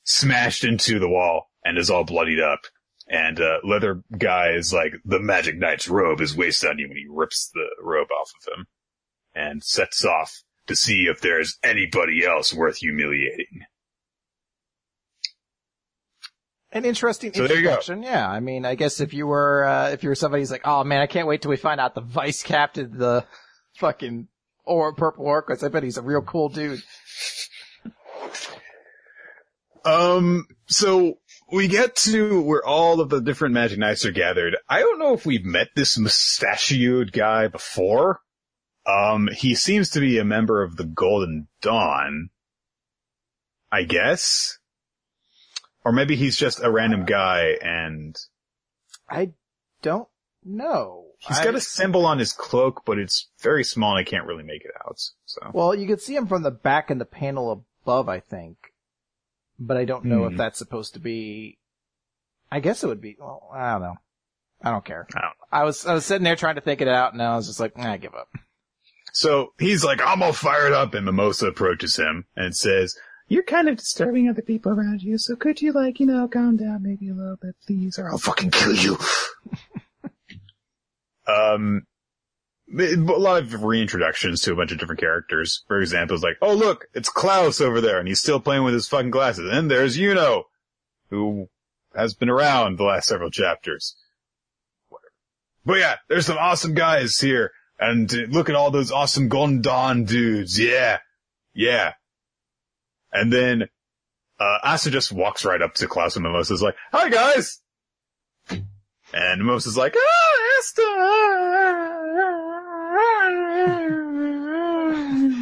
[0.03, 2.61] smashed into the wall and is all bloodied up.
[3.07, 6.97] And, uh, leather guy is like, the magic knight's robe is wasted on you when
[6.97, 8.67] he rips the robe off of him
[9.33, 13.65] and sets off to see if there's anybody else worth humiliating.
[16.71, 17.69] An interesting So there you go.
[17.69, 18.29] introduction, yeah.
[18.29, 20.83] I mean, I guess if you were, uh, if you were somebody who's like, oh
[20.83, 23.25] man, I can't wait till we find out the vice captain, the
[23.77, 24.27] fucking,
[24.65, 26.83] or purple orcas, I bet he's a real cool dude.
[29.83, 31.15] Um, so
[31.51, 34.55] we get to where all of the different Magic Knights are gathered.
[34.67, 38.19] I don't know if we've met this mustachioed guy before.
[38.85, 42.29] Um, he seems to be a member of the Golden Dawn.
[43.71, 44.58] I guess.
[45.85, 48.17] Or maybe he's just a random guy and
[49.09, 49.31] I
[49.81, 50.07] don't
[50.43, 51.05] know.
[51.19, 54.43] He's got a symbol on his cloak, but it's very small and I can't really
[54.43, 54.99] make it out.
[55.25, 55.51] So.
[55.53, 57.51] Well, you can see him from the back in the panel
[57.83, 58.57] above, I think.
[59.59, 60.31] But I don't know Hmm.
[60.33, 61.57] if that's supposed to be,
[62.51, 63.97] I guess it would be, well, I don't know.
[64.61, 65.07] I don't care.
[65.15, 67.35] I don't I was, I was sitting there trying to think it out and I
[67.35, 68.29] was just like, nah, I give up.
[69.11, 72.95] So he's like, I'm all fired up, and Mimosa approaches him and says,
[73.29, 76.57] You're kind of disturbing other people around you, so could you, like, you know, calm
[76.57, 78.97] down maybe a little bit, please, or I'll fucking kill you.
[81.27, 81.83] um,
[82.77, 85.63] a lot of reintroductions to a bunch of different characters.
[85.67, 88.73] For example, it's like, oh look, it's Klaus over there, and he's still playing with
[88.73, 89.51] his fucking glasses.
[89.51, 90.43] And there's Yuno,
[91.09, 91.49] who
[91.95, 93.95] has been around the last several chapters.
[94.89, 95.11] Whatever.
[95.65, 97.51] But yeah, there's some awesome guys here.
[97.79, 100.59] And look at all those awesome Golden Dawn dudes.
[100.59, 100.99] Yeah.
[101.53, 101.93] Yeah.
[103.11, 103.63] And then,
[104.39, 107.59] uh, Asta just walks right up to Klaus and Mimosa's like, hi guys!
[108.49, 110.85] And Mimosa's like, ah, Asta!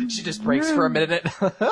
[0.09, 1.27] She just breaks for a minute.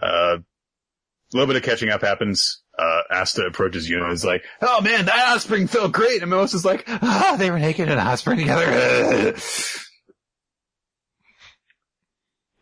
[0.00, 2.62] Uh, a little bit of catching up happens.
[2.78, 6.22] Uh, Asta approaches you and is like, oh man, that hot spring felt great.
[6.22, 9.34] And Mimosa's like, ah, they were naked in a hot spring together.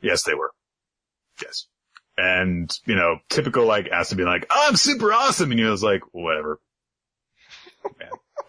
[0.04, 0.52] yes, they were.
[1.42, 1.66] Yes.
[2.16, 5.50] And, you know, typical like Asta being like, I'm super awesome.
[5.50, 6.60] And Yuno's like, whatever.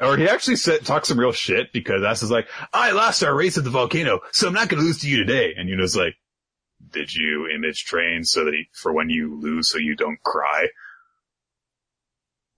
[0.02, 3.58] Or he actually said, talks some real shit because Asta's like, I lost our race
[3.58, 5.54] at the volcano, so I'm not going to lose to you today.
[5.58, 6.16] And Yuno's like,
[6.92, 10.68] did you image train so that he, for when you lose so you don't cry?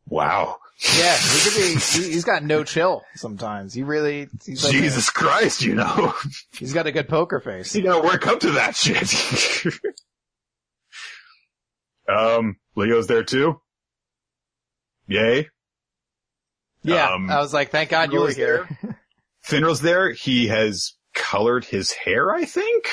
[0.08, 0.58] Wow.
[0.98, 3.74] Yeah, he could be, he, he's got no chill sometimes.
[3.74, 6.14] He really, he's like, Jesus Christ, you know.
[6.58, 7.76] he's got a good poker face.
[7.76, 9.74] you gotta work up to that shit.
[12.08, 13.60] um, Leo's there too.
[15.08, 15.50] Yay.
[16.84, 18.68] Yeah, Um, I was like, thank God you were here.
[19.46, 20.12] Finral's there.
[20.12, 22.86] He has colored his hair, I think.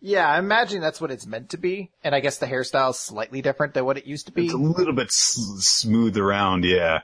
[0.00, 2.98] Yeah, I imagine that's what it's meant to be, and I guess the hairstyle is
[2.98, 4.44] slightly different than what it used to be.
[4.44, 7.00] It's a little bit s- smooth around, yeah.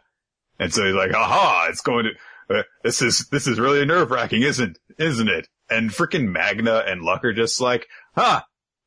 [0.59, 4.11] And so he's like, aha, it's going to, uh, this is, this is really nerve
[4.11, 5.49] wracking, isn't, isn't it?
[5.71, 8.43] And freaking Magna and Luck are just like, huh,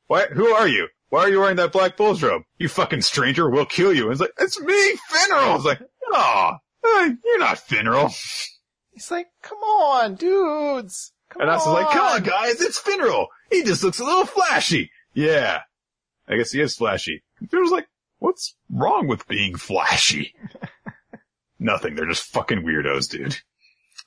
[0.08, 0.88] why, who are you?
[1.10, 2.44] Why are you wearing that black bull's robe?
[2.58, 4.04] You fucking stranger, we'll kill you.
[4.04, 5.56] And it's like, it's me, Finral.
[5.56, 5.82] It's like,
[6.14, 8.14] aw, uh, you're not Finral.
[8.92, 11.14] He's like, come on, dudes.
[11.30, 13.28] Come And I was like, come on guys, it's Finral.
[13.50, 14.92] He just looks a little flashy.
[15.14, 15.62] Yeah.
[16.28, 17.24] I guess he is flashy.
[17.44, 17.88] Finral's like,
[18.20, 20.34] what's wrong with being flashy?
[21.66, 21.96] Nothing.
[21.96, 23.38] They're just fucking weirdos, dude.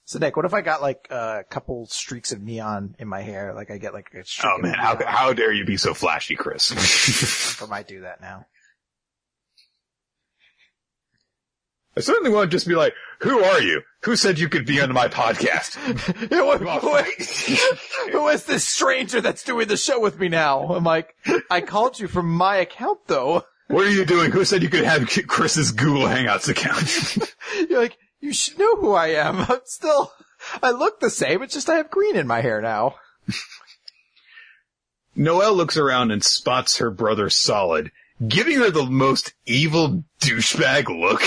[0.05, 3.21] So Nick, what if I got like uh, a couple streaks of neon in my
[3.21, 3.53] hair?
[3.53, 6.37] Like I get like a streak Oh man, how, how dare you be so flashy,
[6.37, 7.61] Chris?
[7.63, 8.47] I might do that now.
[11.97, 13.83] I certainly won't just be like, who are you?
[14.05, 15.75] Who said you could be on my podcast?
[18.07, 20.69] who- who is this stranger that's doing the show with me now?
[20.69, 21.17] I'm like,
[21.51, 23.43] I called you from my account though.
[23.69, 24.31] What are you doing?
[24.31, 27.35] Who said you could have Chris's Google Hangouts account?
[27.71, 29.39] You're like, you should know who I am.
[29.49, 30.13] I'm still,
[30.63, 31.43] I look the same.
[31.43, 32.97] It's just I have green in my hair now.
[35.15, 37.91] Noelle looks around and spots her brother Solid,
[38.27, 41.23] giving her the most evil douchebag look.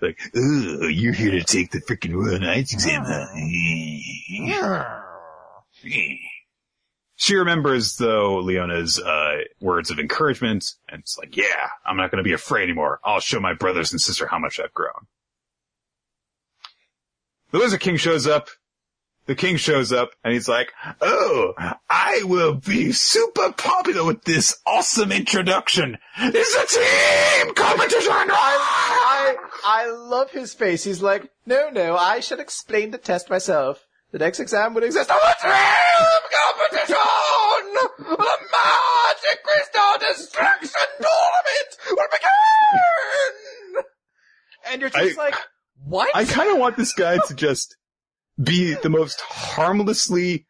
[0.00, 3.26] like, ooh, you're here to take the freaking Royal Knights exam, huh?
[7.22, 12.18] She remembers though Leona's uh, words of encouragement, and it's like, yeah, I'm not going
[12.18, 12.98] to be afraid anymore.
[13.04, 15.06] I'll show my brothers and sister how much I've grown.
[17.52, 18.48] The Wizard King shows up.
[19.26, 21.54] The king shows up and he's like, oh,
[21.88, 25.98] I will be super popular with this awesome introduction.
[26.18, 28.10] It's a team competition!
[28.10, 30.82] I, I love his face.
[30.82, 33.86] He's like, no, no, I should explain the test myself.
[34.12, 35.10] The next exam would exist.
[35.12, 36.22] Oh, a team
[36.68, 36.96] competition!
[37.98, 43.84] The Magic Crystal Destruction Tournament will begin!
[44.70, 45.34] And you're just I- like,
[45.84, 46.10] what?
[46.14, 47.76] I kind of want this guy to just
[48.42, 50.46] be the most harmlessly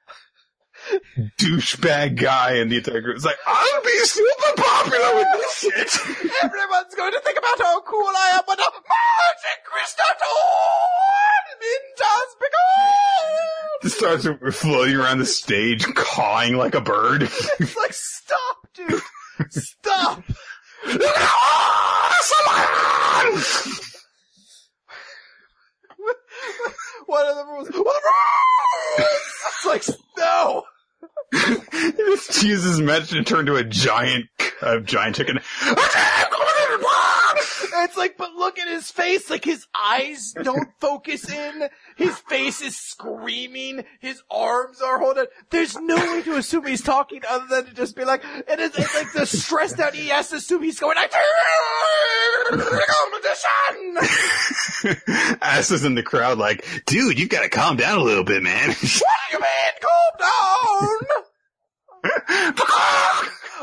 [1.39, 3.15] douchebag guy in the entire group.
[3.17, 5.99] It's like, I'll be super popular with this shit.
[6.43, 12.37] Everyone's going to think about how cool I am when the Magic Crystal Tournament has
[12.41, 13.83] begun!
[13.83, 14.27] Just starts
[14.57, 17.23] floating around the stage, cawing like a bird.
[17.61, 19.03] It's like, stop, dude!
[19.51, 20.23] Stop!
[27.07, 27.69] What are the rules?
[27.69, 27.83] What are the
[29.03, 29.11] rules?
[29.47, 29.85] It's like,
[30.17, 30.63] no!
[31.33, 34.27] He just uses magic to turn to a giant,
[34.61, 35.41] a giant chicken.
[37.75, 42.61] It's like, but look at his face, like his eyes don't focus in, his face
[42.61, 47.65] is screaming, his arms are holding, there's no way to assume he's talking other than
[47.67, 50.63] to just be like, it is, it's like the stressed out, he has to assume
[50.63, 50.97] he's going!
[55.43, 58.69] Ass is in the crowd like, dude, you gotta calm down a little bit, man.
[58.69, 58.89] What do
[59.33, 60.92] you mean, calm down?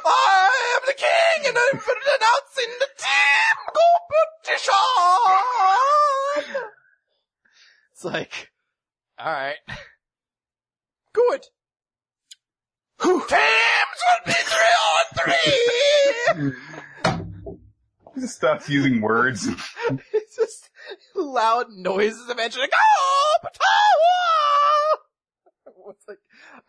[0.06, 1.80] I am the king and I'm
[2.15, 3.57] announcing the team
[4.45, 4.85] competition!
[7.91, 8.51] It's like,
[9.19, 9.57] alright.
[11.14, 11.45] Good.
[13.01, 16.53] Teams will be three on three!
[18.15, 19.47] He just stops using words.
[20.14, 20.69] it's just
[21.15, 22.68] loud noises eventually.
[22.68, 22.77] Go!
[23.47, 24.97] Patawa!
[25.90, 26.18] It's like,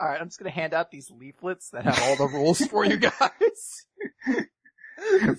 [0.00, 2.96] alright, I'm just gonna hand out these leaflets that have all the rules for you
[2.96, 3.86] guys.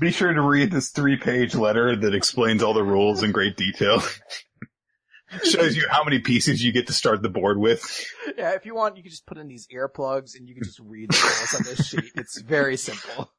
[0.00, 3.56] Be sure to read this three page letter that explains all the rules in great
[3.56, 4.02] detail.
[5.44, 8.06] Shows you how many pieces you get to start the board with.
[8.36, 10.78] yeah, if you want, you can just put in these earplugs and you can just
[10.78, 12.12] read the rules on this sheet.
[12.14, 13.32] It's very simple.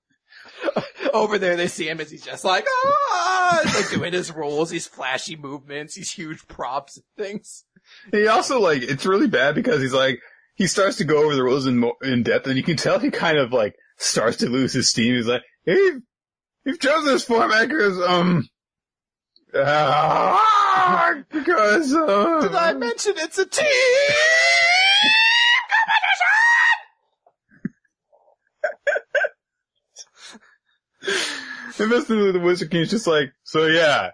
[1.13, 4.69] Over there, they see him as he's just like, ah, He's, like doing his rules,
[4.69, 7.63] these flashy movements, these huge props and things.
[8.11, 10.19] He also like, it's really bad because he's like,
[10.55, 12.99] he starts to go over the rules in, mo- in depth and you can tell
[12.99, 15.15] he kind of like starts to lose his steam.
[15.15, 15.91] He's like, hey,
[16.65, 18.47] you've chosen this format because, um,
[19.53, 20.37] uh,
[21.31, 23.65] because, uh, Did I mention it's a team
[31.07, 34.11] competition?" Eventually the Wizard King's just like, so yeah,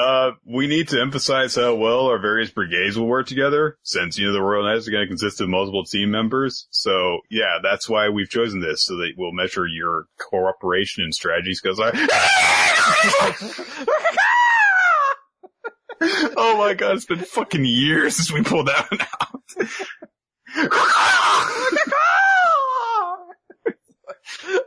[0.00, 4.26] uh, we need to emphasize how well our various brigades will work together, since, you
[4.26, 6.66] know, the Royal Knights are going to consist of multiple team members.
[6.70, 11.60] So, yeah, that's why we've chosen this, so that we'll measure your cooperation and strategies,
[11.62, 11.90] because I...
[16.36, 19.42] oh my god, it's been fucking years since we pulled that one out.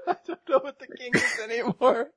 [0.07, 2.11] I don't know what the king is anymore.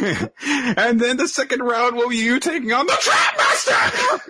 [0.00, 4.20] And then the second round will be you taking on the Trap Master!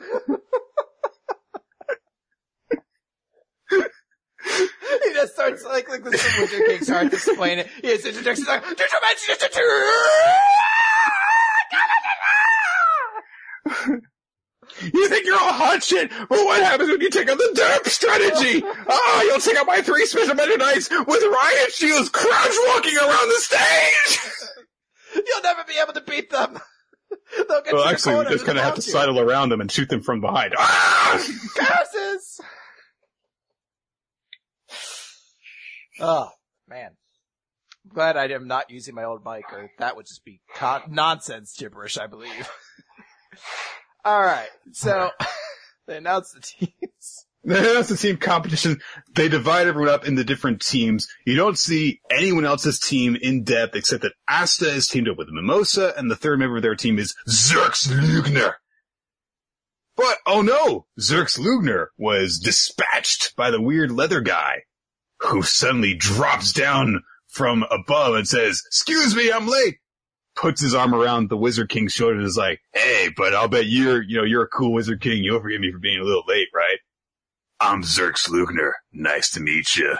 [5.05, 7.69] he just starts like like the Wizard King starts to explain it.
[7.83, 9.37] He has introductions like "Did you mention
[13.97, 14.03] it
[14.93, 17.89] You think you're all hot shit, but what happens when you take on the derp
[17.89, 18.65] strategy?
[18.89, 23.29] Ah, you'll take out my three special meta knights with riot shields crouch walking around
[23.29, 24.21] the stage!
[25.15, 26.59] You'll never be able to beat them.
[27.49, 29.61] They'll get Well, actually, we the just kind of have to and sidle around them
[29.61, 30.55] and shoot them from behind.
[30.59, 31.25] Ah!
[31.55, 32.41] Curses!
[36.01, 36.31] Oh,
[36.69, 36.91] man.
[37.85, 40.83] I'm glad I am not using my old mic, or that would just be con-
[40.89, 42.51] nonsense gibberish, I believe.
[44.07, 45.11] Alright, so,
[45.87, 47.24] they announced the teams.
[47.45, 48.81] That's the team competition.
[49.15, 51.07] They divide everyone up into different teams.
[51.27, 55.29] You don't see anyone else's team in depth except that Asta is teamed up with
[55.29, 58.55] Mimosa and the third member of their team is Xerx Lugner.
[59.97, 60.87] But, oh no!
[60.99, 64.63] Xerx Lugner was dispatched by the weird leather guy
[65.21, 69.77] who suddenly drops down from above and says, excuse me, I'm late.
[70.35, 73.67] Puts his arm around the Wizard King's shoulder and is like, hey, but I'll bet
[73.67, 75.23] you're, you know, you're a cool Wizard King.
[75.23, 76.79] You'll forgive me for being a little late, right?
[77.65, 78.73] I'm Xerx Lugner.
[78.93, 79.97] Nice to meet you.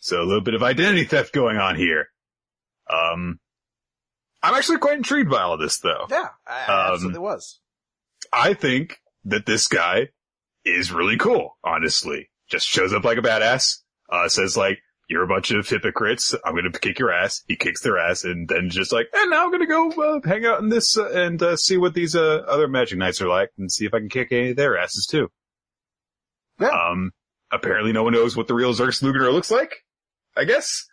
[0.00, 2.08] So a little bit of identity theft going on here.
[2.92, 3.38] Um,
[4.42, 6.06] I'm actually quite intrigued by all of this though.
[6.10, 7.60] Yeah, I, I Um, absolutely was.
[8.32, 10.08] I think that this guy
[10.64, 12.30] is really cool, honestly.
[12.48, 13.76] Just shows up like a badass,
[14.10, 14.78] uh, says like,
[15.08, 16.34] you're a bunch of hypocrites.
[16.44, 17.44] I'm gonna kick your ass.
[17.46, 20.44] He kicks their ass and then just like, and now I'm gonna go, uh, hang
[20.46, 23.50] out in this, uh, and, uh, see what these, uh, other magic knights are like
[23.56, 25.28] and see if I can kick any of their asses too.
[26.60, 26.68] Yeah.
[26.68, 27.12] Um,
[27.50, 29.84] apparently no one knows what the real Xerx Lugner looks like,
[30.36, 30.86] I guess.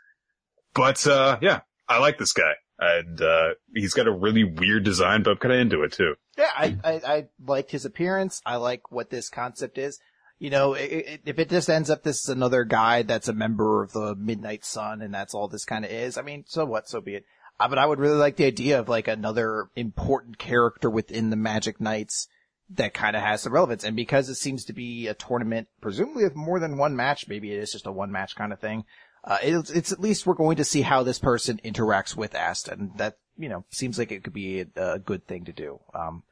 [0.74, 2.54] But, uh, yeah, I like this guy.
[2.80, 6.16] And, uh, he's got a really weird design, but I'm kinda into it too.
[6.38, 8.42] Yeah, I, I, I liked his appearance.
[8.46, 10.00] I like what this concept is.
[10.40, 13.34] You know, i i if it just ends up this is another guy that's a
[13.34, 16.66] member of the Midnight Sun and that's all this kind of is, I mean, so
[16.66, 17.26] what, so be it.
[17.60, 21.36] Uh, but I would really like the idea of like another important character within the
[21.36, 22.28] Magic Knights
[22.70, 23.84] that kind of has some relevance.
[23.84, 27.54] And because it seems to be a tournament, presumably with more than one match, maybe
[27.54, 28.84] it is just a one match kind of thing.
[29.24, 32.74] Uh, it's, it's at least we're going to see how this person interacts with Asta
[32.74, 35.80] and that, you know, seems like it could be a, a good thing to do.
[35.94, 36.24] Um,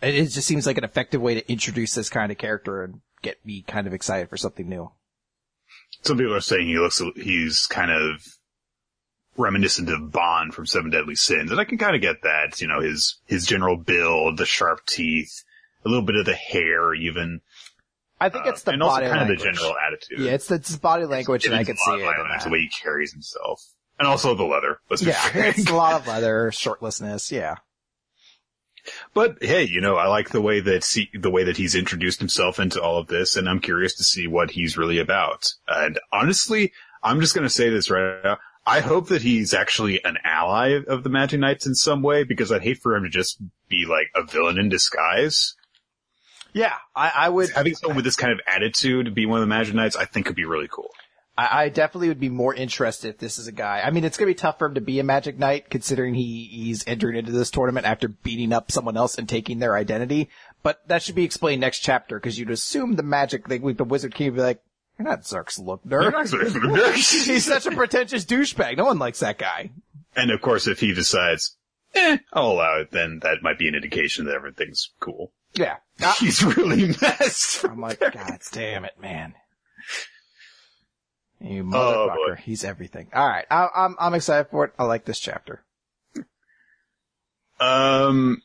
[0.00, 3.00] it, it just seems like an effective way to introduce this kind of character and
[3.22, 4.90] get me kind of excited for something new.
[6.02, 8.22] Some people are saying he looks, he's kind of
[9.36, 12.60] reminiscent of Ban from Seven Deadly Sins, and I can kind of get that.
[12.60, 15.44] You know, his his general build, the sharp teeth,
[15.84, 17.40] a little bit of the hair, even,
[18.20, 19.38] I think it's uh, the and also body kind language.
[19.40, 20.18] of the general attitude.
[20.20, 21.94] Yeah, it's the, it's body language, and I It's can see it.
[21.94, 22.48] of in violence, that.
[22.48, 23.62] the way he carries himself,
[23.98, 24.78] and also the leather.
[25.00, 27.32] Yeah, it's a lot of leather, shortlessness.
[27.32, 27.56] Yeah,
[29.14, 32.18] But hey, you know, I like the way that he, the way that he's introduced
[32.20, 35.52] himself into all of this, and I'm curious to see what he's really about.
[35.68, 36.72] And honestly,
[37.02, 38.38] I'm just going to say this right now.
[38.64, 42.52] I hope that he's actually an ally of the Magic Knights in some way, because
[42.52, 45.56] I'd hate for him to just be like a villain in disguise.
[46.52, 46.74] yeah.
[46.94, 47.50] I, I would.
[47.50, 50.26] Having someone with this kind of attitude be one of the Magic Knights, I think
[50.26, 50.90] could be really cool.
[51.36, 53.80] I, I definitely would be more interested if this is a guy.
[53.84, 56.44] I mean, it's gonna be tough for him to be a Magic Knight considering he
[56.44, 60.28] he's entering into this tournament after beating up someone else and taking their identity.
[60.62, 64.14] But that should be explained next chapter because you'd assume the Magic, like the Wizard
[64.14, 64.62] King, would be like,
[64.98, 66.12] "You're not Xerx Lugner.
[67.26, 68.76] He's such a pretentious douchebag.
[68.76, 69.70] No one likes that guy."
[70.14, 71.56] and of course, if he decides,
[71.94, 75.32] eh, I'll allow it, then that might be an indication that everything's cool.
[75.54, 75.76] Yeah.
[76.00, 77.64] I- He's really messed.
[77.64, 79.34] I'm like, God damn it, man.
[81.40, 82.38] You Oh, motherfucker.
[82.38, 83.08] He's everything.
[83.14, 83.46] All right.
[83.50, 84.72] I, I'm, I'm excited for it.
[84.78, 85.64] I like this chapter.
[87.60, 88.42] Um,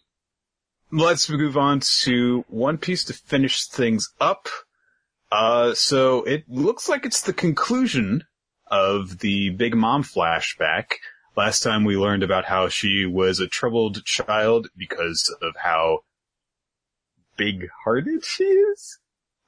[0.91, 4.47] let's move on to One Piece to finish things up.
[5.31, 8.23] Uh, so it looks like it's the conclusion
[8.67, 10.93] of the Big Mom flashback.
[11.35, 15.99] Last time we learned about how she was a troubled child because of how
[17.37, 18.99] big-hearted she is.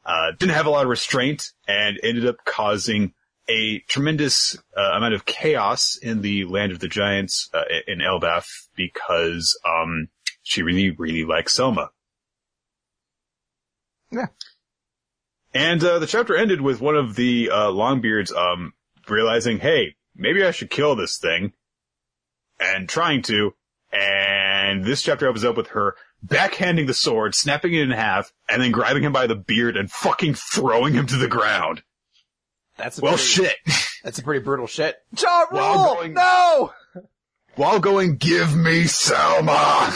[0.05, 3.13] Uh, didn't have a lot of restraint and ended up causing
[3.49, 8.47] a tremendous uh, amount of chaos in the land of the giants uh, in Elbaf
[8.75, 10.09] because um,
[10.43, 11.89] she really, really likes Selma.
[14.11, 14.27] Yeah.
[15.53, 18.73] And uh, the chapter ended with one of the uh, Longbeards um,
[19.07, 21.53] realizing, hey, maybe I should kill this thing.
[22.59, 23.53] and trying to,
[23.91, 25.95] and this chapter opens up with her
[26.25, 29.89] backhanding the sword, snapping it in half, and then grabbing him by the beard and
[29.89, 31.81] fucking throwing him to the ground.
[32.77, 33.55] That's a Well, pretty, shit.
[34.03, 34.97] That's a pretty brutal shit.
[35.17, 35.95] Ja While Rule!
[35.95, 36.73] going- No!
[37.55, 39.87] While going, give me Selma!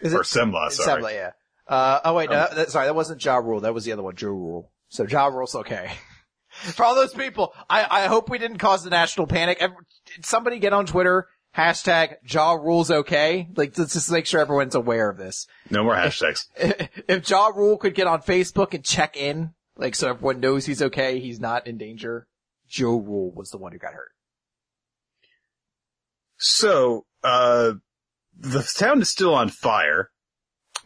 [0.00, 1.02] Is or Semla, sorry.
[1.02, 1.30] Semla, yeah.
[1.66, 3.60] Uh, oh wait, no, that, sorry, that wasn't Ja Rule.
[3.60, 4.72] That was the other one, Joe Rule.
[4.88, 5.92] So Ja Rule's okay.
[6.48, 9.58] For all those people, I, I hope we didn't cause the national panic.
[9.58, 13.48] Did somebody get on Twitter, hashtag Ja Rule's okay?
[13.54, 15.46] Like, let's just make sure everyone's aware of this.
[15.70, 16.46] No more hashtags.
[17.08, 20.80] if Ja Rule could get on Facebook and check in, like so everyone knows he's
[20.80, 22.26] okay, he's not in danger,
[22.68, 24.12] Joe Rule was the one who got hurt.
[26.38, 27.72] So, uh,
[28.38, 30.10] the town is still on fire.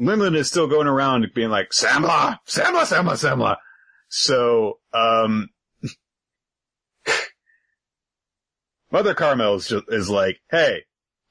[0.00, 2.38] Linlin is still going around being like, Samla!
[2.46, 3.56] Samla, Samla, Samla!
[4.08, 5.50] So, um,
[8.90, 10.84] Mother Carmel is, just, is like, hey,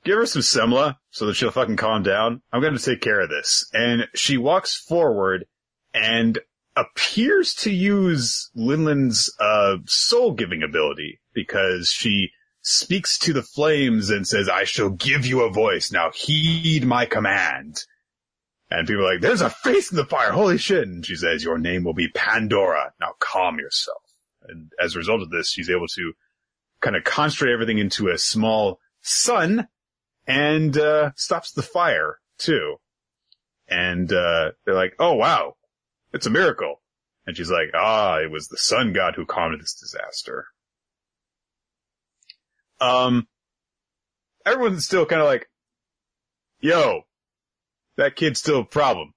[0.04, 2.42] give her some Semla so that she'll fucking calm down.
[2.54, 3.68] I'm gonna take care of this.
[3.74, 5.46] And she walks forward
[5.94, 6.38] and
[6.76, 12.30] appears to use Linlin's, uh, soul giving ability because she
[12.62, 15.92] speaks to the flames and says, I shall give you a voice.
[15.92, 17.84] Now heed my command.
[18.72, 20.32] And people are like, there's a face in the fire.
[20.32, 20.88] Holy shit.
[20.88, 22.94] And she says, your name will be Pandora.
[23.00, 24.04] Now calm yourself.
[24.48, 26.14] And as a result of this, she's able to
[26.80, 29.68] kind of concentrate everything into a small sun
[30.28, 32.76] and, uh, stops the fire too.
[33.68, 35.56] And, uh, they're like, oh wow,
[36.14, 36.82] it's a miracle.
[37.26, 40.46] And she's like, ah, it was the sun god who calmed this disaster.
[42.82, 43.28] Um,
[44.46, 45.50] everyone's still kind of like,
[46.60, 47.04] yo,
[48.00, 49.14] that kid's still a problem.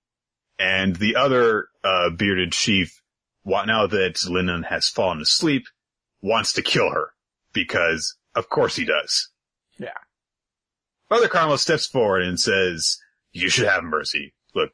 [0.58, 3.00] And the other, uh, bearded chief,
[3.44, 5.64] now that Linlin has fallen asleep,
[6.20, 7.10] wants to kill her.
[7.52, 9.30] Because, of course he does.
[9.78, 9.88] Yeah.
[11.10, 12.98] Mother Carmel steps forward and says,
[13.32, 14.34] you should have mercy.
[14.54, 14.70] Look,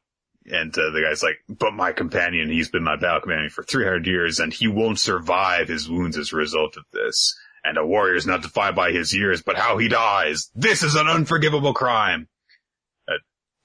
[0.46, 4.06] and uh, the guy's like, but my companion, he's been my battle companion for 300
[4.06, 7.36] years and he won't survive his wounds as a result of this.
[7.64, 10.50] And a warrior is not defined by his years, but how he dies.
[10.54, 12.28] This is an unforgivable crime.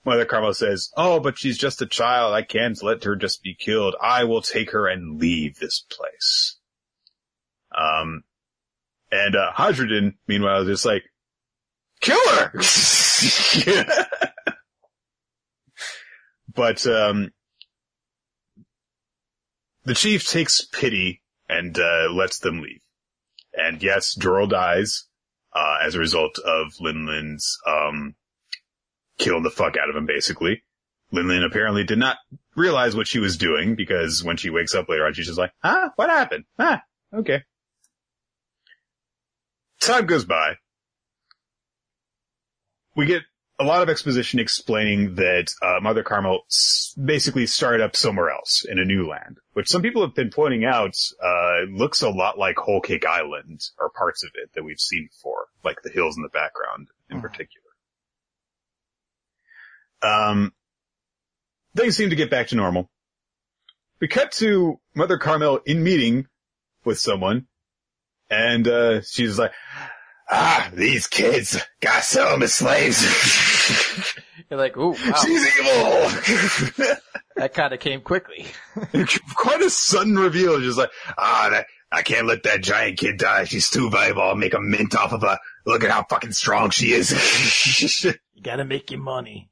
[0.05, 2.33] Mother Carmel says, oh, but she's just a child.
[2.33, 3.95] I can't let her just be killed.
[4.01, 6.57] I will take her and leave this place.
[7.73, 8.23] Um,
[9.11, 9.53] and, uh,
[10.27, 11.03] meanwhile, is just like,
[12.01, 12.51] kill her!
[16.53, 17.31] but, um,
[19.85, 22.81] the chief takes pity and, uh, lets them leave.
[23.53, 25.05] And yes, Jorl dies,
[25.53, 28.15] uh, as a result of Linlin's, um,
[29.17, 30.63] killing the fuck out of him, basically.
[31.13, 32.17] Linlin apparently did not
[32.55, 35.51] realize what she was doing because when she wakes up later on, she's just like,
[35.63, 36.45] ah, what happened?
[36.57, 36.81] Ah,
[37.13, 37.43] okay.
[39.79, 40.55] Time goes by.
[42.95, 43.23] We get
[43.59, 48.65] a lot of exposition explaining that uh, Mother Carmel s- basically started up somewhere else
[48.67, 52.37] in a new land, which some people have been pointing out uh, looks a lot
[52.39, 56.15] like Whole Cake Island or parts of it that we've seen before, like the hills
[56.17, 57.21] in the background in Mhm.
[57.21, 57.62] particular.
[60.03, 60.51] Um,
[61.75, 62.89] things seem to get back to normal.
[63.99, 66.27] We cut to Mother Carmel in meeting
[66.83, 67.47] with someone,
[68.29, 69.53] and uh, she's like,
[70.29, 73.01] "Ah, these kids got sell them as slaves.
[74.49, 76.95] You're like, ooh, wow, She's evil."
[77.37, 78.45] that kind of came quickly.
[79.35, 80.59] Quite a sudden reveal.
[80.59, 83.45] Just like, ah, that, I can't let that giant kid die.
[83.45, 84.23] She's too valuable.
[84.23, 85.39] I'll make a mint off of her.
[85.65, 88.03] Look at how fucking strong she is.
[88.03, 89.49] You gotta make your money.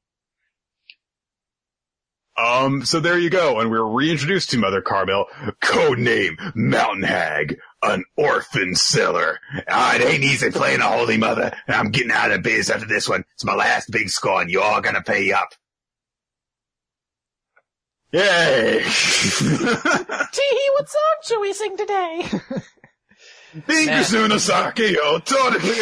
[2.42, 5.26] Um, so there you go, and we're reintroduced to Mother Carmel,
[5.60, 9.40] code name Mountain Hag, an orphan seller.
[9.70, 12.88] Ah, it ain't easy playing a holy mother, and I'm getting out of biz after
[12.88, 13.26] this one.
[13.36, 15.50] It's my last big score, and you all gonna pay up.
[18.12, 18.80] Yay!
[18.84, 22.26] Tee what song shall we sing today?
[23.68, 25.60] Dinkusuna sake yo tori.
[25.60, 25.78] Look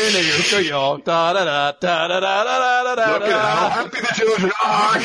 [3.22, 5.00] at how happy the children are.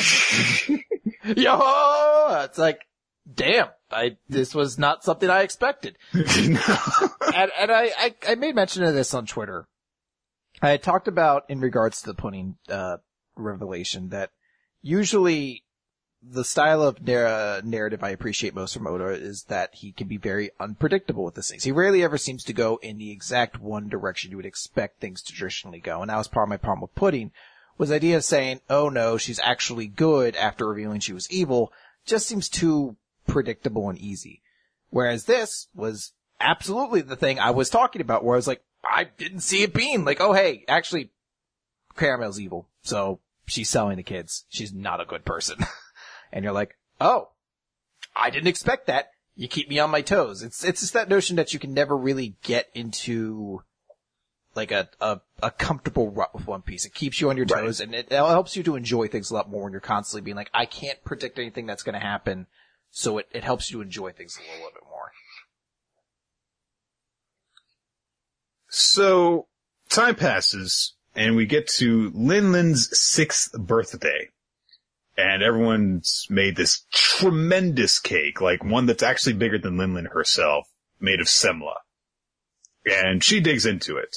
[1.36, 2.82] Yo, it's like,
[3.32, 5.96] damn, I, this was not something I expected.
[6.12, 9.66] and, and I, I, I made mention of this on Twitter.
[10.60, 12.98] I had talked about in regards to the pudding, uh,
[13.36, 14.30] revelation that
[14.82, 15.64] usually
[16.22, 20.16] the style of narr- narrative I appreciate most from Oda is that he can be
[20.16, 21.64] very unpredictable with these things.
[21.64, 25.22] He rarely ever seems to go in the exact one direction you would expect things
[25.22, 26.00] to traditionally go.
[26.00, 27.32] And that was part of my problem with Pudding
[27.76, 31.72] was the idea of saying, oh no, she's actually good after revealing she was evil
[32.06, 32.96] just seems too
[33.26, 34.42] predictable and easy.
[34.90, 39.04] Whereas this was absolutely the thing I was talking about where I was like, I
[39.04, 41.10] didn't see it being like, oh hey, actually,
[41.96, 44.44] Caramel's evil, so she's selling the kids.
[44.48, 45.58] She's not a good person.
[46.32, 47.28] and you're like, oh,
[48.14, 49.10] I didn't expect that.
[49.36, 50.42] You keep me on my toes.
[50.42, 53.62] It's, it's just that notion that you can never really get into
[54.56, 56.84] like a, a, a comfortable rut with One Piece.
[56.84, 57.62] It keeps you on your Right.
[57.62, 60.24] toes and it, it helps you to enjoy things a lot more when you're constantly
[60.24, 62.46] being like, I can't predict anything that's going to happen.
[62.90, 65.10] So it, it helps you to enjoy things a little, bit more.
[68.68, 69.46] So
[69.88, 74.30] time passes and we get to Lin Lin's sixth birthday.
[75.16, 80.66] And everyone's made this tremendous cake, like one that's actually bigger than Lin Lin herself,
[81.00, 81.74] made of semla.
[82.84, 84.16] And she digs into it.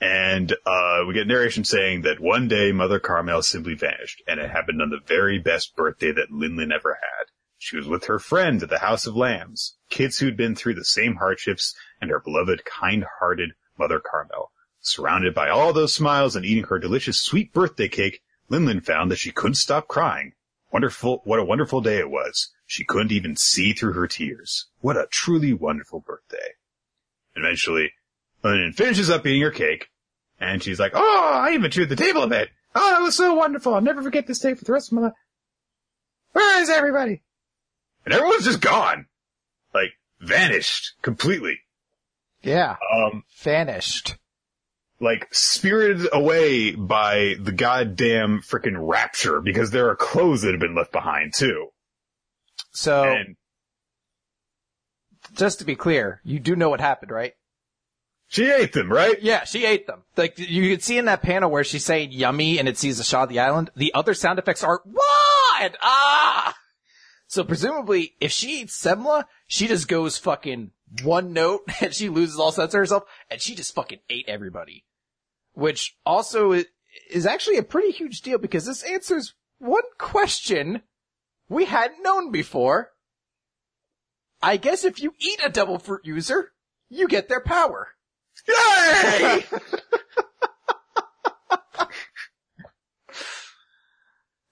[0.00, 4.50] And, uh, we get narration saying that one day Mother Carmel simply vanished, and it
[4.50, 7.26] happened on the very best birthday that Lin Lin ever had.
[7.58, 10.84] She was with her friend at the House of Lambs, kids who'd been through the
[10.84, 14.52] same hardships, and her beloved, kind-hearted Mother Carmel.
[14.80, 19.18] Surrounded by all those smiles and eating her delicious sweet birthday cake, Linlin found that
[19.18, 20.34] she couldn't stop crying.
[20.72, 22.52] Wonderful, what a wonderful day it was.
[22.66, 24.66] She couldn't even see through her tears.
[24.80, 26.54] What a truly wonderful birthday.
[27.34, 27.92] Eventually,
[28.44, 29.88] Linlin finishes up eating her cake,
[30.40, 32.50] and she's like, Oh, I even chewed the table a bit.
[32.74, 33.74] Oh, that was so wonderful.
[33.74, 35.12] I'll never forget this day for the rest of my life.
[36.32, 37.22] Where is everybody?
[38.04, 39.06] And everyone's just gone.
[39.74, 39.90] Like,
[40.20, 41.58] vanished completely.
[42.42, 42.76] Yeah.
[42.94, 44.16] Um, Vanished.
[45.00, 50.74] like spirited away by the goddamn freaking rapture because there are clothes that have been
[50.76, 51.68] left behind too.
[52.70, 53.36] So, And
[55.34, 57.32] just to be clear, you do know what happened, right?
[58.28, 59.20] She ate them, right?
[59.22, 60.04] Yeah, she ate them.
[60.16, 63.04] Like you could see in that panel where she's saying "yummy" and it sees the
[63.04, 63.70] shot of the island.
[63.74, 66.54] The other sound effects are "what" "ah."
[67.26, 70.72] So presumably, if she eats semla, she just goes fucking
[71.02, 74.84] one note and she loses all sense of herself, and she just fucking ate everybody.
[75.54, 76.52] Which also
[77.10, 80.82] is actually a pretty huge deal because this answers one question
[81.48, 82.92] we hadn't known before.
[84.42, 86.52] I guess if you eat a Devil Fruit user,
[86.90, 87.88] you get their power.
[88.46, 89.44] Yay!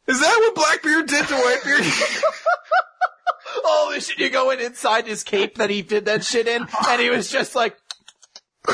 [0.07, 2.23] Is that what Blackbeard did to Whitebeard?
[3.69, 6.67] Oh, this shit, you go in inside his cape that he did that shit in,
[6.89, 7.77] and he was just like,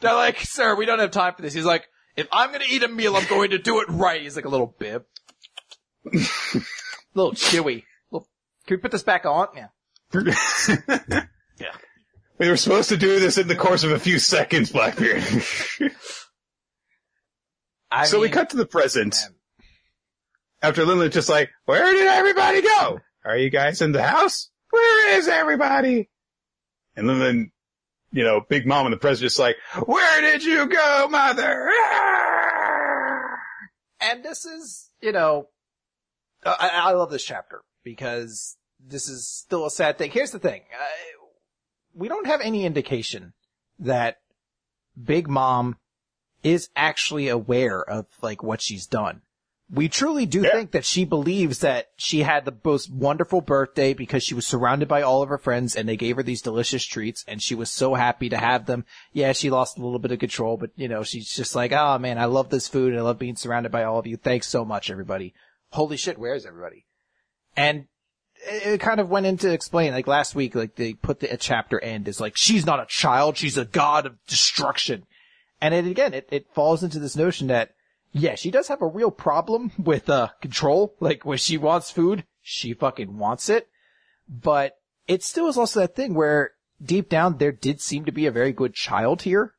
[0.00, 1.52] they're like, sir, we don't have time for this.
[1.52, 4.22] He's like, if I'm gonna eat a meal, I'm going to do it right.
[4.22, 5.04] He's like a little bib.
[7.14, 7.84] little chewy.
[8.12, 8.28] Little,
[8.66, 9.48] can we put this back on?
[9.56, 9.68] Yeah.
[11.58, 11.72] Yeah.
[12.38, 15.22] We were supposed to do this in the course of a few seconds, Blackbeard.
[17.90, 19.16] I so we cut to the present.
[19.22, 19.34] man,
[20.62, 23.00] After Linlin's just like, where did everybody go?
[23.24, 24.50] Are you guys in the house?
[24.70, 26.10] Where is everybody?
[26.96, 27.50] And Linlin,
[28.12, 29.56] you know, Big Mom and the president just like,
[29.86, 31.68] where did you go, mother?
[31.70, 33.22] Ah!
[34.00, 35.48] And this is, you know,
[36.44, 40.10] I, I love this chapter because this is still a sad thing.
[40.10, 40.62] Here's the thing.
[40.72, 40.84] Uh,
[41.96, 43.32] we don't have any indication
[43.78, 44.18] that
[45.02, 45.76] Big Mom
[46.42, 49.22] is actually aware of like what she's done.
[49.68, 50.52] We truly do Yeah.
[50.52, 54.86] think that she believes that she had the most wonderful birthday because she was surrounded
[54.86, 57.68] by all of her friends and they gave her these delicious treats and she was
[57.68, 58.84] so happy to have them.
[59.12, 61.98] Yeah, she lost a little bit of control, but you know, she's just like, oh
[61.98, 64.16] man, I love this food and I love being surrounded by all of you.
[64.16, 65.34] Thanks so much, everybody.
[65.72, 66.86] Holy shit, where is everybody?
[67.56, 67.86] And
[68.48, 71.82] it kind of went into explain, like last week, like they put the a chapter
[71.82, 75.06] end is like, she's not a child, she's a god of destruction.
[75.60, 77.74] And it again, it, it falls into this notion that,
[78.12, 80.94] yeah, she does have a real problem with, uh, control.
[81.00, 83.68] Like when she wants food, she fucking wants it.
[84.28, 86.52] But it still is also that thing where
[86.82, 89.54] deep down there did seem to be a very good child here.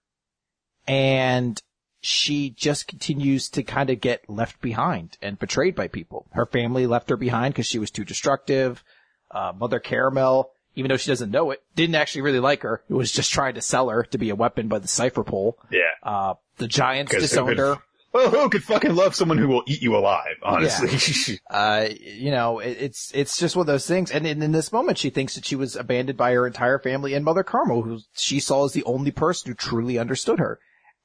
[0.88, 1.62] And
[2.08, 6.26] she just continues to kind of get left behind and betrayed by people.
[6.32, 8.82] Her family left her behind because she was too destructive.
[9.30, 12.82] Uh, Mother Caramel, even though she doesn't know it, didn't actually really like her.
[12.90, 15.58] It was just trying to sell her to be a weapon by the Cipher Pol.
[15.70, 15.82] Yeah.
[16.02, 17.80] Uh, the giants disowned her.
[18.14, 21.40] Well, who could fucking love someone who will eat you alive, honestly?
[21.50, 24.12] Uh, you know, it, it's, it's just one of those things.
[24.12, 27.14] And in, in this moment, she thinks that she was abandoned by her entire family
[27.14, 30.60] and Mother Carmel, who she saw as the only person who truly understood her.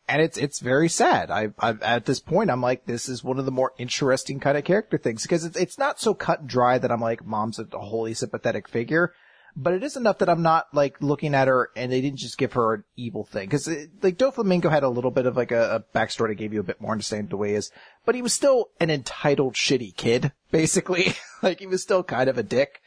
[0.08, 1.30] And it's, it's very sad.
[1.30, 4.58] I, I, at this point, I'm like, this is one of the more interesting kind
[4.58, 7.58] of character things because it's, it's not so cut and dry that I'm like, mom's
[7.58, 9.12] a wholly sympathetic figure.
[9.54, 12.38] But it is enough that I'm not like looking at her and they didn't just
[12.38, 13.48] give her an evil thing.
[13.50, 16.54] Cause it, like Doflamingo had a little bit of like a, a backstory that gave
[16.54, 17.70] you a bit more understanding the way is,
[18.06, 21.14] but he was still an entitled shitty kid, basically.
[21.42, 22.80] like he was still kind of a dick.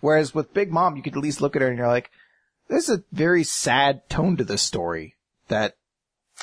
[0.00, 2.10] Whereas with Big Mom, you could at least look at her and you're like,
[2.68, 5.16] there's a very sad tone to this story
[5.48, 5.74] that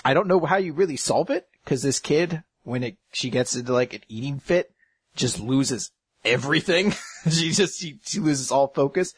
[0.06, 3.54] I don't know how you really solve it Cause this kid, when it, she gets
[3.54, 4.72] into like an eating fit,
[5.18, 5.92] just loses
[6.24, 6.94] everything.
[7.30, 9.14] she just, she, she loses all focus.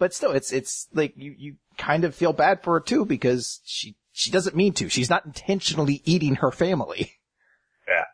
[0.00, 3.60] But still, it's, it's like you, you kind of feel bad for her too because
[3.64, 4.88] she, she doesn't mean to.
[4.88, 7.12] She's not intentionally eating her family.
[7.86, 8.04] Yeah.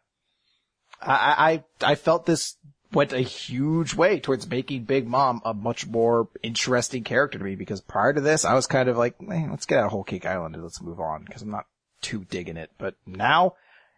[1.00, 2.56] I, I, I felt this
[2.92, 7.54] went a huge way towards making Big Mom a much more interesting character to me
[7.54, 10.04] because prior to this, I was kind of like, man, let's get out of Whole
[10.04, 11.64] Cake Island and let's move on because I'm not
[12.00, 12.70] too digging it.
[12.78, 13.54] But now,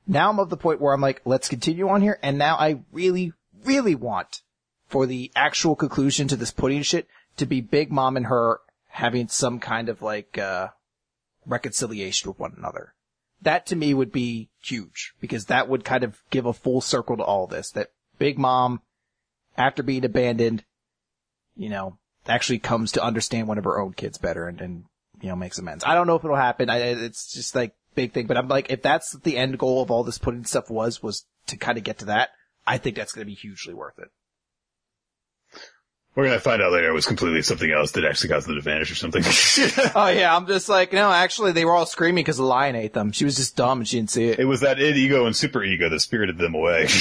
[0.06, 2.18] now I'm of the point where I'm like, let's continue on here.
[2.22, 3.32] And now I really,
[3.64, 4.42] really want
[4.88, 7.06] for the actual conclusion to this pudding shit
[7.36, 10.68] to be Big Mom and her having some kind of like, uh,
[11.46, 12.94] reconciliation with one another.
[13.42, 17.16] That to me would be huge because that would kind of give a full circle
[17.16, 18.82] to all this that Big Mom,
[19.56, 20.64] after being abandoned,
[21.56, 24.84] you know, actually comes to understand one of her own kids better and, and
[25.20, 25.84] you know, makes amends.
[25.84, 26.68] I don't know if it'll happen.
[26.70, 29.90] I, it's just like big thing, but I'm like, if that's the end goal of
[29.90, 32.30] all this pudding stuff was, was to kind of get to that,
[32.66, 34.10] I think that's going to be hugely worth it.
[36.16, 38.60] We're gonna find out later it was completely something else that actually caused them to
[38.60, 39.22] vanish or something.
[39.94, 42.92] oh yeah, I'm just like, no, actually they were all screaming because the lion ate
[42.92, 43.12] them.
[43.12, 44.40] She was just dumb and she didn't see it.
[44.40, 46.88] it was that id ego and super ego that spirited them away.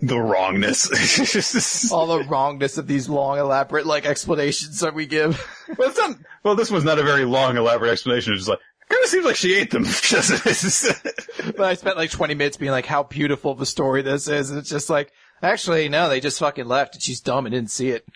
[0.00, 1.90] the wrongness.
[1.92, 5.38] all the wrongness of these long, elaborate like explanations that we give.
[5.78, 8.32] well, it's not, well, this was not a very long, elaborate explanation.
[8.32, 9.84] It's just like, kind of seems like she ate them.
[11.56, 14.50] but I spent like 20 minutes being like, how beautiful of a story this is.
[14.50, 15.12] And it's just like,
[15.42, 18.06] actually, no, they just fucking left and she's dumb and didn't see it.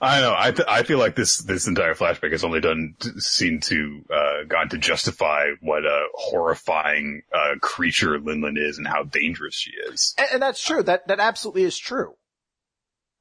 [0.00, 0.34] I know.
[0.36, 4.44] I th- I feel like this this entire flashback has only done seemed to uh,
[4.48, 10.14] gone to justify what a horrifying uh, creature Linlin is and how dangerous she is.
[10.18, 10.82] And, and, that's true.
[10.82, 12.14] That that absolutely is true.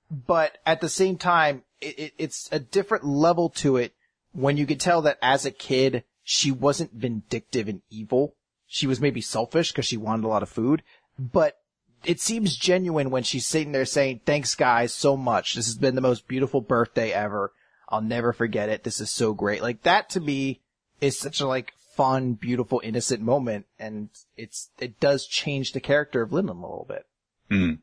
[0.10, 3.94] But at the same time, it, it, it's a different level to it
[4.32, 8.36] when you could tell that as a kid she wasn't vindictive and evil.
[8.66, 10.82] She was maybe selfish because she wanted a lot of food,
[11.20, 11.58] but
[12.06, 15.56] it seems genuine when she's sitting there saying, thanks guys so much.
[15.56, 17.54] This has been the most beautiful birthday ever.
[17.90, 18.84] I'll never forget it.
[18.84, 19.62] This is so great.
[19.62, 20.62] Like that to me
[21.02, 23.66] is such a like fun, beautiful, innocent moment.
[23.78, 27.06] And it's, it does change the character of Linlin a little bit.
[27.50, 27.74] Hmm.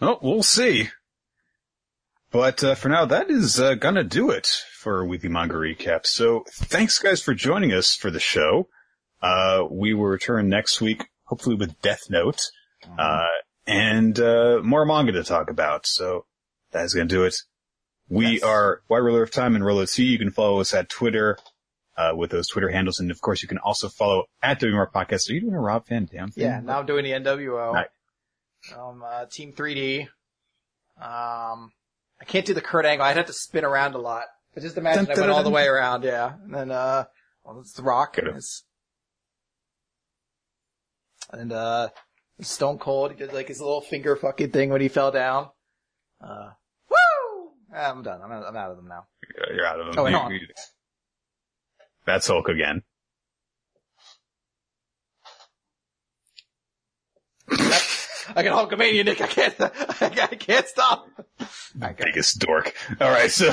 [0.00, 0.88] Well, we'll see.
[2.32, 6.06] But uh, for now, that is uh, gonna do it for Weekly Manga Recap.
[6.06, 8.68] So thanks guys for joining us for the show.
[9.20, 12.40] Uh, we will return next week hopefully with Death Note,
[12.84, 12.98] mm-hmm.
[12.98, 13.26] uh,
[13.66, 15.86] and, uh, more manga to talk about.
[15.86, 16.26] So
[16.70, 17.36] that's going to do it.
[18.08, 18.42] We yes.
[18.42, 20.04] are Wide Ruler of Time and Rolo C.
[20.04, 21.38] You can follow us at Twitter,
[21.96, 23.00] uh, with those Twitter handles.
[23.00, 25.30] And of course, you can also follow at WMR Podcast.
[25.30, 26.44] Are you doing a Rob Van Dam thing?
[26.44, 27.72] Yeah, now I'm doing the NWO.
[27.72, 27.88] Right.
[28.76, 30.02] Um, uh, Team 3D.
[31.00, 31.72] Um,
[32.20, 33.06] I can't do the Kurt Angle.
[33.06, 34.24] I'd have to spin around a lot.
[34.54, 36.34] But just imagine dun, I went dun, all the way around, yeah.
[36.44, 37.04] And then, uh,
[37.44, 38.18] well, it's The Rock.
[38.18, 38.64] It's,
[41.32, 41.88] and, uh,
[42.40, 45.48] Stone Cold, he did like his little finger fucking thing when he fell down.
[46.20, 46.50] Uh,
[46.90, 47.50] woo!
[47.76, 48.20] I'm done.
[48.22, 49.06] I'm out, I'm out of them now.
[49.54, 49.94] You're out of them.
[49.98, 50.46] Oh, wait, you, you,
[52.04, 52.82] that's Hulk again.
[58.34, 59.20] I can Hulkamania, Nick.
[59.20, 61.06] I can't, I can't stop.
[61.76, 62.74] Biggest dork.
[63.00, 63.52] All right, so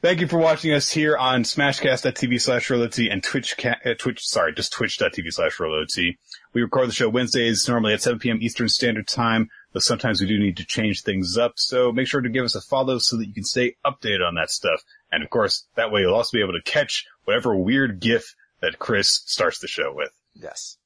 [0.00, 4.52] Thank you for watching us here on smashcast.tv slash RoloT and Twitch, uh, Twitch, sorry,
[4.52, 6.16] just twitch.tv slash RoloT.
[6.52, 8.38] We record the show Wednesdays, normally at 7 p.m.
[8.40, 11.54] Eastern Standard Time, but sometimes we do need to change things up.
[11.56, 14.36] So make sure to give us a follow so that you can stay updated on
[14.36, 14.84] that stuff.
[15.10, 18.78] And of course, that way you'll also be able to catch whatever weird GIF that
[18.78, 20.12] Chris starts the show with.
[20.32, 20.76] Yes.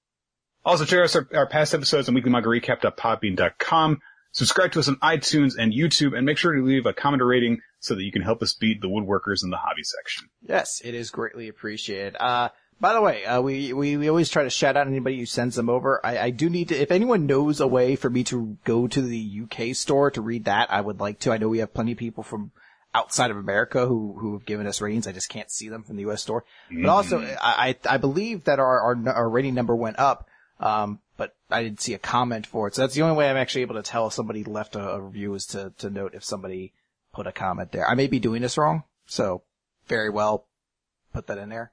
[0.65, 4.01] Also check out our, our past episodes on weeklymangarecap.podbean.com.
[4.31, 7.27] Subscribe to us on iTunes and YouTube and make sure to leave a comment or
[7.27, 10.29] rating so that you can help us beat the woodworkers in the hobby section.
[10.41, 12.17] Yes, it is greatly appreciated.
[12.19, 12.51] Uh,
[12.81, 15.57] by the way, uh, we, we, we always try to shout out anybody who sends
[15.57, 16.01] them over.
[16.05, 19.03] I, I do need to, if anyone knows a way for me to go to
[19.03, 21.33] the UK store to read that, I would like to.
[21.33, 22.53] I know we have plenty of people from
[22.95, 25.09] outside of America who, who have given us ratings.
[25.09, 26.45] I just can't see them from the US store.
[26.71, 26.83] Mm-hmm.
[26.83, 30.29] But also, I, I believe that our, our, our rating number went up.
[30.61, 32.77] Um, but I didn't see a comment for it.
[32.77, 35.01] So that's the only way I'm actually able to tell if somebody left a, a
[35.01, 36.73] review is to, to note if somebody
[37.13, 37.89] put a comment there.
[37.89, 39.43] I may be doing this wrong, so
[39.87, 40.47] very well
[41.13, 41.73] put that in there.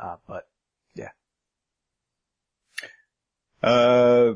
[0.00, 0.48] Uh, but
[0.94, 1.10] yeah.
[3.62, 4.34] Uh,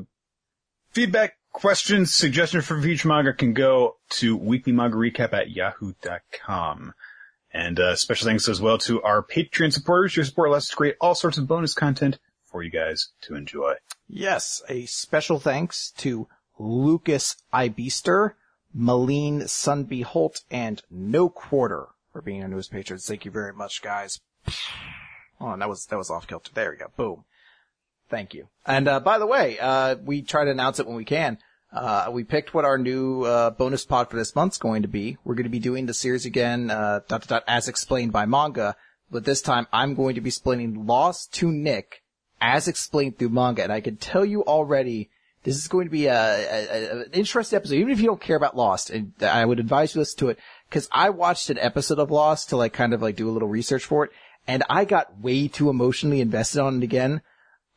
[0.91, 6.93] feedback, questions, suggestions for future manga can go to weeklymangarecap at yahoo.com.
[7.51, 10.15] And, uh, special thanks as well to our Patreon supporters.
[10.15, 13.35] Your support allows us to create all sorts of bonus content for you guys to
[13.35, 13.75] enjoy.
[14.07, 16.27] Yes, a special thanks to
[16.57, 18.33] Lucas Ibister,
[18.77, 21.87] Malene Sunby Holt, and No Quarter.
[22.11, 23.05] for being our newest patrons.
[23.07, 24.19] Thank you very much, guys.
[25.39, 26.51] Oh, and that was, that was off kilter.
[26.53, 26.87] There we go.
[26.97, 27.25] Boom.
[28.09, 28.47] Thank you.
[28.65, 31.37] And, uh, by the way, uh, we try to announce it when we can.
[31.71, 35.17] Uh, we picked what our new, uh, bonus pod for this month's going to be.
[35.23, 38.25] We're going to be doing the series again, uh, dot, dot, dot, as explained by
[38.25, 38.75] manga.
[39.11, 42.01] But this time I'm going to be explaining Lost to Nick
[42.41, 43.63] as explained through manga.
[43.63, 45.09] And I can tell you already,
[45.43, 48.21] this is going to be a, a, a, an interesting episode, even if you don't
[48.21, 48.89] care about Lost.
[48.89, 50.39] And I would advise you to listen to it
[50.69, 53.47] because I watched an episode of Lost to like kind of like do a little
[53.47, 54.11] research for it,
[54.47, 57.21] and I got way too emotionally invested on it again.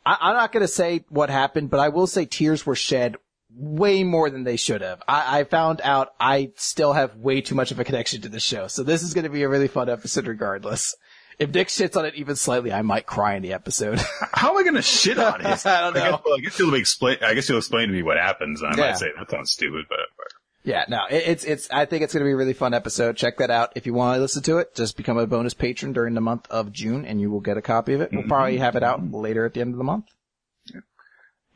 [0.05, 3.17] I, I'm not going to say what happened, but I will say tears were shed
[3.55, 5.03] way more than they should have.
[5.07, 8.41] I, I found out I still have way too much of a connection to the
[8.41, 10.97] show, so this is going to be a really fun episode regardless.
[11.43, 13.99] If Nick shits on it even slightly, I might cry in the episode.
[14.33, 15.67] How am I going to shit on it?
[15.67, 16.01] I don't know.
[16.01, 17.19] I guess, well, I guess you'll explain.
[17.23, 18.63] I guess you'll explain to me what happens.
[18.63, 18.91] And I Yeah.
[18.91, 19.99] might say that sounds stupid, but
[20.65, 23.17] Yeah, no, it, it's, it's, I think it's going to be a really fun episode.
[23.17, 23.73] Check that out.
[23.75, 26.47] If you want to listen to it, just become a bonus patron during the month
[26.51, 28.11] of June and you will get a copy of it.
[28.13, 30.07] We'll probably have it out later at the end of the month.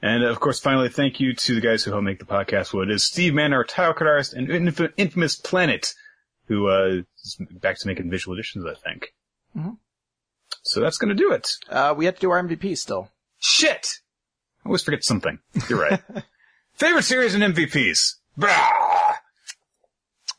[0.02, 2.90] And of course, finally, thank you to the guys who help make the podcast what
[2.90, 3.04] it is.
[3.04, 5.94] Steve Mann, our card artist, and Inf- Infamous Planet,
[6.48, 9.14] who, uh, is back to making visual editions, I think.
[9.57, 9.78] Mhm.
[10.62, 11.49] So that's gonna do it.
[11.69, 13.11] Uh, we have to do our MVP still.
[13.39, 14.01] Shit!
[14.65, 15.39] I always forget something.
[15.69, 16.03] You're right.
[16.74, 18.16] Favorite series and MVPs?
[18.39, 19.15] Brah!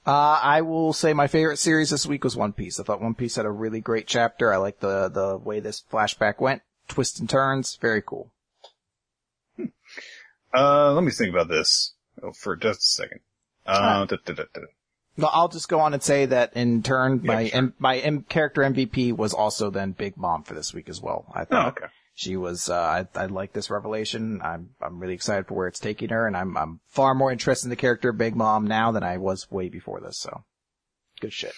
[0.06, 2.80] Uh, I will say my favorite series this week was One Piece.
[2.80, 4.54] I thought One Piece had a really great chapter.
[4.54, 6.62] I like the, the way this flashback went.
[6.88, 7.76] Twists and turns.
[7.82, 8.32] Very cool.
[10.54, 13.20] Uh, let me think about this oh, for just a second.
[13.66, 14.62] Uh, da, da, da, da.
[15.20, 17.58] I'll just go on and say that in turn, Yeah, my sure.
[17.58, 21.26] M- my M- character MVP was also then Big Mom for this week as well.
[21.34, 21.88] I Oh, okay.
[22.14, 22.70] she was.
[22.70, 24.42] Uh, I, I like this revelation.
[24.44, 27.66] I'm I'm really excited for where it's taking her, and I'm I'm far more interested
[27.66, 30.20] in the character of Big Mom now than I was way before this.
[30.20, 30.44] So,
[31.20, 31.54] good shit.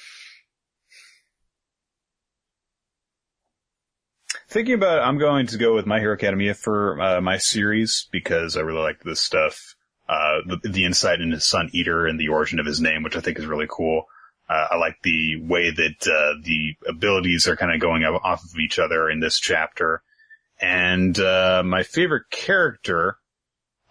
[4.47, 8.07] Thinking about it, I'm going to go with My Hero Academia for uh, my series
[8.11, 9.75] because I really like this stuff.
[10.09, 13.19] Uh, the, the insight into Sun Eater and the origin of his name, which I
[13.19, 14.07] think is really cool.
[14.49, 18.43] Uh, I like the way that uh, the abilities are kind of going off off
[18.43, 20.01] of each other in this chapter.
[20.59, 23.17] And uh, my favorite character,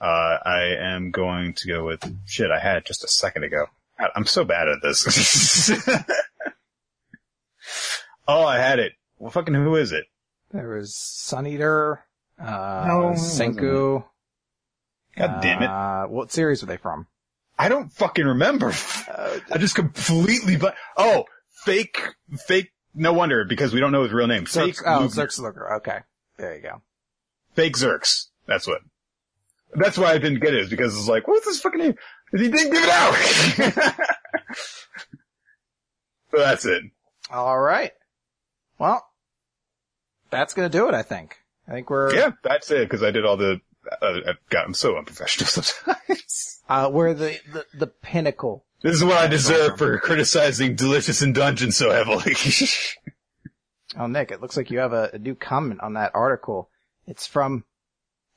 [0.00, 2.50] uh, I am going to go with shit.
[2.50, 3.66] I had it just a second ago.
[4.00, 5.70] God, I'm so bad at this.
[8.26, 8.94] oh, I had it.
[9.18, 10.06] Well, fucking who is it?
[10.50, 12.04] There was Sun Eater,
[12.40, 14.04] uh, No, it wasn't Senku.
[15.18, 15.68] God damn it.
[15.68, 17.06] Uh, what series were they from?
[17.58, 18.68] I don't fucking remember.
[18.68, 21.24] I just completely but oh,
[21.64, 22.00] fake
[22.46, 24.44] fake no wonder because we don't know his real name.
[24.44, 25.26] Fake Xerx, oh, Luger.
[25.26, 25.74] Xerx Luger.
[25.76, 25.98] Okay.
[26.36, 26.82] There you go.
[27.54, 28.26] Fake Xerx.
[28.46, 28.80] That's what.
[29.74, 31.94] That's why I didn't get it, is because it's like, what's his fucking name?
[32.32, 33.14] He didn't give it out.
[36.30, 36.84] so that's it.
[37.30, 37.92] All right.
[38.78, 39.04] Well,
[40.30, 41.36] that's gonna do it, I think.
[41.66, 43.60] I think we're, Yeah, that's it, because I did all the,
[44.00, 46.60] God, I'm so unprofessional sometimes.
[46.68, 48.64] uh, we're the, the, the pinnacle.
[48.82, 52.34] this is what I deserve for criticizing Delicious in Dungeon so heavily.
[53.96, 56.68] Oh, Nick, it looks like you have a, a new comment on that article.
[57.06, 57.64] It's from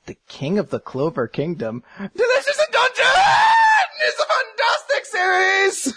[0.06, 1.84] the King of the Clover Kingdom.
[1.98, 3.04] Delicious in Dungeon
[4.08, 5.94] is a fantastic series!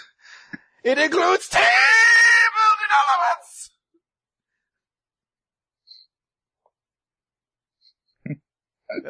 [0.84, 3.70] It includes team building elements!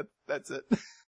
[0.26, 0.64] that's it.